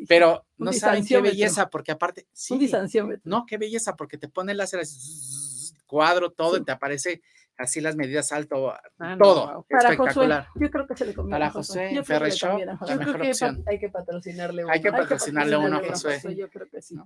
pero 0.08 0.46
Un 0.56 0.66
no 0.66 0.72
saben 0.72 1.04
qué 1.04 1.20
belleza, 1.20 1.68
porque 1.68 1.90
aparte, 1.90 2.22
Un 2.22 2.28
sí, 2.32 2.58
distanciómetro. 2.58 3.22
no, 3.24 3.44
qué 3.44 3.58
belleza, 3.58 3.96
porque 3.96 4.18
te 4.18 4.28
pone 4.28 4.52
el 4.52 4.58
láser 4.58 4.78
así, 4.80 5.74
cuadro, 5.84 6.30
todo, 6.30 6.54
Sí. 6.54 6.62
y 6.62 6.64
te 6.64 6.70
aparece 6.72 7.22
así 7.58 7.80
las 7.80 7.96
medidas 7.96 8.32
alto, 8.32 8.70
Ah, 8.98 9.16
no, 9.16 9.18
todo. 9.18 9.52
wow. 9.54 9.66
Para 9.68 9.88
Josué, 9.96 10.24
espectacular. 10.24 10.48
yo 10.54 10.70
creo 10.70 10.86
que 10.86 10.96
se 10.96 11.06
le 11.06 11.14
conviene. 11.14 11.34
Para 11.34 11.46
a 11.46 11.50
Josué, 11.50 11.92
la 11.92 12.02
Josué. 12.02 12.28
Yo 12.36 12.66
mejor 12.68 13.14
creo 13.14 13.20
que 13.22 13.30
opción. 13.30 13.64
hay 13.66 13.78
que 13.78 13.88
patrocinarle 13.88 14.64
uno. 14.64 14.72
Hay 14.72 14.80
que 14.80 14.88
Hay 14.88 14.94
que 14.94 14.98
patrocinarle 15.02 15.56
uno 15.56 15.76
a 15.78 15.84
Josué. 15.88 16.20
Yo 16.36 16.48
creo 16.50 16.68
que 16.68 16.82
sí. 16.82 16.96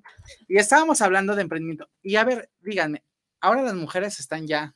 Y 0.48 0.56
estábamos 0.58 1.00
hablando 1.02 1.34
de 1.36 1.42
emprendimiento. 1.42 1.88
Y 2.02 2.16
a 2.16 2.24
ver, 2.24 2.50
díganme, 2.60 3.04
ahora 3.40 3.62
las 3.62 3.74
mujeres 3.74 4.18
están 4.20 4.46
ya, 4.46 4.74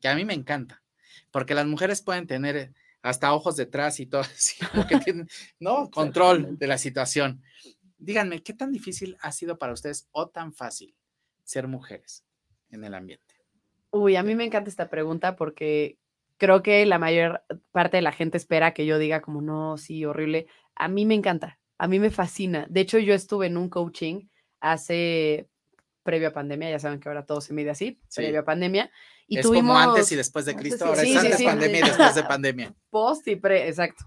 que 0.00 0.08
a 0.08 0.14
mí 0.14 0.24
me 0.24 0.34
encanta, 0.34 0.82
porque 1.30 1.54
las 1.54 1.66
mujeres 1.66 2.02
pueden 2.02 2.26
tener 2.26 2.56
eh, 2.56 2.72
hasta 3.02 3.32
ojos 3.32 3.56
detrás 3.56 4.00
y 4.00 4.06
todo, 4.06 4.20
así, 4.36 4.56
porque 4.74 4.98
tienen, 4.98 5.28
¿no? 5.60 5.90
Control 5.90 6.58
de 6.58 6.66
la 6.66 6.78
situación. 6.78 7.42
Díganme, 7.98 8.42
¿qué 8.42 8.52
tan 8.52 8.72
difícil 8.72 9.16
ha 9.20 9.32
sido 9.32 9.58
para 9.58 9.72
ustedes 9.72 10.08
o 10.12 10.28
tan 10.28 10.52
fácil 10.52 10.94
ser 11.42 11.66
mujeres 11.66 12.24
en 12.70 12.84
el 12.84 12.94
ambiente? 12.94 13.27
Uy, 13.90 14.16
a 14.16 14.22
mí 14.22 14.34
me 14.34 14.44
encanta 14.44 14.68
esta 14.70 14.88
pregunta 14.90 15.36
porque 15.36 15.98
creo 16.36 16.62
que 16.62 16.84
la 16.86 16.98
mayor 16.98 17.42
parte 17.72 17.96
de 17.98 18.02
la 18.02 18.12
gente 18.12 18.36
espera 18.36 18.74
que 18.74 18.86
yo 18.86 18.98
diga 18.98 19.20
como, 19.20 19.40
no, 19.42 19.76
sí, 19.78 20.04
horrible. 20.04 20.46
A 20.74 20.88
mí 20.88 21.04
me 21.06 21.14
encanta, 21.14 21.58
a 21.78 21.88
mí 21.88 21.98
me 21.98 22.10
fascina. 22.10 22.66
De 22.68 22.80
hecho, 22.80 22.98
yo 22.98 23.14
estuve 23.14 23.46
en 23.46 23.56
un 23.56 23.68
coaching 23.68 24.28
hace 24.60 25.48
previo 26.02 26.28
a 26.28 26.32
pandemia, 26.32 26.70
ya 26.70 26.78
saben 26.78 27.00
que 27.00 27.08
ahora 27.08 27.26
todo 27.26 27.40
se 27.40 27.52
mide 27.52 27.70
así, 27.70 28.00
Sí. 28.08 28.22
previo 28.22 28.40
a 28.40 28.44
pandemia. 28.44 28.90
Y 29.26 29.38
es 29.38 29.42
tuvimos 29.46 29.76
como 29.76 29.92
antes 29.92 30.10
y 30.10 30.16
después 30.16 30.46
de 30.46 30.56
Cristo, 30.56 30.86
ahora 30.86 31.02
Sí, 31.02 31.14
es 31.14 31.20
sí, 31.20 31.26
antes 31.26 31.42
pandemia 31.42 31.78
y 31.80 31.82
después 31.82 32.14
de 32.14 32.22
pandemia. 32.22 32.74
post 32.90 33.28
y 33.28 33.36
pre, 33.36 33.68
exacto. 33.68 34.04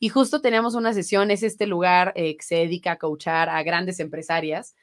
Y 0.00 0.08
justo 0.08 0.40
teníamos 0.40 0.74
una 0.74 0.92
sesión, 0.92 1.30
es 1.30 1.42
este 1.44 1.66
lugar 1.66 2.12
eh, 2.16 2.36
que 2.36 2.42
se 2.42 2.56
dedica 2.56 2.92
a 2.92 2.98
coachar 2.98 3.48
a 3.48 3.62
grandes 3.62 4.00
empresarias. 4.00 4.74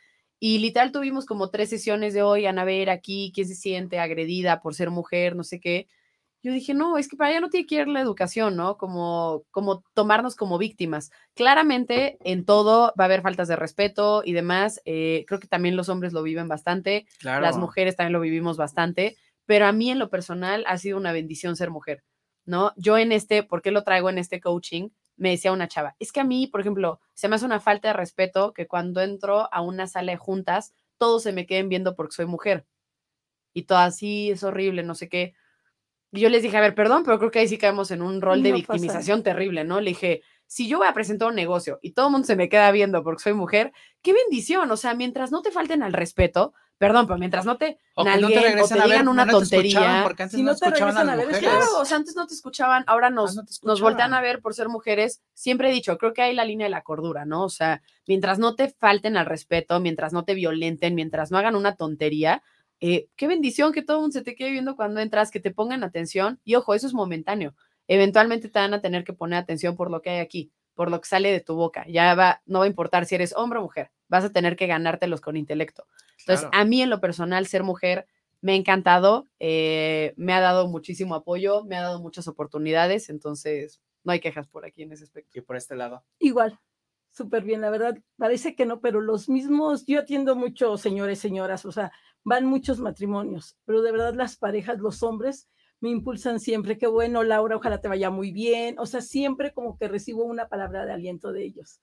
Y 0.43 0.57
literal 0.57 0.91
tuvimos 0.91 1.27
como 1.27 1.51
tres 1.51 1.69
sesiones 1.69 2.15
de 2.15 2.23
hoy, 2.23 2.47
a 2.47 2.63
ver 2.65 2.89
aquí, 2.89 3.31
quién 3.31 3.47
se 3.47 3.53
siente 3.53 3.99
agredida 3.99 4.59
por 4.59 4.73
ser 4.73 4.89
mujer, 4.89 5.35
no 5.35 5.43
sé 5.43 5.59
qué. 5.59 5.87
Yo 6.41 6.51
dije, 6.51 6.73
no, 6.73 6.97
es 6.97 7.07
que 7.07 7.15
para 7.15 7.29
allá 7.29 7.41
no 7.41 7.51
tiene 7.51 7.67
que 7.67 7.75
ir 7.75 7.87
la 7.87 8.01
educación, 8.01 8.55
¿no? 8.55 8.75
Como, 8.75 9.43
como 9.51 9.83
tomarnos 9.93 10.35
como 10.35 10.57
víctimas. 10.57 11.11
Claramente 11.35 12.17
en 12.21 12.43
todo 12.43 12.91
va 12.99 13.03
a 13.03 13.05
haber 13.05 13.21
faltas 13.21 13.47
de 13.49 13.55
respeto 13.55 14.23
y 14.25 14.33
demás. 14.33 14.81
eh, 14.85 15.25
creo 15.27 15.39
que 15.39 15.47
también 15.47 15.75
los 15.75 15.89
hombres 15.89 16.11
lo 16.11 16.23
viven 16.23 16.47
bastante, 16.47 17.05
Claro. 17.19 17.43
las 17.43 17.59
mujeres 17.59 17.95
también 17.95 18.13
lo 18.13 18.19
vivimos 18.19 18.57
bastante, 18.57 19.17
pero 19.45 19.67
a 19.67 19.71
mí 19.71 19.91
en 19.91 19.99
lo 19.99 20.09
personal 20.09 20.63
ha 20.65 20.79
sido 20.79 20.97
una 20.97 21.11
bendición 21.11 21.55
ser 21.55 21.69
mujer, 21.69 22.03
¿no? 22.45 22.73
Yo 22.77 22.97
en 22.97 23.11
este, 23.11 23.43
¿por 23.43 23.61
qué 23.61 23.69
lo 23.69 23.83
traigo 23.83 24.09
en 24.09 24.17
este 24.17 24.41
coaching? 24.41 24.89
Me 25.21 25.29
decía 25.29 25.51
una 25.51 25.67
chava, 25.67 25.95
es 25.99 26.11
que 26.11 26.19
a 26.19 26.23
mí, 26.23 26.47
por 26.47 26.61
ejemplo, 26.61 26.99
se 27.13 27.29
me 27.29 27.35
hace 27.35 27.45
una 27.45 27.59
falta 27.59 27.89
de 27.89 27.93
respeto 27.93 28.53
que 28.53 28.65
cuando 28.65 29.01
entro 29.01 29.53
a 29.53 29.61
una 29.61 29.85
sala 29.85 30.13
de 30.13 30.17
juntas, 30.17 30.73
todos 30.97 31.21
se 31.21 31.31
me 31.31 31.45
queden 31.45 31.69
viendo 31.69 31.95
porque 31.95 32.15
soy 32.15 32.25
mujer. 32.25 32.65
Y 33.53 33.63
todo 33.63 33.77
así 33.77 34.31
es 34.31 34.43
horrible, 34.43 34.81
no 34.81 34.95
sé 34.95 35.09
qué. 35.09 35.35
Y 36.11 36.21
yo 36.21 36.29
les 36.29 36.41
dije, 36.41 36.57
a 36.57 36.61
ver, 36.61 36.73
perdón, 36.73 37.03
pero 37.05 37.19
creo 37.19 37.29
que 37.29 37.37
ahí 37.37 37.47
sí 37.47 37.59
caemos 37.59 37.91
en 37.91 38.01
un 38.01 38.19
rol 38.19 38.41
de 38.41 38.49
No 38.49 38.55
pasa. 38.61 38.73
victimización 38.73 39.21
terrible, 39.21 39.63
¿no? 39.63 39.79
Le 39.79 39.91
dije, 39.91 40.23
si 40.47 40.67
yo 40.67 40.79
voy 40.79 40.87
a 40.87 40.93
presentar 40.95 41.27
un 41.27 41.35
negocio 41.35 41.77
y 41.83 41.91
todo 41.91 42.07
el 42.07 42.13
mundo 42.13 42.25
se 42.25 42.35
me 42.35 42.49
queda 42.49 42.71
viendo 42.71 43.03
porque 43.03 43.21
soy 43.21 43.33
mujer, 43.33 43.73
qué 44.01 44.13
bendición. 44.13 44.71
O 44.71 44.75
sea, 44.75 44.95
mientras 44.95 45.31
no 45.31 45.43
te 45.43 45.51
falten 45.51 45.83
al 45.83 45.93
respeto, 45.93 46.55
perdón, 46.81 47.05
pero 47.05 47.19
mientras 47.19 47.45
no 47.45 47.57
te 47.57 47.77
O 47.93 48.03
que 48.03 48.17
no 48.17 48.27
te 48.27 48.39
o 48.39 48.41
ver, 48.41 48.83
digan 48.85 49.07
una 49.07 49.23
no 49.23 49.37
te 49.37 49.43
escuchaban 49.43 50.01
tontería. 50.01 50.03
Porque 50.03 50.23
antes 50.23 50.35
Si 50.35 50.43
no 50.43 50.51
no 50.51 50.57
te 50.57 50.65
escuchaban 50.65 50.97
a 50.97 51.15
regresan 51.15 51.17
las 51.17 51.27
a 51.27 51.29
ver. 51.29 51.39
Claro, 51.39 51.79
o 51.79 51.85
sea, 51.85 51.97
antes 51.97 52.15
no 52.15 52.25
te 52.25 52.33
escuchaban, 52.33 52.83
ahora 52.87 53.11
nos, 53.11 53.35
no 53.35 53.45
te 53.45 53.53
nos 53.61 53.81
voltean 53.81 54.15
a 54.15 54.21
ver 54.21 54.41
por 54.41 54.55
ser 54.55 54.67
mujeres. 54.67 55.21
Siempre 55.35 55.69
he 55.69 55.71
dicho, 55.71 55.95
creo 55.99 56.13
que 56.13 56.23
hay 56.23 56.33
la 56.33 56.43
línea 56.43 56.65
de 56.65 56.71
la 56.71 56.81
cordura, 56.81 57.23
¿no? 57.23 57.43
O 57.43 57.49
sea, 57.49 57.83
mientras 58.07 58.39
no 58.39 58.55
te 58.55 58.69
falten 58.69 59.15
al 59.15 59.27
respeto, 59.27 59.79
mientras 59.79 60.11
no 60.11 60.25
te 60.25 60.33
violenten, 60.33 60.95
mientras 60.95 61.29
no 61.29 61.37
hagan 61.37 61.55
una 61.55 61.75
tontería, 61.75 62.41
eh, 62.79 63.09
qué 63.15 63.27
bendición 63.27 63.73
que 63.73 63.83
todo 63.83 63.97
el 63.97 64.01
mundo 64.01 64.13
se 64.13 64.23
te 64.23 64.33
quede 64.33 64.49
viendo 64.49 64.75
cuando 64.75 65.01
entras, 65.01 65.29
que 65.29 65.39
te 65.39 65.51
pongan 65.51 65.83
atención. 65.83 66.39
Y 66.43 66.55
ojo, 66.55 66.73
eso 66.73 66.87
es 66.87 66.95
momentáneo. 66.95 67.53
Eventualmente 67.87 68.49
te 68.49 68.57
van 68.57 68.73
a 68.73 68.81
tener 68.81 69.03
que 69.03 69.13
poner 69.13 69.37
atención 69.37 69.75
por 69.75 69.91
lo 69.91 70.01
que 70.01 70.09
hay 70.09 70.19
aquí, 70.19 70.51
por 70.73 70.89
lo 70.89 70.99
que 70.99 71.07
sale 71.07 71.31
de 71.31 71.41
tu 71.41 71.53
boca. 71.53 71.85
Ya 71.87 72.15
va, 72.15 72.41
no 72.47 72.59
va 72.59 72.65
a 72.65 72.67
importar 72.67 73.05
si 73.05 73.13
eres 73.13 73.35
hombre 73.35 73.59
o 73.59 73.61
mujer, 73.61 73.91
vas 74.07 74.23
a 74.23 74.31
tener 74.31 74.55
que 74.55 74.65
ganártelos 74.65 75.21
con 75.21 75.37
intelecto. 75.37 75.85
Entonces, 76.21 76.47
Claro. 76.49 76.61
a 76.61 76.65
mí 76.65 76.81
en 76.81 76.89
lo 76.89 76.99
personal, 77.01 77.45
ser 77.47 77.63
mujer 77.63 78.07
me 78.41 78.53
ha 78.53 78.55
encantado, 78.55 79.27
eh, 79.39 80.13
me 80.17 80.33
ha 80.33 80.39
dado 80.39 80.67
muchísimo 80.67 81.13
apoyo, 81.15 81.63
me 81.65 81.75
ha 81.75 81.81
dado 81.81 82.01
muchas 82.01 82.27
oportunidades, 82.27 83.09
entonces 83.09 83.81
no 84.03 84.11
hay 84.11 84.19
quejas 84.19 84.47
por 84.47 84.65
aquí 84.65 84.81
en 84.81 84.91
ese 84.91 85.03
aspecto. 85.03 85.37
Y 85.37 85.41
por 85.41 85.55
este 85.57 85.75
lado. 85.75 86.03
Igual, 86.17 86.59
súper 87.11 87.43
bien, 87.43 87.61
la 87.61 87.69
verdad, 87.69 87.97
parece 88.17 88.55
que 88.55 88.65
no, 88.65 88.81
pero 88.81 88.99
los 89.01 89.29
mismos, 89.29 89.85
yo 89.85 89.99
atiendo 89.99 90.35
muchos 90.35 90.81
señores, 90.81 91.19
señoras, 91.19 91.65
o 91.65 91.71
sea, 91.71 91.91
van 92.23 92.45
muchos 92.45 92.79
matrimonios, 92.79 93.57
pero 93.65 93.81
de 93.83 93.91
verdad 93.91 94.15
las 94.15 94.37
parejas, 94.37 94.79
los 94.79 95.03
hombres, 95.03 95.47
me 95.79 95.89
impulsan 95.89 96.39
siempre, 96.39 96.77
qué 96.77 96.87
bueno, 96.87 97.23
Laura, 97.23 97.55
ojalá 97.55 97.81
te 97.81 97.87
vaya 97.87 98.09
muy 98.11 98.31
bien, 98.31 98.77
o 98.79 98.85
sea, 98.85 99.01
siempre 99.01 99.51
como 99.53 99.77
que 99.77 99.87
recibo 99.87 100.23
una 100.23 100.47
palabra 100.47 100.85
de 100.85 100.93
aliento 100.93 101.31
de 101.31 101.43
ellos. 101.43 101.81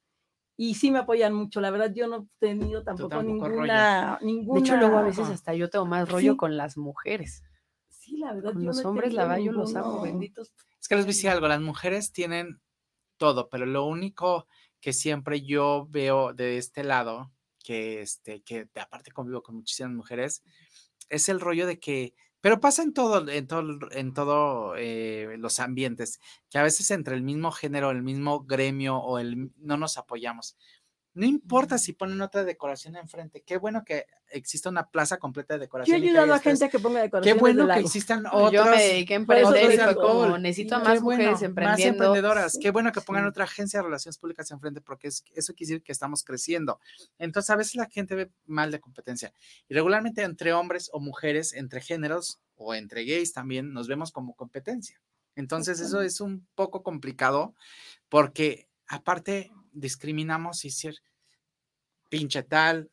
Y 0.61 0.75
sí 0.75 0.91
me 0.91 0.99
apoyan 0.99 1.33
mucho, 1.35 1.61
la 1.61 1.71
verdad, 1.71 1.93
yo 1.95 2.09
no 2.09 2.17
he 2.17 2.47
tenido 2.47 2.83
tampoco, 2.83 3.11
tampoco 3.11 3.49
ninguna, 3.49 4.19
De 4.21 4.27
ninguna... 4.27 4.59
hecho, 4.59 4.77
luego 4.77 4.99
a 4.99 5.03
veces 5.03 5.29
hasta 5.29 5.55
yo 5.55 5.71
tengo 5.71 5.87
más 5.87 6.11
rollo 6.11 6.33
Sí. 6.33 6.37
con 6.37 6.57
las 6.57 6.77
mujeres. 6.77 7.45
Sí, 7.89 8.17
la 8.19 8.33
verdad, 8.35 8.53
Con 8.55 8.63
yo 8.63 8.67
los 8.67 8.83
no 8.83 8.89
hombres, 8.89 9.15
la 9.15 9.39
yo 9.39 9.53
los 9.53 9.77
amo, 9.77 10.03
benditos. 10.03 10.53
Es 10.81 10.89
que 10.89 10.97
les 10.97 11.05
voy 11.05 11.13
a 11.13 11.15
decir 11.15 11.31
algo, 11.31 11.47
las 11.47 11.61
mujeres 11.61 12.11
tienen 12.13 12.61
todo, 13.19 13.49
pero 13.49 13.67
lo 13.67 13.85
único 13.87 14.49
que 14.81 14.93
siempre 14.93 15.43
yo 15.43 15.87
veo 15.91 16.35
de 16.35 16.59
este 16.59 16.83
lado, 16.83 17.33
que 17.63 18.03
este, 18.03 18.43
que 18.43 18.65
de- 18.65 18.81
aparte 18.81 19.13
convivo 19.13 19.43
con 19.45 19.55
muchísimas 19.55 19.93
mujeres, 19.93 20.43
es 21.09 21.29
el 21.29 21.39
rollo 21.39 21.69
de 21.69 21.79
que, 21.79 22.15
pero 22.41 22.61
pasa 22.61 22.83
en 22.83 22.93
todo, 22.95 23.29
en 23.29 23.47
todo, 23.47 23.79
en 23.93 24.15
todo 24.15 24.75
eh, 24.77 25.37
los 25.39 25.61
ambientes, 25.61 26.21
que 26.51 26.59
a 26.59 26.63
veces 26.63 26.91
entre 26.91 27.15
el 27.15 27.23
mismo 27.23 27.51
género, 27.53 27.91
el 27.91 28.03
mismo 28.03 28.41
gremio 28.45 28.99
o 28.99 29.19
el 29.19 29.51
no 29.57 29.77
nos 29.77 29.99
apoyamos. 29.99 30.57
No 31.19 31.27
importa 31.27 31.79
si 31.79 31.95
ponen 31.95 32.21
otra 32.21 32.45
decoración 32.45 32.95
enfrente, 32.95 33.43
qué 33.43 33.57
bueno 33.59 33.83
que 33.85 34.07
exista 34.31 34.69
una 34.69 34.89
plaza 34.89 35.17
completa 35.17 35.55
de 35.55 35.59
Yo 35.59 35.63
he 35.63 35.67
decoración. 35.67 35.99
y 35.99 36.01
que 36.03 36.09
ayudado 36.11 36.33
a 36.35 36.39
gente 36.39 36.65
a 36.67 36.69
que 36.69 36.79
ponga 36.79 36.99
Qué 37.01 37.03
decoraciones 37.07 37.41
bueno 37.41 37.67
que 37.67 37.81
existan 37.81 38.23
Yo 38.23 38.31
otras 38.31 38.77
me 38.77 38.83
dediqué 38.85 39.15
a 39.17 39.21
por 39.25 39.37
eso 39.37 39.47
emprender 39.49 39.73
y 39.73 39.77
soy 39.77 39.85
fue 39.85 39.95
como, 39.97 40.23
alcohol. 40.23 40.43
necesito 40.43 40.77
a 40.77 40.79
Qué 40.79 40.85
más 40.85 40.95
Qué 40.95 41.01
bueno, 41.01 41.23
mujeres 41.31 41.55
Más 41.55 41.81
emprendedoras. 41.81 42.53
Sí, 42.53 42.59
Qué 42.61 42.71
bueno 42.71 42.93
que 42.93 43.01
pongan 43.01 43.25
sí. 43.25 43.29
otra 43.31 43.45
agencia 43.45 43.81
de 43.81 43.85
relaciones 43.87 44.17
públicas 44.19 44.49
enfrente, 44.53 44.81
porque 44.81 45.09
es- 45.09 45.25
eso 45.35 45.55
quiere 45.55 45.71
decir 45.73 45.83
que 45.83 45.91
estamos 45.91 46.23
creciendo. 46.23 46.79
Entonces, 47.19 47.51
a 47.51 47.57
veces 47.57 47.75
la 47.75 47.87
gente 47.87 48.15
ve 48.15 48.31
mal 48.47 48.71
de 48.71 48.79
competencia. 48.79 49.33
Y 49.69 49.75
regularmente 49.75 50.23
entre 50.23 50.53
hombres 50.53 50.89
o 50.93 51.01
mujeres, 51.01 51.53
entre 51.53 51.81
géneros 51.81 52.39
o 52.55 52.75
entre 52.75 53.05
gays 53.05 53.33
también 53.33 53.73
nos 53.73 53.89
vemos 53.89 54.13
como 54.13 54.35
competencia. 54.35 55.01
Entonces, 55.35 55.81
eso 55.81 56.01
es 56.01 56.21
un 56.21 56.47
poco 56.55 56.85
complicado 56.85 57.55
porque 58.09 58.69
aparte 58.87 59.51
discriminamos 59.79 60.65
y 60.65 60.69
decir 60.69 60.97
pinche 62.09 62.43
tal, 62.43 62.91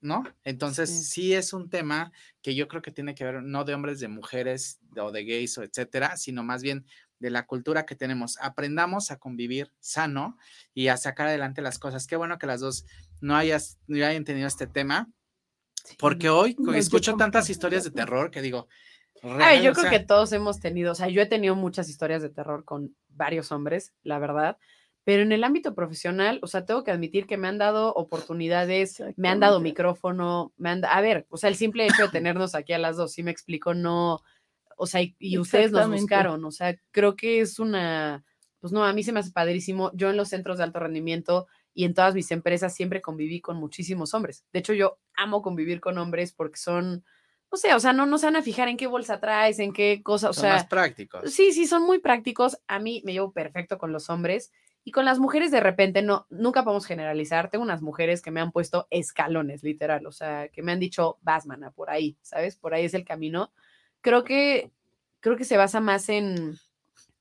¿no? 0.00 0.24
Entonces, 0.44 0.90
Sí. 0.90 1.04
sí 1.04 1.34
es 1.34 1.52
un 1.52 1.68
tema 1.70 2.12
que 2.42 2.54
yo 2.54 2.68
creo 2.68 2.82
que 2.82 2.90
tiene 2.90 3.14
que 3.14 3.24
ver 3.24 3.42
no 3.42 3.64
de 3.64 3.74
hombres, 3.74 4.00
de 4.00 4.08
mujeres 4.08 4.80
o 4.96 5.10
de 5.12 5.24
gays 5.24 5.56
o 5.58 5.62
etcétera, 5.62 6.16
sino 6.16 6.42
más 6.42 6.62
bien 6.62 6.84
de 7.20 7.30
la 7.30 7.46
cultura 7.46 7.86
que 7.86 7.94
tenemos. 7.94 8.36
Aprendamos 8.40 9.10
a 9.10 9.18
convivir 9.18 9.72
sano 9.80 10.36
y 10.74 10.88
a 10.88 10.96
sacar 10.96 11.28
adelante 11.28 11.62
las 11.62 11.78
cosas. 11.78 12.06
Qué 12.06 12.16
bueno 12.16 12.38
que 12.38 12.46
las 12.46 12.60
dos 12.60 12.84
no, 13.20 13.34
hayas, 13.36 13.78
no 13.86 13.96
hayan 14.04 14.24
tenido 14.24 14.46
este 14.46 14.66
tema, 14.66 15.10
porque 15.98 16.28
hoy 16.28 16.56
No, 16.58 16.74
escucho 16.74 17.14
tantas 17.16 17.48
historias 17.50 17.84
de 17.84 17.90
terror 17.90 18.30
que 18.30 18.42
digo, 18.42 18.68
real, 19.22 19.62
yo 19.62 19.70
o 19.70 19.74
creo 19.74 19.90
sea, 19.90 19.90
que 19.90 20.04
todos 20.04 20.32
hemos 20.32 20.60
tenido, 20.60 20.92
o 20.92 20.94
sea, 20.94 21.08
yo 21.08 21.22
he 21.22 21.26
tenido 21.26 21.54
muchas 21.54 21.88
historias 21.88 22.20
de 22.22 22.30
terror 22.30 22.64
con 22.64 22.94
varios 23.08 23.52
hombres, 23.52 23.94
la 24.02 24.18
verdad, 24.18 24.58
pero 25.04 25.22
en 25.22 25.32
el 25.32 25.44
ámbito 25.44 25.74
profesional, 25.74 26.40
o 26.42 26.46
sea, 26.46 26.64
tengo 26.64 26.82
que 26.82 26.90
admitir 26.90 27.26
que 27.26 27.36
me 27.36 27.46
han 27.46 27.58
dado 27.58 27.92
oportunidades, 27.92 29.02
me 29.16 29.28
han 29.28 29.38
dado 29.38 29.60
micrófono, 29.60 30.52
me 30.56 30.70
han, 30.70 30.84
a 30.84 31.00
ver, 31.02 31.26
o 31.28 31.36
sea, 31.36 31.50
el 31.50 31.56
simple 31.56 31.86
hecho 31.86 32.04
de 32.04 32.08
tenernos 32.08 32.54
aquí 32.54 32.72
a 32.72 32.78
las 32.78 32.96
dos, 32.96 33.12
sí 33.12 33.22
me 33.22 33.30
explico, 33.30 33.74
no, 33.74 34.20
o 34.76 34.86
sea, 34.86 35.02
y, 35.02 35.14
y 35.18 35.38
ustedes 35.38 35.72
nos 35.72 35.90
buscaron, 35.90 36.42
o 36.44 36.50
sea, 36.50 36.74
creo 36.90 37.16
que 37.16 37.40
es 37.40 37.58
una, 37.58 38.24
pues 38.60 38.72
no, 38.72 38.82
a 38.82 38.94
mí 38.94 39.02
se 39.02 39.12
me 39.12 39.20
hace 39.20 39.30
padrísimo, 39.30 39.90
yo 39.94 40.08
en 40.08 40.16
los 40.16 40.30
centros 40.30 40.56
de 40.56 40.64
alto 40.64 40.80
rendimiento 40.80 41.46
y 41.74 41.84
en 41.84 41.92
todas 41.92 42.14
mis 42.14 42.30
empresas 42.30 42.74
siempre 42.74 43.02
conviví 43.02 43.42
con 43.42 43.58
muchísimos 43.58 44.14
hombres, 44.14 44.44
de 44.54 44.60
hecho, 44.60 44.72
yo 44.72 44.98
amo 45.16 45.42
convivir 45.42 45.80
con 45.80 45.98
hombres 45.98 46.32
porque 46.32 46.56
son... 46.56 47.04
No 47.52 47.58
sé, 47.58 47.72
o 47.72 47.78
sea, 47.78 47.92
no, 47.92 48.04
no 48.04 48.18
se 48.18 48.26
van 48.26 48.34
a 48.34 48.42
fijar 48.42 48.66
en 48.66 48.76
qué 48.76 48.88
bolsa 48.88 49.20
traes, 49.20 49.60
en 49.60 49.72
qué 49.72 50.02
cosa, 50.02 50.30
o 50.30 50.32
son 50.32 50.42
sea, 50.42 50.54
más 50.54 50.66
prácticos. 50.66 51.32
Sí, 51.32 51.52
sí, 51.52 51.68
son 51.68 51.84
muy 51.84 52.00
prácticos. 52.00 52.58
A 52.66 52.80
mí 52.80 53.00
me 53.04 53.12
llevo 53.12 53.32
perfecto 53.32 53.78
con 53.78 53.92
los 53.92 54.10
hombres 54.10 54.50
y 54.84 54.92
con 54.92 55.06
las 55.06 55.18
mujeres 55.18 55.50
de 55.50 55.60
repente 55.60 56.02
no, 56.02 56.26
nunca 56.28 56.62
podemos 56.62 56.86
generalizar. 56.86 57.50
Tengo 57.50 57.64
unas 57.64 57.80
mujeres 57.80 58.20
que 58.20 58.30
me 58.30 58.40
han 58.40 58.52
puesto 58.52 58.86
escalones, 58.90 59.62
literal, 59.62 60.06
o 60.06 60.12
sea, 60.12 60.48
que 60.48 60.62
me 60.62 60.72
han 60.72 60.80
dicho, 60.80 61.18
vas, 61.22 61.46
mana, 61.46 61.70
por 61.70 61.90
ahí, 61.90 62.18
¿sabes? 62.20 62.56
Por 62.56 62.74
ahí 62.74 62.84
es 62.84 62.94
el 62.94 63.04
camino. 63.04 63.50
Creo 64.02 64.24
que, 64.24 64.70
creo 65.20 65.36
que 65.36 65.44
se 65.44 65.56
basa 65.56 65.80
más 65.80 66.10
en, 66.10 66.58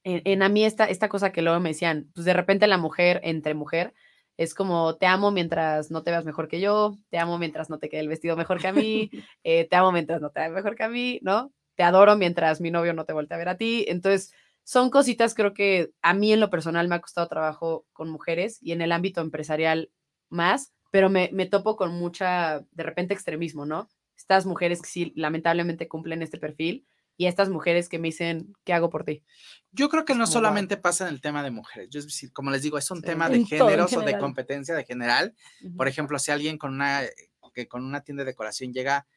en, 0.03 0.21
en 0.25 0.43
a 0.43 0.49
mí 0.49 0.65
esta, 0.65 0.85
esta 0.85 1.07
cosa 1.07 1.31
que 1.31 1.41
luego 1.41 1.59
me 1.61 1.69
decían, 1.69 2.11
pues 2.13 2.25
de 2.25 2.33
repente 2.33 2.67
la 2.67 2.77
mujer 2.77 3.21
entre 3.23 3.53
mujer 3.53 3.93
es 4.35 4.53
como, 4.53 4.97
te 4.97 5.05
amo 5.05 5.31
mientras 5.31 5.89
no 5.89 6.03
te 6.03 6.11
veas 6.11 6.25
mejor 6.25 6.47
que 6.47 6.59
yo, 6.59 6.97
te 7.09 7.17
amo 7.17 7.37
mientras 7.37 7.69
no 7.69 7.79
te 7.79 7.87
quede 7.89 8.01
el 8.01 8.07
vestido 8.09 8.35
mejor 8.35 8.59
que 8.59 8.67
a 8.67 8.73
mí, 8.73 9.09
eh, 9.43 9.67
te 9.69 9.75
amo 9.75 9.91
mientras 9.91 10.21
no 10.21 10.31
te 10.31 10.41
veas 10.41 10.51
mejor 10.51 10.75
que 10.75 10.83
a 10.83 10.89
mí, 10.89 11.19
¿no? 11.21 11.53
Te 11.75 11.83
adoro 11.83 12.17
mientras 12.17 12.59
mi 12.59 12.71
novio 12.71 12.93
no 12.93 13.05
te 13.05 13.13
voltea 13.13 13.35
a 13.35 13.39
ver 13.39 13.49
a 13.49 13.57
ti. 13.57 13.85
Entonces, 13.87 14.33
son 14.63 14.89
cositas, 14.89 15.33
creo 15.33 15.53
que 15.53 15.91
a 16.01 16.13
mí 16.13 16.33
en 16.33 16.39
lo 16.39 16.49
personal 16.49 16.87
me 16.87 16.95
ha 16.95 17.01
costado 17.01 17.27
trabajo 17.27 17.85
con 17.93 18.09
mujeres 18.09 18.57
y 18.61 18.71
en 18.71 18.81
el 18.81 18.91
ámbito 18.91 19.21
empresarial 19.21 19.91
más, 20.29 20.73
pero 20.91 21.09
me, 21.09 21.29
me 21.33 21.45
topo 21.45 21.75
con 21.75 21.91
mucha, 21.93 22.59
de 22.71 22.83
repente, 22.83 23.13
extremismo, 23.13 23.65
¿no? 23.65 23.89
Estas 24.15 24.45
mujeres 24.45 24.81
que 24.81 24.89
sí, 24.89 25.13
lamentablemente 25.15 25.87
cumplen 25.87 26.21
este 26.21 26.37
perfil 26.37 26.85
y 27.17 27.25
estas 27.27 27.49
mujeres 27.49 27.89
que 27.89 27.99
me 27.99 28.07
dicen, 28.07 28.53
¿qué 28.63 28.73
hago 28.73 28.89
por 28.89 29.03
ti? 29.03 29.23
Yo 29.71 29.89
creo 29.89 30.05
que 30.05 30.13
no 30.13 30.21
como, 30.21 30.31
solamente 30.33 30.77
pasa 30.77 31.07
en 31.07 31.13
el 31.13 31.21
tema 31.21 31.43
de 31.43 31.51
mujeres. 31.51 31.89
Yo 31.91 31.99
es 31.99 32.05
decir, 32.05 32.31
como 32.31 32.49
les 32.49 32.61
digo, 32.61 32.77
es 32.77 32.89
un 32.89 32.97
Sí. 33.01 33.03
tema 33.03 33.29
de 33.29 33.45
géneros 33.45 33.93
o 33.93 34.01
de 34.01 34.17
competencia 34.17 34.75
de 34.75 34.83
general. 34.85 35.35
Por 35.75 35.87
ejemplo, 35.87 36.17
si 36.19 36.31
alguien 36.31 36.57
con 36.57 36.73
una, 36.73 37.01
que 37.53 37.67
con 37.67 37.83
una 37.85 38.01
tienda 38.01 38.23
de 38.23 38.31
decoración 38.31 38.71
llega 38.73 39.07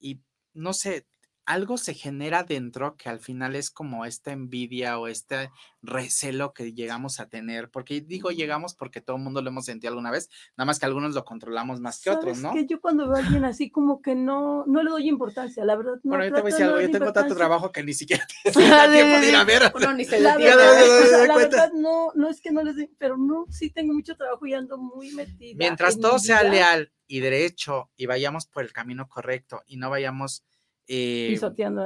y 0.00 0.20
no 0.54 0.72
sé, 0.72 1.06
algo 1.48 1.78
se 1.78 1.94
genera 1.94 2.44
dentro 2.44 2.94
que 2.96 3.08
al 3.08 3.20
final 3.20 3.56
es 3.56 3.70
como 3.70 4.04
esta 4.04 4.32
envidia 4.32 4.98
o 4.98 5.08
este 5.08 5.50
recelo 5.80 6.52
que 6.52 6.74
llegamos 6.74 7.20
a 7.20 7.28
tener, 7.30 7.70
porque 7.70 8.02
digo 8.02 8.30
llegamos 8.30 8.74
porque 8.74 9.00
todo 9.00 9.16
el 9.16 9.22
mundo 9.22 9.40
lo 9.40 9.48
hemos 9.48 9.64
sentido 9.64 9.88
alguna 9.88 10.10
vez, 10.10 10.28
nada 10.58 10.66
más 10.66 10.78
que 10.78 10.84
algunos 10.84 11.14
lo 11.14 11.24
controlamos 11.24 11.80
más 11.80 12.02
que 12.02 12.10
otros, 12.10 12.36
¿Sabes 12.36 12.42
¿no? 12.42 12.52
que 12.52 12.66
yo 12.66 12.82
cuando 12.82 13.08
veo 13.08 13.16
a 13.16 13.26
alguien 13.26 13.44
así 13.46 13.70
como 13.70 14.02
que 14.02 14.14
no, 14.14 14.66
no 14.66 14.82
le 14.82 14.90
doy 14.90 15.08
importancia, 15.08 15.64
la 15.64 15.74
verdad. 15.76 15.94
No 16.02 16.10
Bueno, 16.10 16.24
yo 16.24 16.34
te 16.34 16.42
voy 16.42 16.52
a 16.52 16.54
decir 16.54 16.58
de 16.58 16.64
algo, 16.64 16.76
no 16.76 16.86
yo 16.86 16.98
tengo 16.98 17.12
tanto 17.14 17.34
trabajo 17.34 17.72
que 17.72 17.82
ni 17.82 17.94
siquiera 17.94 18.26
te 18.44 18.50
da 18.50 18.92
tiempo 18.92 19.18
de 19.18 19.28
ir 19.28 19.36
a 19.36 19.44
ver. 19.44 19.72
Uno 19.74 19.94
ni 19.94 20.04
se 20.04 20.20
La 20.20 20.36
verdad, 20.36 20.56
verdad, 20.56 20.74
me 20.74 20.82
o 20.82 21.06
sea, 21.06 21.18
doy 21.18 21.28
la 21.28 21.36
verdad 21.36 21.72
no, 21.72 22.12
no 22.14 22.28
es 22.28 22.42
que 22.42 22.50
no 22.50 22.62
les 22.62 22.76
dé, 22.76 22.90
pero 22.98 23.16
no, 23.16 23.46
sí 23.48 23.70
tengo 23.70 23.94
mucho 23.94 24.16
trabajo 24.16 24.46
y 24.46 24.52
ando 24.52 24.76
muy 24.76 25.12
metida. 25.12 25.56
Mientras 25.56 25.94
en 25.94 26.02
todo 26.02 26.18
sea 26.18 26.42
leal 26.42 26.92
y 27.06 27.20
derecho 27.20 27.90
y 27.96 28.04
vayamos 28.04 28.44
por 28.44 28.64
el 28.64 28.72
camino 28.74 29.08
correcto 29.08 29.62
y 29.66 29.78
no 29.78 29.88
vayamos 29.88 30.44
eh, 30.88 31.28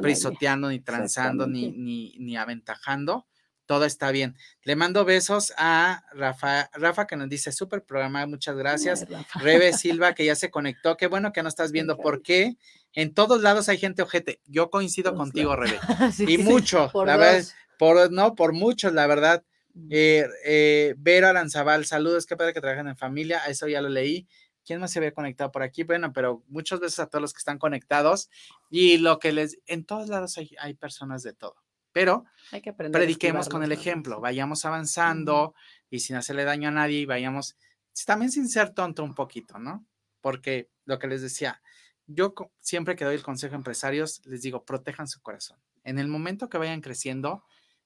pisoteando 0.03 0.69
ni 0.71 0.81
transando, 0.81 1.47
ni, 1.47 1.73
ni, 1.73 2.17
ni 2.19 2.37
aventajando, 2.37 3.27
todo 3.67 3.85
está 3.85 4.13
bien. 4.13 4.37
Le 4.63 4.77
mando 4.77 5.05
besos 5.05 5.53
a 5.57 6.05
Rafa, 6.13 6.71
Rafa 6.73 7.07
que 7.07 7.17
nos 7.17 7.29
dice, 7.29 7.51
súper 7.53 7.85
programa, 7.85 8.25
muchas 8.27 8.57
gracias. 8.57 9.07
Ay. 9.09 9.25
Rebe 9.41 9.73
Silva 9.73 10.15
que 10.15 10.25
ya 10.25 10.37
se 10.37 10.51
conectó, 10.51 10.97
qué 10.97 11.09
bueno 11.09 11.33
que 11.33 11.43
no 11.43 11.49
estás 11.49 11.73
viendo, 11.73 11.95
encanta. 11.95 12.03
porque 12.03 12.57
en 12.95 13.13
todos 13.13 13.43
lados 13.43 13.69
hay 13.69 13.79
gente 13.79 14.03
ojete. 14.03 14.41
Yo 14.47 14.71
coincido 14.71 15.15
contigo, 15.15 15.57
Rebe. 15.57 15.79
Sí, 16.13 16.25
Y 16.29 16.37
sí, 16.37 16.43
mucho, 16.45 16.89
por 16.93 17.07
la 17.07 17.17
verdad, 17.17 17.45
por, 17.79 18.13
no, 18.13 18.35
por 18.35 18.53
muchos, 18.53 18.93
la 18.93 19.07
verdad. 19.07 19.43
Eh, 19.91 20.27
eh, 20.45 20.95
Vero 20.99 21.29
Aranzabal, 21.29 21.87
saludos, 21.87 22.27
qué 22.27 22.37
padre 22.37 22.53
que 22.53 22.61
trabajan 22.61 22.89
en 22.89 22.97
familia, 22.97 23.41
eso 23.49 23.67
ya 23.69 23.81
lo 23.81 23.89
leí. 23.89 24.29
¿Quién 24.65 24.81
más 24.81 24.93
se 24.93 24.99
había 24.99 25.13
conectado 25.13 25.51
por 25.51 25.63
aquí? 25.63 25.83
Bueno, 25.83 26.13
pero 26.13 26.43
muchas 26.49 26.81
veces 26.81 26.99
a 27.01 27.07
todos 27.07 27.23
los 27.23 27.33
que 27.33 27.39
están 27.39 27.59
conectados 27.59 28.31
y 28.71 28.99
lo 28.99 29.19
que 29.19 29.33
les, 29.33 29.59
en 29.67 29.85
todos 29.85 30.09
lados 30.09 30.39
hay, 30.39 30.55
hay 30.59 30.75
personas 30.75 31.23
de 31.23 31.33
todo, 31.33 31.57
pero 31.93 32.25
Hay 32.51 32.63
que 32.63 32.73
prediquemos 32.73 33.49
con 33.49 33.63
el 33.63 33.73
ejemplo, 33.73 34.21
vayamos 34.21 34.65
avanzando 34.65 35.55
y 35.91 36.01
sin 36.01 36.17
hacerle 36.17 36.45
daño 36.45 36.69
a 36.69 36.73
nadie 36.73 37.01
y 37.01 37.07
vayamos, 37.07 37.57
también 38.07 38.31
sin 38.31 38.49
ser 38.49 38.71
tonto 38.71 39.05
un 39.05 39.15
poquito, 39.15 39.59
¿no? 39.59 39.85
Porque 40.21 40.71
lo 40.85 40.99
que 40.99 41.09
les 41.09 41.23
decía, 41.23 41.61
yo 42.07 42.35
siempre 42.61 42.97
que 42.97 43.05
doy 43.05 43.17
el 43.17 43.23
consejo 43.23 43.55
a 43.55 43.59
empresarios, 43.59 44.25
les 44.25 44.43
digo, 44.43 44.65
protejan 44.65 45.09
su 45.09 45.21
corazón. 45.21 45.59
En 45.85 45.99
el 45.99 46.09
momento 46.09 46.49
que 46.49 46.59
vayan 46.59 46.81
creciendo, 46.81 47.45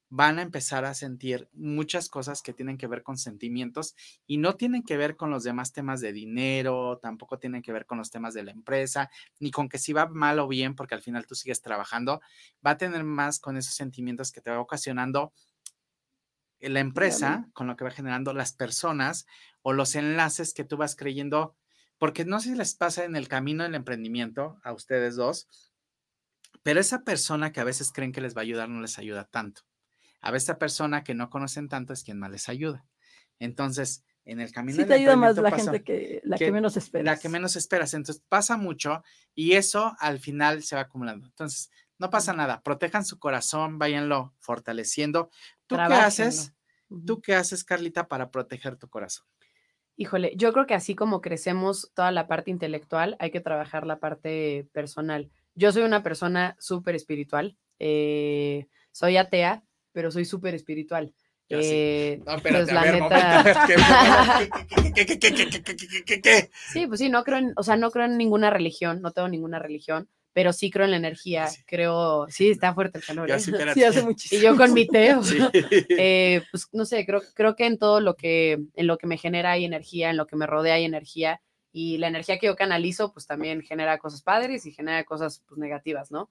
van 0.09 0.39
a 0.39 0.43
empezar 0.43 0.85
a 0.85 0.95
sentir 0.95 1.49
muchas 1.53 2.09
cosas 2.09 2.43
que 2.43 2.53
tienen 2.53 2.79
que 2.79 2.87
ver 2.87 3.03
con 3.03 3.19
sentimientos 3.19 3.95
y 4.27 4.39
no 4.39 4.55
tienen 4.57 4.83
que 4.83 4.97
ver 4.97 5.17
con 5.17 5.31
los 5.31 5.43
demás 5.43 5.73
temas 5.73 6.01
de 6.01 6.13
dinero, 6.13 6.99
tampoco 7.03 7.39
tienen 7.39 7.63
que 7.63 7.73
ver 7.73 7.87
con 7.87 7.99
los 7.99 8.11
temas 8.11 8.35
de 8.35 8.45
la 8.45 8.53
empresa, 8.53 9.11
ni 9.41 9.51
con 9.51 9.69
que 9.69 9.79
si 9.79 9.93
va 9.93 10.07
mal 10.07 10.39
o 10.39 10.49
bien, 10.49 10.75
porque 10.77 10.95
al 10.95 11.03
final 11.03 11.27
tú 11.27 11.35
sigues 11.35 11.61
trabajando, 11.61 12.21
va 12.65 12.73
a 12.73 12.77
tener 12.77 13.05
más 13.05 13.41
con 13.41 13.57
esos 13.57 13.75
sentimientos 13.75 14.31
que 14.33 14.41
te 14.41 14.51
va 14.51 14.61
ocasionando 14.61 15.33
la 16.61 16.81
empresa, 16.81 17.49
con 17.53 17.67
lo 17.67 17.77
que 17.77 17.85
va 17.85 17.91
generando 17.91 18.33
las 18.33 18.53
personas 18.53 19.27
o 19.63 19.73
los 19.73 19.95
enlaces 19.95 20.55
que 20.55 20.65
tú 20.65 20.77
vas 20.77 20.97
creyendo, 20.97 21.57
porque 21.99 22.25
no 22.25 22.41
sé 22.41 22.51
si 22.51 22.55
les 22.57 22.75
pasa 22.75 23.05
en 23.05 23.17
el 23.17 23.29
camino 23.29 23.65
del 23.65 23.75
emprendimiento 23.75 24.59
a 24.63 24.73
ustedes 24.73 25.17
dos, 25.17 25.49
pero 26.63 26.81
esa 26.81 27.05
persona 27.05 27.53
que 27.53 27.61
a 27.61 27.65
veces 27.65 27.93
creen 27.93 28.13
que 28.13 28.21
les 28.21 28.37
va 28.37 28.41
a 28.41 28.43
ayudar 28.43 28.69
no 28.69 28.81
les 28.81 28.99
ayuda 28.99 29.25
tanto. 29.25 29.63
A 30.21 30.31
veces 30.31 30.49
esa 30.49 30.59
persona 30.59 31.05
que 31.05 31.15
no 31.15 31.31
conocen 31.31 31.69
tanto 31.69 31.93
es 31.93 32.03
quien 32.03 32.19
más 32.19 32.31
les 32.31 32.49
ayuda. 32.49 32.85
Entonces, 33.39 34.05
en 34.25 34.41
el 34.41 34.51
camino 34.51 34.79
Sí 34.83 34.85
te 34.89 34.95
ayuda 34.95 35.15
más 35.17 35.37
la 35.37 35.51
pasa- 35.51 35.71
gente 35.73 35.85
que 35.85 36.21
la 36.25 36.37
que- 36.37 36.47
que 36.47 36.53
menos 36.53 36.77
esperas. 36.77 37.05
la 37.05 37.21
que 37.21 37.29
menos 37.29 37.55
esperas. 37.57 37.95
Entonces 37.95 38.23
pasa 38.29 38.57
mucho 38.57 39.03
y 39.35 39.53
eso 39.53 39.95
al 40.01 40.19
final 40.19 40.63
se 40.63 40.75
va 40.75 40.83
acumulando. 40.83 41.27
Entonces, 41.27 41.71
no 41.99 42.11
pasa 42.11 42.33
nada. 42.33 42.61
Protejan 42.63 43.05
su 43.05 43.19
corazón, 43.19 43.79
váyanlo 43.79 44.35
fortaleciendo. 44.41 45.31
¿Tú 45.67 45.77
qué 45.77 45.95
haces? 45.95 46.53
¿Tú 47.07 47.21
qué 47.21 47.35
haces, 47.35 47.65
Carlita, 47.65 48.09
para 48.09 48.31
proteger 48.31 48.77
tu 48.77 48.89
corazón? 48.89 49.27
Híjole, 49.97 50.33
yo 50.37 50.53
creo 50.53 50.67
que 50.67 50.75
así 50.75 50.95
como 50.95 51.21
crecemos 51.21 51.91
toda 51.95 52.11
la 52.13 52.27
parte 52.29 52.51
intelectual, 52.51 53.17
hay 53.19 53.31
que 53.31 53.41
trabajar 53.41 53.87
la 53.87 53.99
parte 53.99 54.69
personal. 54.73 55.31
Yo 55.55 55.73
soy 55.73 55.83
una 55.85 56.03
persona 56.03 56.57
súper 56.59 56.95
espiritual. 56.95 57.57
eh, 57.79 58.69
soy 58.93 59.19
atea, 59.19 59.63
pero 59.97 60.11
soy 60.11 60.27
súper 60.27 60.55
espiritual. 60.55 61.15
No, 61.49 61.57
la 61.57 62.83
sí, 66.71 66.87
pues 66.87 67.01
sí, 67.01 67.09
no 67.09 67.25
creo 67.25 67.39
en, 67.39 67.55
o 67.57 67.63
sea, 67.63 67.77
no 67.79 67.91
creo 67.91 68.05
en 68.05 68.19
ninguna 68.19 68.51
religión, 68.51 69.01
no 69.01 69.13
tengo 69.13 69.29
ninguna 69.29 69.59
religión, 69.59 70.07
pero 70.35 70.53
sí 70.53 70.71
creo 70.71 70.85
en 70.85 70.91
la 70.91 70.99
energía, 70.99 71.49
creo, 71.67 72.27
sí, 72.29 72.51
está 72.51 72.75
fuerte 72.75 72.99
el 72.99 73.07
calor. 73.07 73.31
¿eh? 73.31 73.41
Sí, 73.41 73.53
sí, 73.73 73.85
hace 73.85 74.03
muchísimo. 74.03 74.39
Y 74.39 74.45
yo 74.45 74.55
con 74.55 74.75
mi 74.75 74.87
teo. 74.87 75.23
eh, 75.73 76.43
pues 76.51 76.69
no 76.73 76.85
sé, 76.85 77.07
creo, 77.07 77.23
creo 77.35 77.57
que 77.57 77.65
en 77.65 77.79
todo 77.79 78.03
lo 78.03 78.17
que, 78.17 78.59
en 78.75 78.87
lo 78.87 78.99
que 78.99 79.07
me 79.07 79.17
genera 79.17 79.53
hay 79.53 79.65
energía, 79.65 80.11
en 80.11 80.19
lo 80.19 80.27
que 80.27 80.37
me 80.37 80.47
rodea 80.47 80.75
hay 80.75 80.85
energía, 80.85 81.41
y 81.73 81.97
la 81.97 82.09
energía 82.09 82.39
que 82.39 82.49
yo 82.49 82.57
canalizo, 82.57 83.15
pues 83.15 83.27
también 83.27 83.63
genera 83.63 83.97
cosas 83.97 84.21
padres 84.21 84.67
y 84.67 84.73
genera 84.73 85.05
cosas 85.05 85.43
pues, 85.49 85.59
negativas, 85.59 86.11
¿no? 86.11 86.29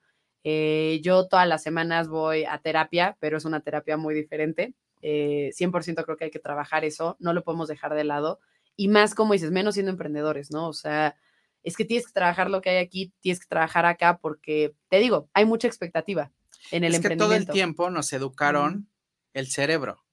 Eh, 0.48 1.02
yo 1.02 1.28
todas 1.28 1.48
las 1.48 1.64
semanas 1.64 2.08
voy 2.08 2.44
a 2.46 2.60
terapia, 2.60 3.18
pero 3.20 3.38
es 3.38 3.46
una 3.46 3.62
terapia 3.62 3.98
muy 3.98 4.14
diferente. 4.14 4.76
Eh, 5.02 5.50
100% 5.54 6.06
creo 6.06 6.18
que 6.18 6.26
hay 6.26 6.32
que 6.32 6.38
trabajar 6.38 6.86
eso, 6.86 7.18
no 7.20 7.34
lo 7.34 7.44
podemos 7.44 7.68
dejar 7.68 7.96
de 7.96 8.04
lado. 8.04 8.40
Y 8.76 8.88
más, 8.88 9.16
como 9.16 9.34
dices, 9.34 9.50
menos 9.50 9.74
siendo 9.74 9.92
emprendedores, 9.92 10.52
¿no? 10.52 10.68
O 10.68 10.74
sea, 10.74 11.16
es 11.64 11.76
que 11.76 11.84
tienes 11.84 12.06
que 12.06 12.14
trabajar 12.14 12.52
lo 12.52 12.62
que 12.62 12.70
hay 12.70 12.78
aquí, 12.78 13.12
tienes 13.22 13.40
que 13.40 13.48
trabajar 13.48 13.88
acá, 13.88 14.20
porque 14.20 14.76
te 14.88 15.00
digo, 15.00 15.30
hay 15.34 15.46
mucha 15.46 15.68
expectativa 15.68 16.32
en 16.70 16.84
el 16.84 16.94
es 16.94 17.02
que 17.02 17.16
todo 17.16 17.34
el 17.34 17.48
tiempo 17.48 17.90
nos 17.90 18.14
educaron 18.14 18.88
el 19.34 19.48
cerebro. 19.48 20.05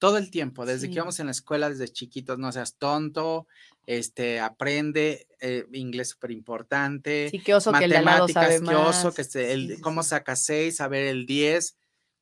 Todo 0.00 0.16
el 0.16 0.30
tiempo, 0.30 0.64
desde 0.64 0.88
que 0.88 0.94
íbamos 0.94 1.20
en 1.20 1.26
la 1.26 1.32
escuela, 1.32 1.68
desde 1.68 1.86
chiquitos, 1.86 2.38
no 2.38 2.50
seas 2.52 2.76
tonto, 2.78 3.46
este, 3.86 4.40
aprende 4.40 5.28
eh, 5.40 5.66
inglés 5.72 6.08
súper 6.08 6.30
importante, 6.30 7.28
Sí, 7.30 7.52
oso 7.52 7.70
que 7.72 7.84
el 7.84 7.92
sabe 7.92 8.04
matemáticas, 8.04 8.60
qué 8.62 8.74
oso, 8.74 9.06
más. 9.08 9.14
que 9.14 9.20
este, 9.22 9.52
el, 9.52 9.76
Sí, 9.76 9.80
cómo 9.82 10.02
saca 10.02 10.36
seis, 10.36 10.76
saber 10.76 11.06
el 11.06 11.26
10. 11.26 11.76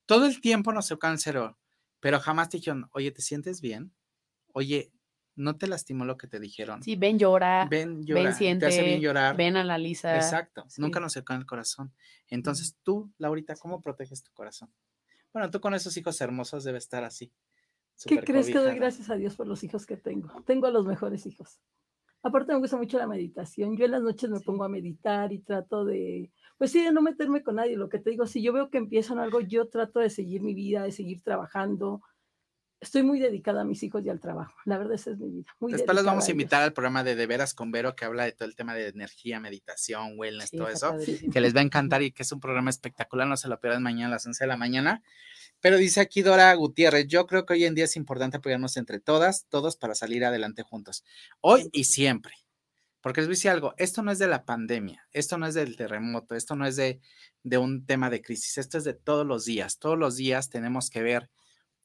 Todo 0.07 0.26
el 0.26 0.41
tiempo 0.41 0.72
nos 0.72 0.91
educaron 0.91 1.14
el 1.14 1.20
cerebro, 1.20 1.59
pero 2.01 2.18
jamás 2.18 2.49
te 2.49 2.57
dijeron, 2.57 2.89
oye, 2.93 3.12
¿te 3.12 3.22
sientes 3.22 3.61
bien? 3.61 3.95
Oye, 4.53 4.91
¿no 5.37 5.57
te 5.57 5.68
lastimó 5.68 6.05
lo 6.05 6.18
que 6.18 6.26
te 6.26 6.41
dijeron? 6.41 6.83
Sí, 6.83 6.97
ven, 6.97 7.16
llora, 7.16 7.68
ven, 7.70 8.03
llora, 8.05 8.22
te 8.22 8.29
hace 8.31 8.83
bien 8.83 8.97
siente, 8.97 9.01
llorar. 9.01 9.37
ven, 9.37 9.57
analiza. 9.57 10.16
Exacto, 10.16 10.66
nunca 10.79 10.99
nos 10.99 11.16
educaron 11.16 11.43
el 11.43 11.47
corazón. 11.47 11.95
Entonces, 12.29 12.76
tú, 12.83 13.12
Laurita, 13.18 13.55
¿cómo 13.55 13.81
proteges 13.81 14.24
tu 14.24 14.33
corazón? 14.33 14.72
Bueno, 15.33 15.49
tú 15.51 15.61
con 15.61 15.74
esos 15.74 15.97
hijos 15.97 16.20
hermosos 16.20 16.64
debes 16.64 16.83
estar 16.85 17.05
así. 17.05 17.33
¿Qué 18.07 18.20
crees 18.20 18.46
que 18.46 18.59
doy 18.59 18.76
gracias 18.76 19.11
a 19.11 19.16
Dios 19.16 19.34
por 19.36 19.46
los 19.46 19.64
hijos 19.64 19.86
que 19.86 19.96
tengo? 19.96 20.42
Tengo 20.46 20.66
a 20.66 20.70
los 20.70 20.86
mejores 20.86 21.26
hijos. 21.26 21.61
Aparte 22.22 22.53
me 22.53 22.59
gusta 22.59 22.76
mucho 22.76 22.99
la 22.99 23.07
meditación. 23.07 23.76
Yo 23.76 23.84
en 23.84 23.92
las 23.92 24.03
noches 24.03 24.28
me 24.28 24.40
pongo 24.40 24.64
a 24.64 24.68
meditar 24.68 25.32
y 25.32 25.38
trato 25.38 25.84
de, 25.84 26.32
pues 26.59 26.72
sí, 26.72 26.82
de 26.82 26.92
no 26.92 27.01
meterme 27.01 27.42
con 27.42 27.57
nadie. 27.57 27.76
Lo 27.76 27.88
que 27.88 27.99
te 27.99 28.11
digo, 28.11 28.26
si 28.26 28.42
yo 28.42 28.53
veo 28.53 28.70
que 28.70 28.78
empiezan 28.78 29.18
algo, 29.18 29.40
yo 29.40 29.68
trato 29.68 30.01
de 30.01 30.11
seguir 30.11 30.42
mi 30.42 30.55
vida, 30.55 30.82
de 30.82 30.90
seguir 30.92 31.22
trabajando. 31.22 32.03
Estoy 32.80 33.03
muy 33.03 33.18
dedicada 33.18 33.62
a 33.62 33.64
mis 33.64 33.82
hijos 33.82 34.05
y 34.05 34.09
al 34.09 34.20
trabajo. 34.20 34.55
La 34.64 34.78
verdad, 34.78 34.94
esa 34.94 35.11
es 35.11 35.18
mi 35.18 35.30
vida. 35.30 35.53
muy 35.59 35.72
Después 35.72 35.96
los 35.96 36.05
vamos 36.05 36.26
a 36.28 36.30
invitar 36.30 36.62
al 36.62 36.72
programa 36.72 37.03
de 37.03 37.16
De 37.16 37.26
Veras 37.26 37.55
con 37.55 37.70
Vero, 37.72 37.94
que 37.96 38.05
habla 38.05 38.24
de 38.24 38.32
todo 38.32 38.49
el 38.49 38.55
tema 38.55 38.74
de 38.74 38.88
energía, 38.88 39.40
meditación, 39.40 40.12
wellness, 40.16 40.51
Sí, 40.51 40.57
todo 40.57 40.68
eso, 40.68 40.90
padrísimo. 40.90 41.32
que 41.32 41.40
les 41.40 41.55
va 41.55 41.61
a 41.61 41.64
encantar 41.64 42.03
y 42.03 42.12
que 42.12 42.22
es 42.22 42.30
un 42.30 42.40
programa 42.40 42.70
espectacular, 42.70 43.26
no 43.26 43.36
se 43.36 43.49
lo 43.49 43.61
pierdan 43.61 43.82
mañana 43.82 44.09
a 44.09 44.11
las 44.11 44.26
11 44.26 44.44
de 44.44 44.49
la 44.49 44.57
mañana. 44.57 45.03
Pero 45.61 45.76
dice 45.76 46.00
aquí 46.00 46.22
Dora 46.22 46.54
Gutiérrez, 46.54 47.06
yo 47.09 47.26
creo 47.26 47.44
que 47.44 47.54
hoy 47.54 47.64
en 47.64 47.74
día 47.74 47.84
es 47.84 47.96
importante 47.96 48.36
apoyarnos 48.36 48.76
entre 48.76 49.00
todas, 49.00 49.46
todos 49.48 49.76
para 49.76 49.94
salir 49.94 50.24
adelante 50.24 50.62
juntos, 50.62 51.04
hoy 51.40 51.68
y 51.72 51.84
siempre. 51.84 52.34
Porque 53.00 53.20
les 53.20 53.28
voy 53.28 53.32
a 53.32 53.36
decir 53.36 53.50
algo, 53.50 53.74
esto 53.76 54.02
no 54.02 54.11
es 54.11 54.18
de 54.18 54.26
la 54.26 54.44
pandemia, 54.44 55.06
esto 55.12 55.38
no 55.38 55.46
es 55.46 55.54
del 55.54 55.76
terremoto, 55.76 56.34
esto 56.34 56.56
no 56.56 56.66
es 56.66 56.76
de, 56.76 57.00
de 57.42 57.59
un 57.59 57.86
tema 57.86 58.11
de 58.11 58.20
crisis, 58.20 58.59
esto 58.59 58.76
es 58.78 58.84
de 58.84 58.94
todos 58.94 59.24
los 59.26 59.44
días. 59.44 59.78
Todos 59.78 59.96
los 59.96 60.16
días 60.16 60.50
tenemos 60.50 60.90
que 60.90 61.02
ver 61.02 61.30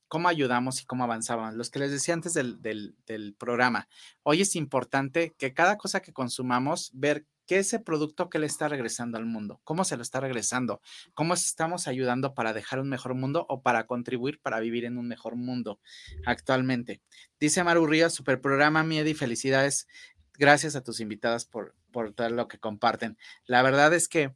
cómo 0.08 0.28
ayudamos 0.28 0.82
y 0.82 0.86
cómo 0.86 1.04
avanzamos. 1.04 1.54
Los 1.54 1.70
que 1.70 1.80
les 1.80 1.92
decía 1.92 2.16
antes 2.16 2.34
del, 2.34 2.62
del, 2.62 2.96
del 3.06 3.36
programa, 3.36 3.88
hoy 4.24 4.42
es 4.42 4.56
importante 4.56 5.36
que 5.38 5.54
cada 5.54 5.78
cosa 5.78 6.02
que 6.02 6.14
consumamos, 6.14 6.92
ver 6.94 7.26
qué 7.48 7.60
ese 7.60 7.80
producto 7.80 8.30
que 8.30 8.40
le 8.40 8.46
está 8.46 8.68
regresando 8.68 9.18
al 9.18 9.26
mundo, 9.26 9.62
cómo 9.64 9.84
se 9.84 9.98
lo 9.98 10.02
está 10.02 10.20
regresando, 10.20 10.82
cómo 11.14 11.34
estamos 11.34 11.88
ayudando 11.88 12.34
para 12.34 12.54
dejar 12.54 12.80
un 12.80 12.90
mejor 12.90 13.16
mundo 13.16 13.46
o 13.50 13.62
para 13.62 13.86
contribuir 13.86 14.40
para 14.42 14.60
vivir 14.60 14.86
en 14.86 14.98
un 14.98 15.08
mejor 15.08 15.36
mundo 15.36 15.80
actualmente. 16.26 17.02
Dice 17.40 17.64
Maru 17.64 17.88
Ríos, 17.88 18.14
super 18.14 18.42
programa, 18.42 18.84
Miedi, 18.84 19.14
felicidades. 19.14 19.88
Gracias 20.36 20.76
a 20.76 20.84
tus 20.84 21.00
invitadas 21.00 21.46
por, 21.46 21.76
por 21.92 22.14
todo 22.14 22.30
lo 22.30 22.48
que 22.48 22.58
comparten. 22.58 23.18
La 23.46 23.62
verdad 23.62 23.94
es 23.94 24.08
que 24.08 24.34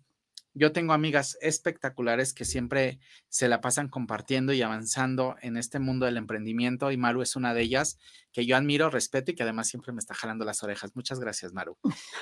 yo 0.58 0.72
tengo 0.72 0.94
amigas 0.94 1.38
espectaculares 1.42 2.34
que 2.34 2.46
siempre 2.46 3.00
se 3.30 3.48
la 3.48 3.62
pasan 3.62 3.90
compartiendo 3.90 4.54
y 4.54 4.62
avanzando 4.62 5.36
en 5.42 5.56
este 5.56 5.80
mundo 5.80 6.06
del 6.06 6.18
emprendimiento 6.18 6.92
y 6.92 6.98
Maru 6.98 7.22
es 7.22 7.36
una 7.36 7.54
de 7.54 7.62
ellas 7.62 8.00
que 8.32 8.46
yo 8.46 8.58
admiro, 8.58 8.90
respeto 8.90 9.32
y 9.32 9.36
que 9.36 9.44
además 9.44 9.68
siempre 9.68 9.94
me 9.94 10.00
está 10.00 10.14
jalando 10.14 10.46
las 10.46 10.64
orejas. 10.64 10.96
Muchas 10.96 11.20
gracias, 11.20 11.54
Maru. 11.54 11.78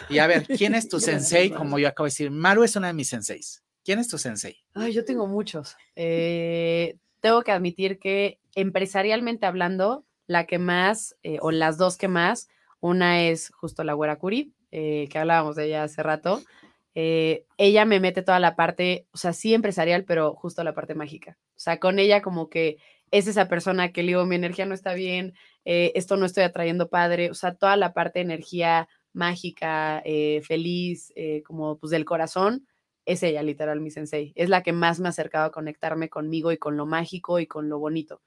Y 0.10 0.20
a 0.20 0.28
ver, 0.28 0.46
¿quién 0.46 0.76
es 0.76 0.90
tu 0.90 1.00
sensei? 1.00 1.50
Como 1.50 1.80
yo 1.80 1.88
acabo 1.88 2.06
de 2.06 2.12
decir, 2.12 2.32
Maru 2.32 2.64
es 2.64 2.76
una 2.76 2.88
de 2.88 2.94
mis 2.94 3.10
senseis. 3.10 3.64
¿Quién 3.84 4.00
es 4.00 4.08
tu 4.08 4.18
sensei? 4.18 4.58
Ay, 4.74 4.94
yo 4.94 5.06
tengo 5.06 5.28
muchos. 5.28 5.78
Eh, 5.96 6.98
tengo 7.22 7.42
que 7.44 7.52
admitir 7.52 8.00
que 8.00 8.40
empresarialmente 8.56 9.46
hablando, 9.46 10.06
la 10.28 10.46
que 10.46 10.60
más, 10.60 11.16
eh, 11.24 11.38
o 11.42 11.52
las 11.52 11.78
dos 11.78 11.98
que 11.98 12.08
más, 12.08 12.48
una 12.80 13.22
es 13.22 13.52
justo 13.52 13.84
la 13.84 13.94
Güera 13.94 14.18
Curi, 14.18 14.54
eh, 14.72 15.08
que 15.10 15.20
hablábamos 15.20 15.56
de 15.56 15.68
ella 15.68 15.84
hace 15.84 16.04
rato. 16.04 16.44
Eh, 16.96 17.46
ella 17.58 17.86
me 17.86 18.00
mete 18.00 18.22
toda 18.24 18.40
la 18.40 18.56
parte, 18.56 19.08
o 19.14 19.18
sea, 19.18 19.34
sí 19.34 19.54
empresarial, 19.54 20.06
pero 20.06 20.34
justo 20.36 20.64
la 20.64 20.74
parte 20.74 20.96
mágica. 20.96 21.38
O 21.52 21.60
sea, 21.60 21.80
con 21.80 22.00
ella 22.00 22.22
como 22.22 22.50
que 22.50 22.78
es 23.12 23.28
esa 23.28 23.48
persona 23.48 23.92
que 23.92 24.02
le 24.04 24.08
digo, 24.10 24.26
mi 24.26 24.36
energía 24.36 24.66
no 24.66 24.74
está 24.74 24.94
bien, 24.94 25.34
eh, 25.66 25.92
esto 25.96 26.18
no 26.18 26.26
estoy 26.26 26.44
atrayendo 26.44 26.90
padre, 26.90 27.30
o 27.30 27.34
sea, 27.34 27.56
toda 27.56 27.78
la 27.78 27.94
parte 27.94 28.20
de 28.20 28.24
energía 28.26 28.88
mágica, 29.14 30.02
eh, 30.06 30.42
feliz, 30.44 31.14
como 31.46 31.78
pues 31.78 31.92
del 31.92 32.06
corazón, 32.06 32.68
es 33.06 33.24
ella, 33.24 33.44
literal, 33.44 33.82
mi 33.82 33.92
sensei. 33.92 34.34
Es 34.36 34.50
la 34.50 34.64
que 34.64 34.74
más 34.74 35.00
me 35.00 35.08
ha 35.08 35.10
acercado 35.10 35.46
a 35.46 35.52
conectarme 35.52 36.10
conmigo 36.10 36.52
y 36.52 36.58
con 36.58 36.76
lo 36.76 36.86
mágico 36.86 37.40
y 37.40 37.48
con 37.48 37.70
lo 37.70 37.80
bonito. 37.80 38.22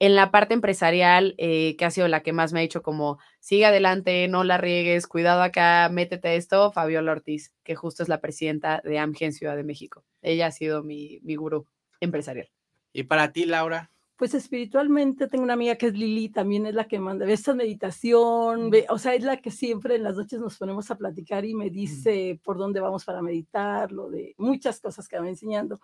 En 0.00 0.14
la 0.14 0.30
parte 0.30 0.54
empresarial, 0.54 1.34
eh, 1.38 1.74
que 1.76 1.84
ha 1.84 1.90
sido 1.90 2.06
la 2.06 2.22
que 2.22 2.32
más 2.32 2.52
me 2.52 2.60
ha 2.60 2.62
dicho 2.62 2.82
como, 2.82 3.18
sigue 3.40 3.66
adelante, 3.66 4.28
no 4.28 4.44
la 4.44 4.56
riegues, 4.56 5.08
cuidado 5.08 5.42
acá, 5.42 5.88
métete 5.92 6.36
esto, 6.36 6.70
Fabiola 6.70 7.12
Ortiz, 7.12 7.52
que 7.64 7.74
justo 7.74 8.02
es 8.04 8.08
la 8.08 8.20
presidenta 8.20 8.80
de 8.84 8.98
AMGE 8.98 9.24
en 9.26 9.32
Ciudad 9.32 9.56
de 9.56 9.64
México. 9.64 10.04
Ella 10.22 10.46
ha 10.46 10.52
sido 10.52 10.84
mi, 10.84 11.18
mi 11.22 11.34
gurú 11.34 11.66
empresarial. 12.00 12.48
Y 12.92 13.02
para 13.04 13.32
ti, 13.32 13.44
Laura, 13.44 13.90
Pues 14.16 14.34
espiritualmente 14.34 15.28
tengo 15.28 15.44
una 15.44 15.54
amiga 15.54 15.76
que 15.76 15.86
es 15.86 15.94
Lili, 15.94 16.28
también 16.28 16.66
es 16.66 16.74
la 16.74 16.86
que 16.88 16.98
manda, 16.98 17.24
ve 17.26 17.32
esta 17.32 17.54
meditación, 17.54 18.70
ve- 18.70 18.86
o 18.90 18.98
sea, 18.98 19.14
es 19.14 19.22
la 19.24 19.36
que 19.38 19.50
siempre 19.52 19.94
en 19.96 20.02
las 20.04 20.16
noches 20.16 20.40
nos 20.40 20.56
ponemos 20.58 20.90
a 20.90 20.96
platicar 20.96 21.44
y 21.44 21.54
me 21.54 21.70
dice 21.70 22.40
por 22.44 22.56
dónde 22.58 22.80
vamos 22.80 23.04
para 23.04 23.22
meditar, 23.22 23.92
lo 23.92 24.10
de 24.10 24.34
muchas 24.38 24.80
cosas 24.80 25.06
que 25.08 25.16
me 25.16 25.22
va 25.22 25.28
enseñando. 25.28 25.80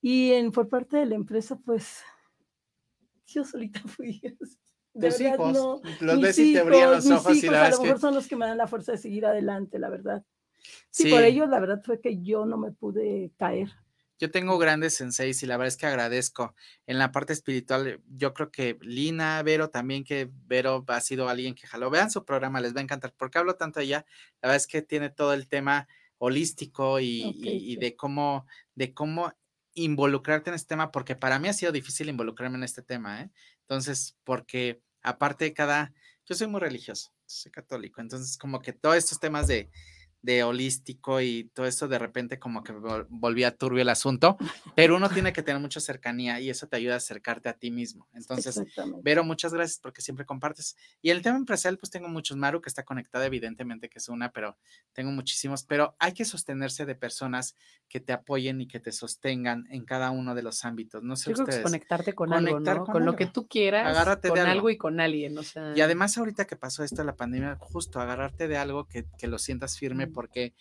Y 0.00 0.32
en, 0.32 0.50
por 0.52 0.68
parte 0.68 0.96
de 0.98 1.06
la 1.06 1.14
empresa, 1.14 1.58
pues 1.64 2.02
yo 3.26 3.44
solita 3.44 3.80
fui. 3.86 4.20
De 4.94 5.10
Tus 5.10 5.18
verdad, 5.18 5.34
hijos, 5.34 5.52
no, 5.52 5.80
los 6.00 6.14
mis 6.16 6.22
ves 6.22 6.38
y 6.38 6.52
te 6.54 6.62
brillan 6.62 6.90
los 6.92 7.10
ojos 7.10 7.34
y 7.34 7.38
hijos 7.38 7.50
la 7.50 7.64
a 7.66 7.68
lo 7.68 7.74
es 7.74 7.78
que 7.80 7.84
mejor 7.86 8.00
son 8.00 8.14
los 8.14 8.28
que 8.28 8.36
me 8.36 8.46
dan 8.46 8.58
la 8.58 8.68
fuerza 8.68 8.92
de 8.92 8.98
seguir 8.98 9.26
adelante, 9.26 9.78
la 9.80 9.88
verdad. 9.90 10.24
Sí, 10.90 11.04
Sí. 11.04 11.10
por 11.10 11.22
ellos 11.22 11.48
la 11.48 11.58
verdad 11.60 11.82
fue 11.84 12.00
que 12.00 12.22
yo 12.22 12.46
no 12.46 12.56
me 12.56 12.70
pude 12.70 13.32
caer. 13.36 13.70
Yo 14.20 14.30
tengo 14.30 14.56
grandes 14.58 14.94
senseis 14.94 15.42
y 15.42 15.46
la 15.46 15.56
verdad 15.56 15.68
es 15.68 15.76
que 15.76 15.86
agradezco. 15.86 16.54
En 16.86 16.98
la 16.98 17.10
parte 17.10 17.32
espiritual, 17.32 18.00
yo 18.08 18.32
creo 18.32 18.52
que 18.52 18.78
Lina, 18.80 19.42
Vero 19.42 19.68
también, 19.70 20.04
que 20.04 20.30
Vero 20.46 20.84
ha 20.86 21.00
sido 21.00 21.28
alguien 21.28 21.56
que 21.56 21.66
jaló. 21.66 21.90
Vean 21.90 22.12
su 22.12 22.24
programa, 22.24 22.60
les 22.60 22.74
va 22.74 22.78
a 22.78 22.84
encantar. 22.84 23.12
porque 23.18 23.38
hablo 23.38 23.56
tanto 23.56 23.80
de 23.80 23.86
ella? 23.86 24.06
La 24.40 24.48
verdad 24.50 24.56
es 24.58 24.68
que 24.68 24.82
tiene 24.82 25.10
todo 25.10 25.32
el 25.34 25.48
tema 25.48 25.88
holístico 26.18 27.00
y, 27.00 27.24
Ok, 27.24 27.34
y- 27.44 27.72
y 27.72 27.76
de 27.76 27.96
cómo, 27.96 28.46
de 28.76 28.94
cómo 28.94 29.32
involucrarte 29.74 30.50
en 30.50 30.54
este 30.54 30.68
tema, 30.68 30.90
porque 30.90 31.16
para 31.16 31.38
mí 31.38 31.48
ha 31.48 31.52
sido 31.52 31.72
difícil 31.72 32.08
involucrarme 32.08 32.56
en 32.56 32.64
este 32.64 32.82
tema, 32.82 33.22
¿eh? 33.22 33.30
Entonces, 33.62 34.16
porque 34.24 34.80
aparte 35.02 35.44
de 35.44 35.52
cada, 35.52 35.92
yo 36.26 36.34
soy 36.34 36.46
muy 36.46 36.60
religioso, 36.60 37.12
soy 37.26 37.52
católico, 37.52 38.00
entonces 38.00 38.38
como 38.38 38.60
que 38.60 38.72
todos 38.72 38.96
estos 38.96 39.20
temas 39.20 39.46
de, 39.46 39.70
de 40.24 40.42
holístico 40.42 41.20
y 41.20 41.50
todo 41.52 41.66
esto 41.66 41.86
de 41.86 41.98
repente 41.98 42.38
como 42.38 42.64
que 42.64 42.72
vol- 42.72 43.06
volvía 43.10 43.54
turbio 43.54 43.82
el 43.82 43.90
asunto, 43.90 44.38
pero 44.74 44.96
uno 44.96 45.10
tiene 45.10 45.34
que 45.34 45.42
tener 45.42 45.60
mucha 45.60 45.80
cercanía 45.80 46.40
y 46.40 46.48
eso 46.48 46.66
te 46.66 46.76
ayuda 46.76 46.94
a 46.94 46.96
acercarte 46.96 47.50
a 47.50 47.52
ti 47.52 47.70
mismo. 47.70 48.08
Entonces. 48.14 48.62
Vero, 49.02 49.22
muchas 49.22 49.52
gracias 49.52 49.78
porque 49.82 50.00
siempre 50.00 50.24
compartes. 50.24 50.76
Y 51.02 51.10
el 51.10 51.20
tema 51.20 51.36
empresarial, 51.36 51.76
pues 51.78 51.90
tengo 51.90 52.08
muchos. 52.08 52.38
Maru, 52.38 52.62
que 52.62 52.70
está 52.70 52.84
conectada, 52.84 53.26
evidentemente 53.26 53.90
que 53.90 53.98
es 53.98 54.08
una, 54.08 54.32
pero 54.32 54.56
tengo 54.94 55.10
muchísimos. 55.10 55.62
Pero 55.64 55.94
hay 55.98 56.12
que 56.14 56.24
sostenerse 56.24 56.86
de 56.86 56.94
personas 56.94 57.54
que 57.90 58.00
te 58.00 58.14
apoyen 58.14 58.62
y 58.62 58.66
que 58.66 58.80
te 58.80 58.92
sostengan 58.92 59.66
en 59.70 59.84
cada 59.84 60.10
uno 60.10 60.34
de 60.34 60.42
los 60.42 60.64
ámbitos. 60.64 61.02
No 61.02 61.16
sé 61.16 61.30
Yo 61.30 61.34
creo 61.34 61.44
que 61.44 61.50
es 61.50 61.56
ustedes. 61.58 61.64
conectarte 61.70 62.14
con 62.14 62.32
algo, 62.32 62.52
Conectar 62.52 62.78
¿no? 62.78 62.84
con 62.86 62.92
Con, 62.94 63.04
lo 63.04 63.10
algo. 63.10 63.18
que 63.18 63.26
tú 63.26 63.46
quieras, 63.46 63.86
Agárrate 63.86 64.28
de 64.28 64.30
con 64.30 64.38
algo. 64.40 64.50
algo. 64.52 64.70
y 64.70 64.76
con 64.78 65.00
alguien, 65.00 65.36
o 65.36 65.42
sea. 65.42 65.74
Y 65.76 65.82
además 65.82 66.16
ahorita 66.16 66.46
que 66.46 66.56
pasó 66.56 66.82
esto 66.82 66.96
de 67.02 67.04
la 67.04 67.14
pandemia, 67.16 67.56
justo 67.60 68.00
agarrarte 68.00 68.48
de 68.48 68.56
algo 68.56 68.86
que, 68.88 69.04
que 69.18 69.26
lo 69.26 69.38
sientas 69.38 69.78
firme 69.78 70.06
Mm. 70.06 70.13
Porque 70.14 70.54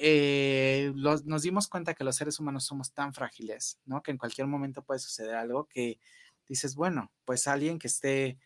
eh, 0.00 0.92
los- 0.94 1.24
nos 1.24 1.42
dimos 1.42 1.68
cuenta 1.68 1.94
que 1.94 2.04
los 2.04 2.16
seres 2.16 2.38
humanos 2.40 2.64
somos 2.64 2.92
tan 2.92 3.14
frágiles, 3.14 3.78
¿no? 3.84 4.02
Que 4.02 4.10
en 4.10 4.18
cualquier 4.18 4.46
momento 4.46 4.82
puede 4.84 5.00
suceder 5.00 5.34
algo 5.36 5.66
que 5.68 6.00
dices, 6.48 6.74
bueno, 6.74 7.12
pues 7.24 7.46
alguien 7.48 7.78
que 7.78 7.86
esté 7.88 8.38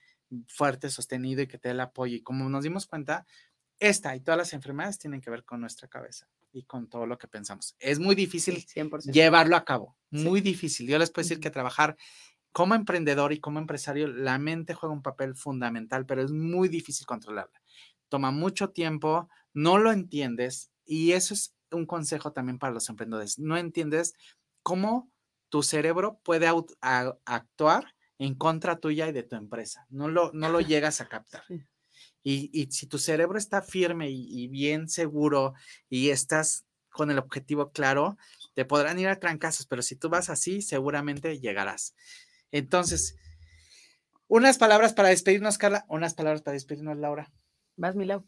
fuerte, 0.49 0.91
sostenido 0.91 1.43
y 1.43 1.49
que 1.49 1.59
te 1.59 1.69
dé 1.69 1.73
el 1.73 1.81
apoyo. 1.81 2.17
Y 2.17 2.23
como 2.23 2.49
nos 2.49 2.63
dimos 2.65 2.87
cuenta, 2.87 3.27
esta 3.79 4.15
y 4.17 4.21
todas 4.21 4.39
las 4.39 4.53
enfermedades 4.53 4.99
tienen 4.99 5.21
que 5.21 5.31
ver 5.31 5.45
con 5.45 5.61
nuestra 5.61 5.89
cabeza 5.89 6.29
y 6.53 6.65
con 6.65 6.89
todo 6.89 7.07
lo 7.07 7.19
que 7.19 7.29
pensamos. 7.29 7.77
Es 7.79 7.99
muy 8.01 8.15
difícil 8.15 8.57
Sí, 8.59 8.67
100%. 8.69 9.13
llevarlo 9.13 9.57
a 9.57 9.65
cabo. 9.65 9.97
Sí. 10.13 10.25
Muy 10.25 10.41
difícil. 10.41 10.89
Yo 10.89 10.99
les 10.99 11.11
puedo 11.11 11.25
decir 11.25 11.41
que 11.41 11.51
trabajar 11.51 11.97
como 12.53 12.75
emprendedor 12.75 13.33
y 13.33 13.41
como 13.41 13.59
empresario, 13.61 14.09
la 14.09 14.39
mente 14.39 14.75
juega 14.75 14.95
un 14.95 15.03
papel 15.03 15.35
fundamental, 15.37 16.07
pero 16.07 16.23
es 16.23 16.33
muy 16.33 16.69
difícil 16.69 17.07
controlarla. 17.07 17.61
Toma 18.09 18.31
mucho 18.33 18.71
tiempo, 18.71 19.29
no 19.53 19.79
lo 19.79 19.93
entiendes 19.93 20.71
y 20.85 21.13
eso 21.13 21.35
es 21.35 21.55
un 21.71 21.87
consejo 21.87 22.33
también 22.33 22.59
para 22.59 22.73
los 22.73 22.89
emprendedores. 22.89 23.39
No 23.39 23.57
entiendes 23.57 24.15
cómo 24.63 25.11
tu 25.49 25.63
cerebro 25.63 26.21
puede 26.23 26.49
actuar 27.25 27.95
en 28.19 28.35
contra 28.35 28.79
tuya 28.79 29.09
y 29.09 29.13
de 29.13 29.23
tu 29.23 29.37
empresa. 29.37 29.87
No 29.89 30.09
lo, 30.09 30.31
no 30.33 30.49
lo 30.49 30.61
llegas 30.61 31.01
a 31.01 31.09
captar. 31.09 31.45
Y, 32.23 32.51
y 32.53 32.71
si 32.71 32.87
tu 32.87 32.99
cerebro 32.99 33.39
está 33.39 33.63
firme 33.63 34.11
y, 34.11 34.27
y 34.29 34.49
bien 34.49 34.89
seguro 34.89 35.55
y 35.89 36.11
estás 36.11 36.67
con 36.91 37.11
el 37.11 37.19
objetivo 37.19 37.71
claro, 37.71 38.19
te 38.55 38.65
podrán 38.65 38.99
ir 38.99 39.09
a 39.09 39.21
trancazos, 39.21 39.67
pero 39.67 39.81
si 39.81 39.97
tú 39.97 40.09
vas 40.09 40.29
así, 40.29 40.61
seguramente 40.61 41.39
llegarás. 41.39 41.95
Entonces, 42.51 43.17
unas 44.27 44.59
palabras 44.59 44.93
para 44.93 45.09
despedirnos, 45.09 45.57
Carla, 45.57 45.85
unas 45.89 46.15
palabras 46.15 46.43
para 46.43 46.55
despedirnos, 46.55 46.99
Laura. 46.99 47.33
Vas, 47.77 47.97
Milau. 47.97 48.27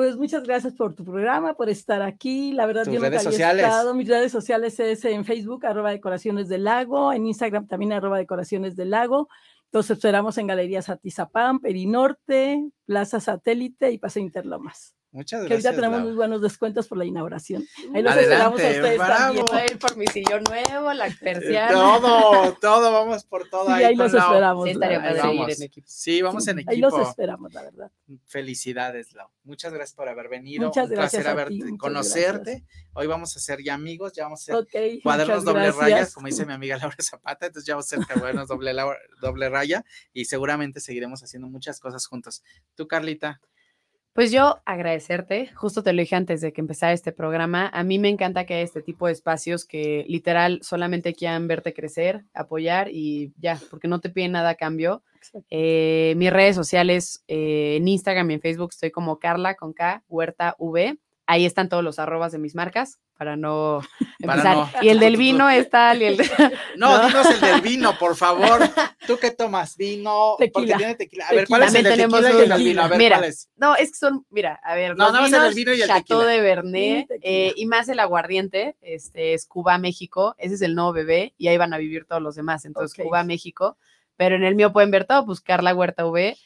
Pues 0.00 0.16
muchas 0.16 0.44
gracias 0.44 0.72
por 0.72 0.94
tu 0.94 1.04
programa, 1.04 1.52
por 1.52 1.68
estar 1.68 2.00
aquí. 2.00 2.54
La 2.54 2.64
verdad, 2.64 2.84
Tus 2.84 2.94
yo 2.94 3.00
nunca 3.00 3.10
redes 3.10 3.26
había 3.26 3.32
sociales. 3.32 3.66
estado. 3.66 3.94
Mis 3.94 4.08
redes 4.08 4.32
sociales 4.32 4.80
es 4.80 5.04
en 5.04 5.26
Facebook, 5.26 5.66
arroba 5.66 5.90
decoraciones 5.90 6.48
del 6.48 6.64
lago, 6.64 7.12
en 7.12 7.26
Instagram 7.26 7.66
también, 7.66 7.92
arroba 7.92 8.16
decoraciones 8.16 8.76
del 8.76 8.88
lago. 8.88 9.28
Los 9.70 9.90
esperamos 9.90 10.38
en 10.38 10.46
Galerías 10.46 10.88
Atizapán, 10.88 11.58
Perinorte, 11.58 12.66
Plaza 12.86 13.20
Satélite 13.20 13.90
y 13.92 13.98
Paseo 13.98 14.22
Interlomas. 14.22 14.94
Muchas 15.12 15.42
Que 15.42 15.48
gracias. 15.48 15.66
ahorita 15.66 15.70
tenemos 15.82 16.00
muy 16.02 16.10
Laura. 16.10 16.16
buenos 16.28 16.42
descuentos 16.42 16.86
por 16.86 16.96
la 16.98 17.04
inauguración. 17.04 17.64
Ahí 17.92 18.00
los 18.02 18.12
Adelante, 18.12 18.22
esperamos 18.22 18.52
a 18.52 18.54
ustedes 18.54 18.98
también. 18.98 19.44
bravo. 19.46 19.64
Ir 19.72 19.78
por 19.80 19.96
mi 19.96 20.06
sillón 20.06 20.44
nuevo, 20.44 20.92
la 20.92 21.10
persiana. 21.20 21.72
Todo, 21.72 22.52
todo, 22.60 22.92
vamos 22.92 23.24
por 23.24 23.48
todo. 23.48 23.66
Sí, 23.66 23.72
ahí 23.72 23.84
ahí 23.84 23.96
los 23.96 24.14
esperamos. 24.14 24.64
Sí, 24.66 24.70
estaría 24.70 25.02
padre 25.02 25.18
vamos. 25.20 25.58
en 25.58 25.62
equipo. 25.64 25.86
Sí, 25.90 26.22
vamos 26.22 26.44
Sí, 26.44 26.50
en 26.50 26.68
Ahí 26.68 26.76
los 26.76 26.94
esperamos, 27.08 27.52
la 27.52 27.62
verdad. 27.62 27.90
Felicidades, 28.26 29.12
Lau. 29.12 29.28
Muchas 29.42 29.72
gracias 29.72 29.96
por 29.96 30.08
haber 30.08 30.28
venido. 30.28 30.66
Muchas 30.68 30.88
Un 30.88 30.94
placer 30.94 31.22
gracias 31.22 31.26
a 31.26 31.30
haberte, 31.32 31.54
ti, 31.54 31.62
muchas 31.64 31.78
conocerte. 31.78 32.64
Hoy 32.92 33.06
vamos 33.08 33.36
a 33.36 33.40
ser 33.40 33.62
ya 33.64 33.74
amigos, 33.74 34.12
ya 34.12 34.24
vamos 34.24 34.48
a 34.48 34.54
ser 34.64 35.00
cuadernos 35.02 35.44
doble 35.44 35.72
raya, 35.72 35.88
gracias. 35.96 36.14
como 36.14 36.26
dice 36.28 36.46
mi 36.46 36.52
amiga 36.52 36.76
Laura 36.76 36.96
Zapata, 37.00 37.46
entonces 37.46 37.66
ya 37.66 37.74
vamos 37.74 37.92
a 37.92 37.96
ser 37.96 38.06
cuadernos 38.06 38.46
doble, 38.48 38.72
doble 39.20 39.48
raya 39.48 39.84
y 40.12 40.26
seguramente 40.26 40.80
seguiremos 40.80 41.22
haciendo 41.22 41.48
muchas 41.48 41.80
cosas 41.80 42.06
juntos. 42.06 42.42
Tú, 42.76 42.86
Carlita, 42.86 43.40
Pues 44.20 44.32
yo 44.32 44.60
agradecerte, 44.66 45.50
justo 45.54 45.82
te 45.82 45.94
lo 45.94 46.00
dije 46.02 46.14
antes 46.14 46.42
de 46.42 46.52
que 46.52 46.60
empezara 46.60 46.92
este 46.92 47.10
programa, 47.10 47.70
a 47.72 47.82
mí 47.82 47.98
me 47.98 48.10
encanta 48.10 48.44
que 48.44 48.52
haya 48.52 48.64
este 48.64 48.82
tipo 48.82 49.06
de 49.06 49.14
espacios 49.14 49.64
que 49.64 50.04
literal 50.08 50.60
solamente 50.62 51.14
quieran 51.14 51.48
verte 51.48 51.72
crecer, 51.72 52.26
apoyar 52.34 52.90
y 52.92 53.32
ya, 53.38 53.58
porque 53.70 53.88
no 53.88 53.98
te 53.98 54.10
piden 54.10 54.32
nada 54.32 54.50
a 54.50 54.54
cambio. 54.56 55.02
Eh, 55.48 56.12
mis 56.18 56.30
redes 56.30 56.54
sociales, 56.54 57.24
eh, 57.28 57.76
en 57.78 57.88
Instagram 57.88 58.30
y 58.30 58.34
en 58.34 58.40
Facebook 58.42 58.72
estoy 58.72 58.90
como 58.90 59.18
Carla 59.18 59.54
con 59.54 59.72
K, 59.72 60.04
Huerta 60.06 60.54
V. 60.58 60.98
Ahí 61.32 61.46
están 61.46 61.68
todos 61.68 61.84
los 61.84 62.00
arrobas 62.00 62.32
de 62.32 62.38
mis 62.38 62.56
marcas 62.56 62.98
para 63.16 63.36
no 63.36 63.82
Para 64.20 64.32
empezar. 64.40 64.56
no- 64.56 64.70
Y 64.82 64.88
el 64.88 64.98
del 64.98 65.16
vino 65.16 65.48
es 65.48 65.70
tal 65.70 66.02
y 66.02 66.06
el 66.06 66.16
de- 66.16 66.28
no, 66.76 66.98
No. 66.98 67.06
dinos 67.06 67.26
el 67.30 67.40
del 67.40 67.60
vino, 67.60 67.96
por 67.98 68.16
favor. 68.16 68.60
¿Tú 69.06 69.16
qué 69.16 69.30
tomas? 69.30 69.76
Vino, 69.76 70.34
porque 70.38 70.50
Tequila. 70.50 70.76
tiene 70.76 70.94
tequila. 70.96 71.26
A 71.28 71.34
ver, 71.34 71.46
¿cuál 71.46 71.60
Tequila. 71.60 71.66
es 71.66 71.74
el 71.76 71.82
de 71.84 71.90
También 71.90 72.10
tequila 72.10 72.30
y 72.30 72.42
el 72.42 72.48
del 72.48 72.62
vino? 72.64 72.82
A 72.82 72.88
ver, 72.88 72.98
Mira, 72.98 73.16
¿cuál 73.18 73.28
es? 73.30 73.48
No, 73.56 73.76
es 73.76 73.90
que 73.92 73.96
son, 73.98 74.26
mira, 74.30 74.58
a 74.64 74.74
ver, 74.74 74.96
No, 74.96 75.04
los 75.04 75.12
nada 75.12 75.22
más 75.22 75.32
el 75.32 75.38
vinos, 75.40 75.54
vino 75.54 75.72
y 75.74 75.82
el 75.82 75.86
Chateau 75.88 76.18
tequila. 76.18 76.26
de 76.32 76.40
Bernet, 76.40 77.06
Sí, 77.08 77.18
eh, 77.22 77.52
y 77.54 77.66
más 77.66 77.88
el 77.88 78.00
aguardiente, 78.00 78.76
este 78.80 79.34
es 79.34 79.46
Cuba, 79.46 79.78
México, 79.78 80.34
ese 80.36 80.56
es 80.56 80.62
el 80.62 80.74
nuevo 80.74 80.92
bebé, 80.92 81.32
y 81.38 81.46
ahí 81.46 81.58
van 81.58 81.72
a 81.72 81.78
vivir 81.78 82.06
todos 82.06 82.20
los 82.22 82.34
demás, 82.34 82.64
entonces. 82.64 83.00
Cuba, 83.00 83.22
México, 83.22 83.76
pero 84.16 84.34
en 84.34 84.42
el 84.42 84.56
mío 84.56 84.72
pueden 84.72 84.90
ver 84.90 85.04
todo, 85.04 85.24
buscar 85.24 85.62
la 85.62 85.74
Huerta 85.74 86.04
V, 86.06 86.36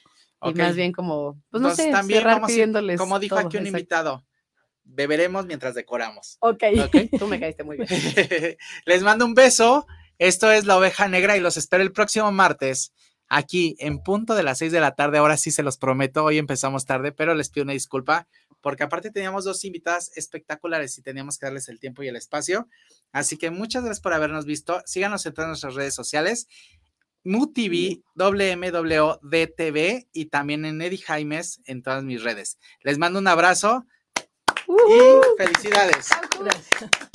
y 0.46 0.52
más 0.52 0.76
bien 0.76 0.92
como, 0.92 1.40
pues 1.50 1.62
no 1.62 1.68
Entonces, 1.70 1.86
sé, 1.86 1.90
también 1.92 2.20
cerrar 2.20 2.44
pidiéndoles 2.44 3.00
Como 3.00 3.18
dijo 3.18 3.36
todo, 3.36 3.46
aquí 3.46 3.56
un 3.56 3.62
exacto. 3.62 3.78
invitado, 3.78 4.24
beberemos 4.84 5.46
mientras 5.46 5.74
decoramos. 5.74 6.36
Ok. 6.40 6.62
¿Ok? 6.84 6.96
Tú 7.18 7.26
me 7.26 7.40
caíste 7.40 7.64
muy 7.64 7.76
bien. 7.76 7.88
Les 8.86 9.02
mando 9.02 9.24
un 9.24 9.34
beso. 9.34 9.86
Esto 10.18 10.52
es 10.52 10.64
La 10.64 10.76
Oveja 10.76 11.08
Negra 11.08 11.36
y 11.36 11.40
los 11.40 11.56
espero 11.56 11.82
el 11.82 11.92
próximo 11.92 12.30
martes 12.30 12.92
aquí 13.28 13.74
en 13.80 13.98
punto 13.98 14.34
de 14.34 14.44
las 14.44 14.58
6 14.58 14.70
de 14.70 14.80
la 14.80 14.94
tarde. 14.94 15.18
Ahora 15.18 15.36
sí 15.36 15.50
se 15.50 15.62
los 15.64 15.76
prometo. 15.76 16.24
Hoy 16.24 16.38
empezamos 16.38 16.86
tarde, 16.86 17.10
pero 17.10 17.34
les 17.34 17.50
pido 17.50 17.64
una 17.64 17.72
disculpa 17.72 18.28
porque 18.60 18.82
aparte 18.82 19.10
teníamos 19.10 19.44
dos 19.44 19.62
invitadas 19.64 20.10
espectaculares 20.16 20.96
y 20.96 21.02
teníamos 21.02 21.36
que 21.36 21.46
darles 21.46 21.68
el 21.68 21.78
tiempo 21.78 22.02
y 22.02 22.08
el 22.08 22.16
espacio. 22.16 22.68
Así 23.12 23.36
que 23.36 23.50
muchas 23.50 23.82
gracias 23.82 24.00
por 24.00 24.14
habernos 24.14 24.46
visto. 24.46 24.82
Síganos 24.86 25.26
en 25.26 25.34
todas 25.34 25.48
nuestras 25.48 25.74
redes 25.74 25.94
sociales. 25.94 26.46
MUTV, 27.24 28.02
WMWDTV 28.14 30.06
y 30.12 30.26
también 30.26 30.64
en 30.64 30.80
Eddie 30.80 30.98
Jaimes 30.98 31.60
en 31.66 31.82
todas 31.82 32.04
mis 32.04 32.22
redes. 32.22 32.58
Les 32.82 32.96
mando 32.96 33.18
un 33.18 33.28
abrazo 33.28 33.86
y 34.68 35.20
felicidades. 35.36 36.08
Gracias. 36.40 37.10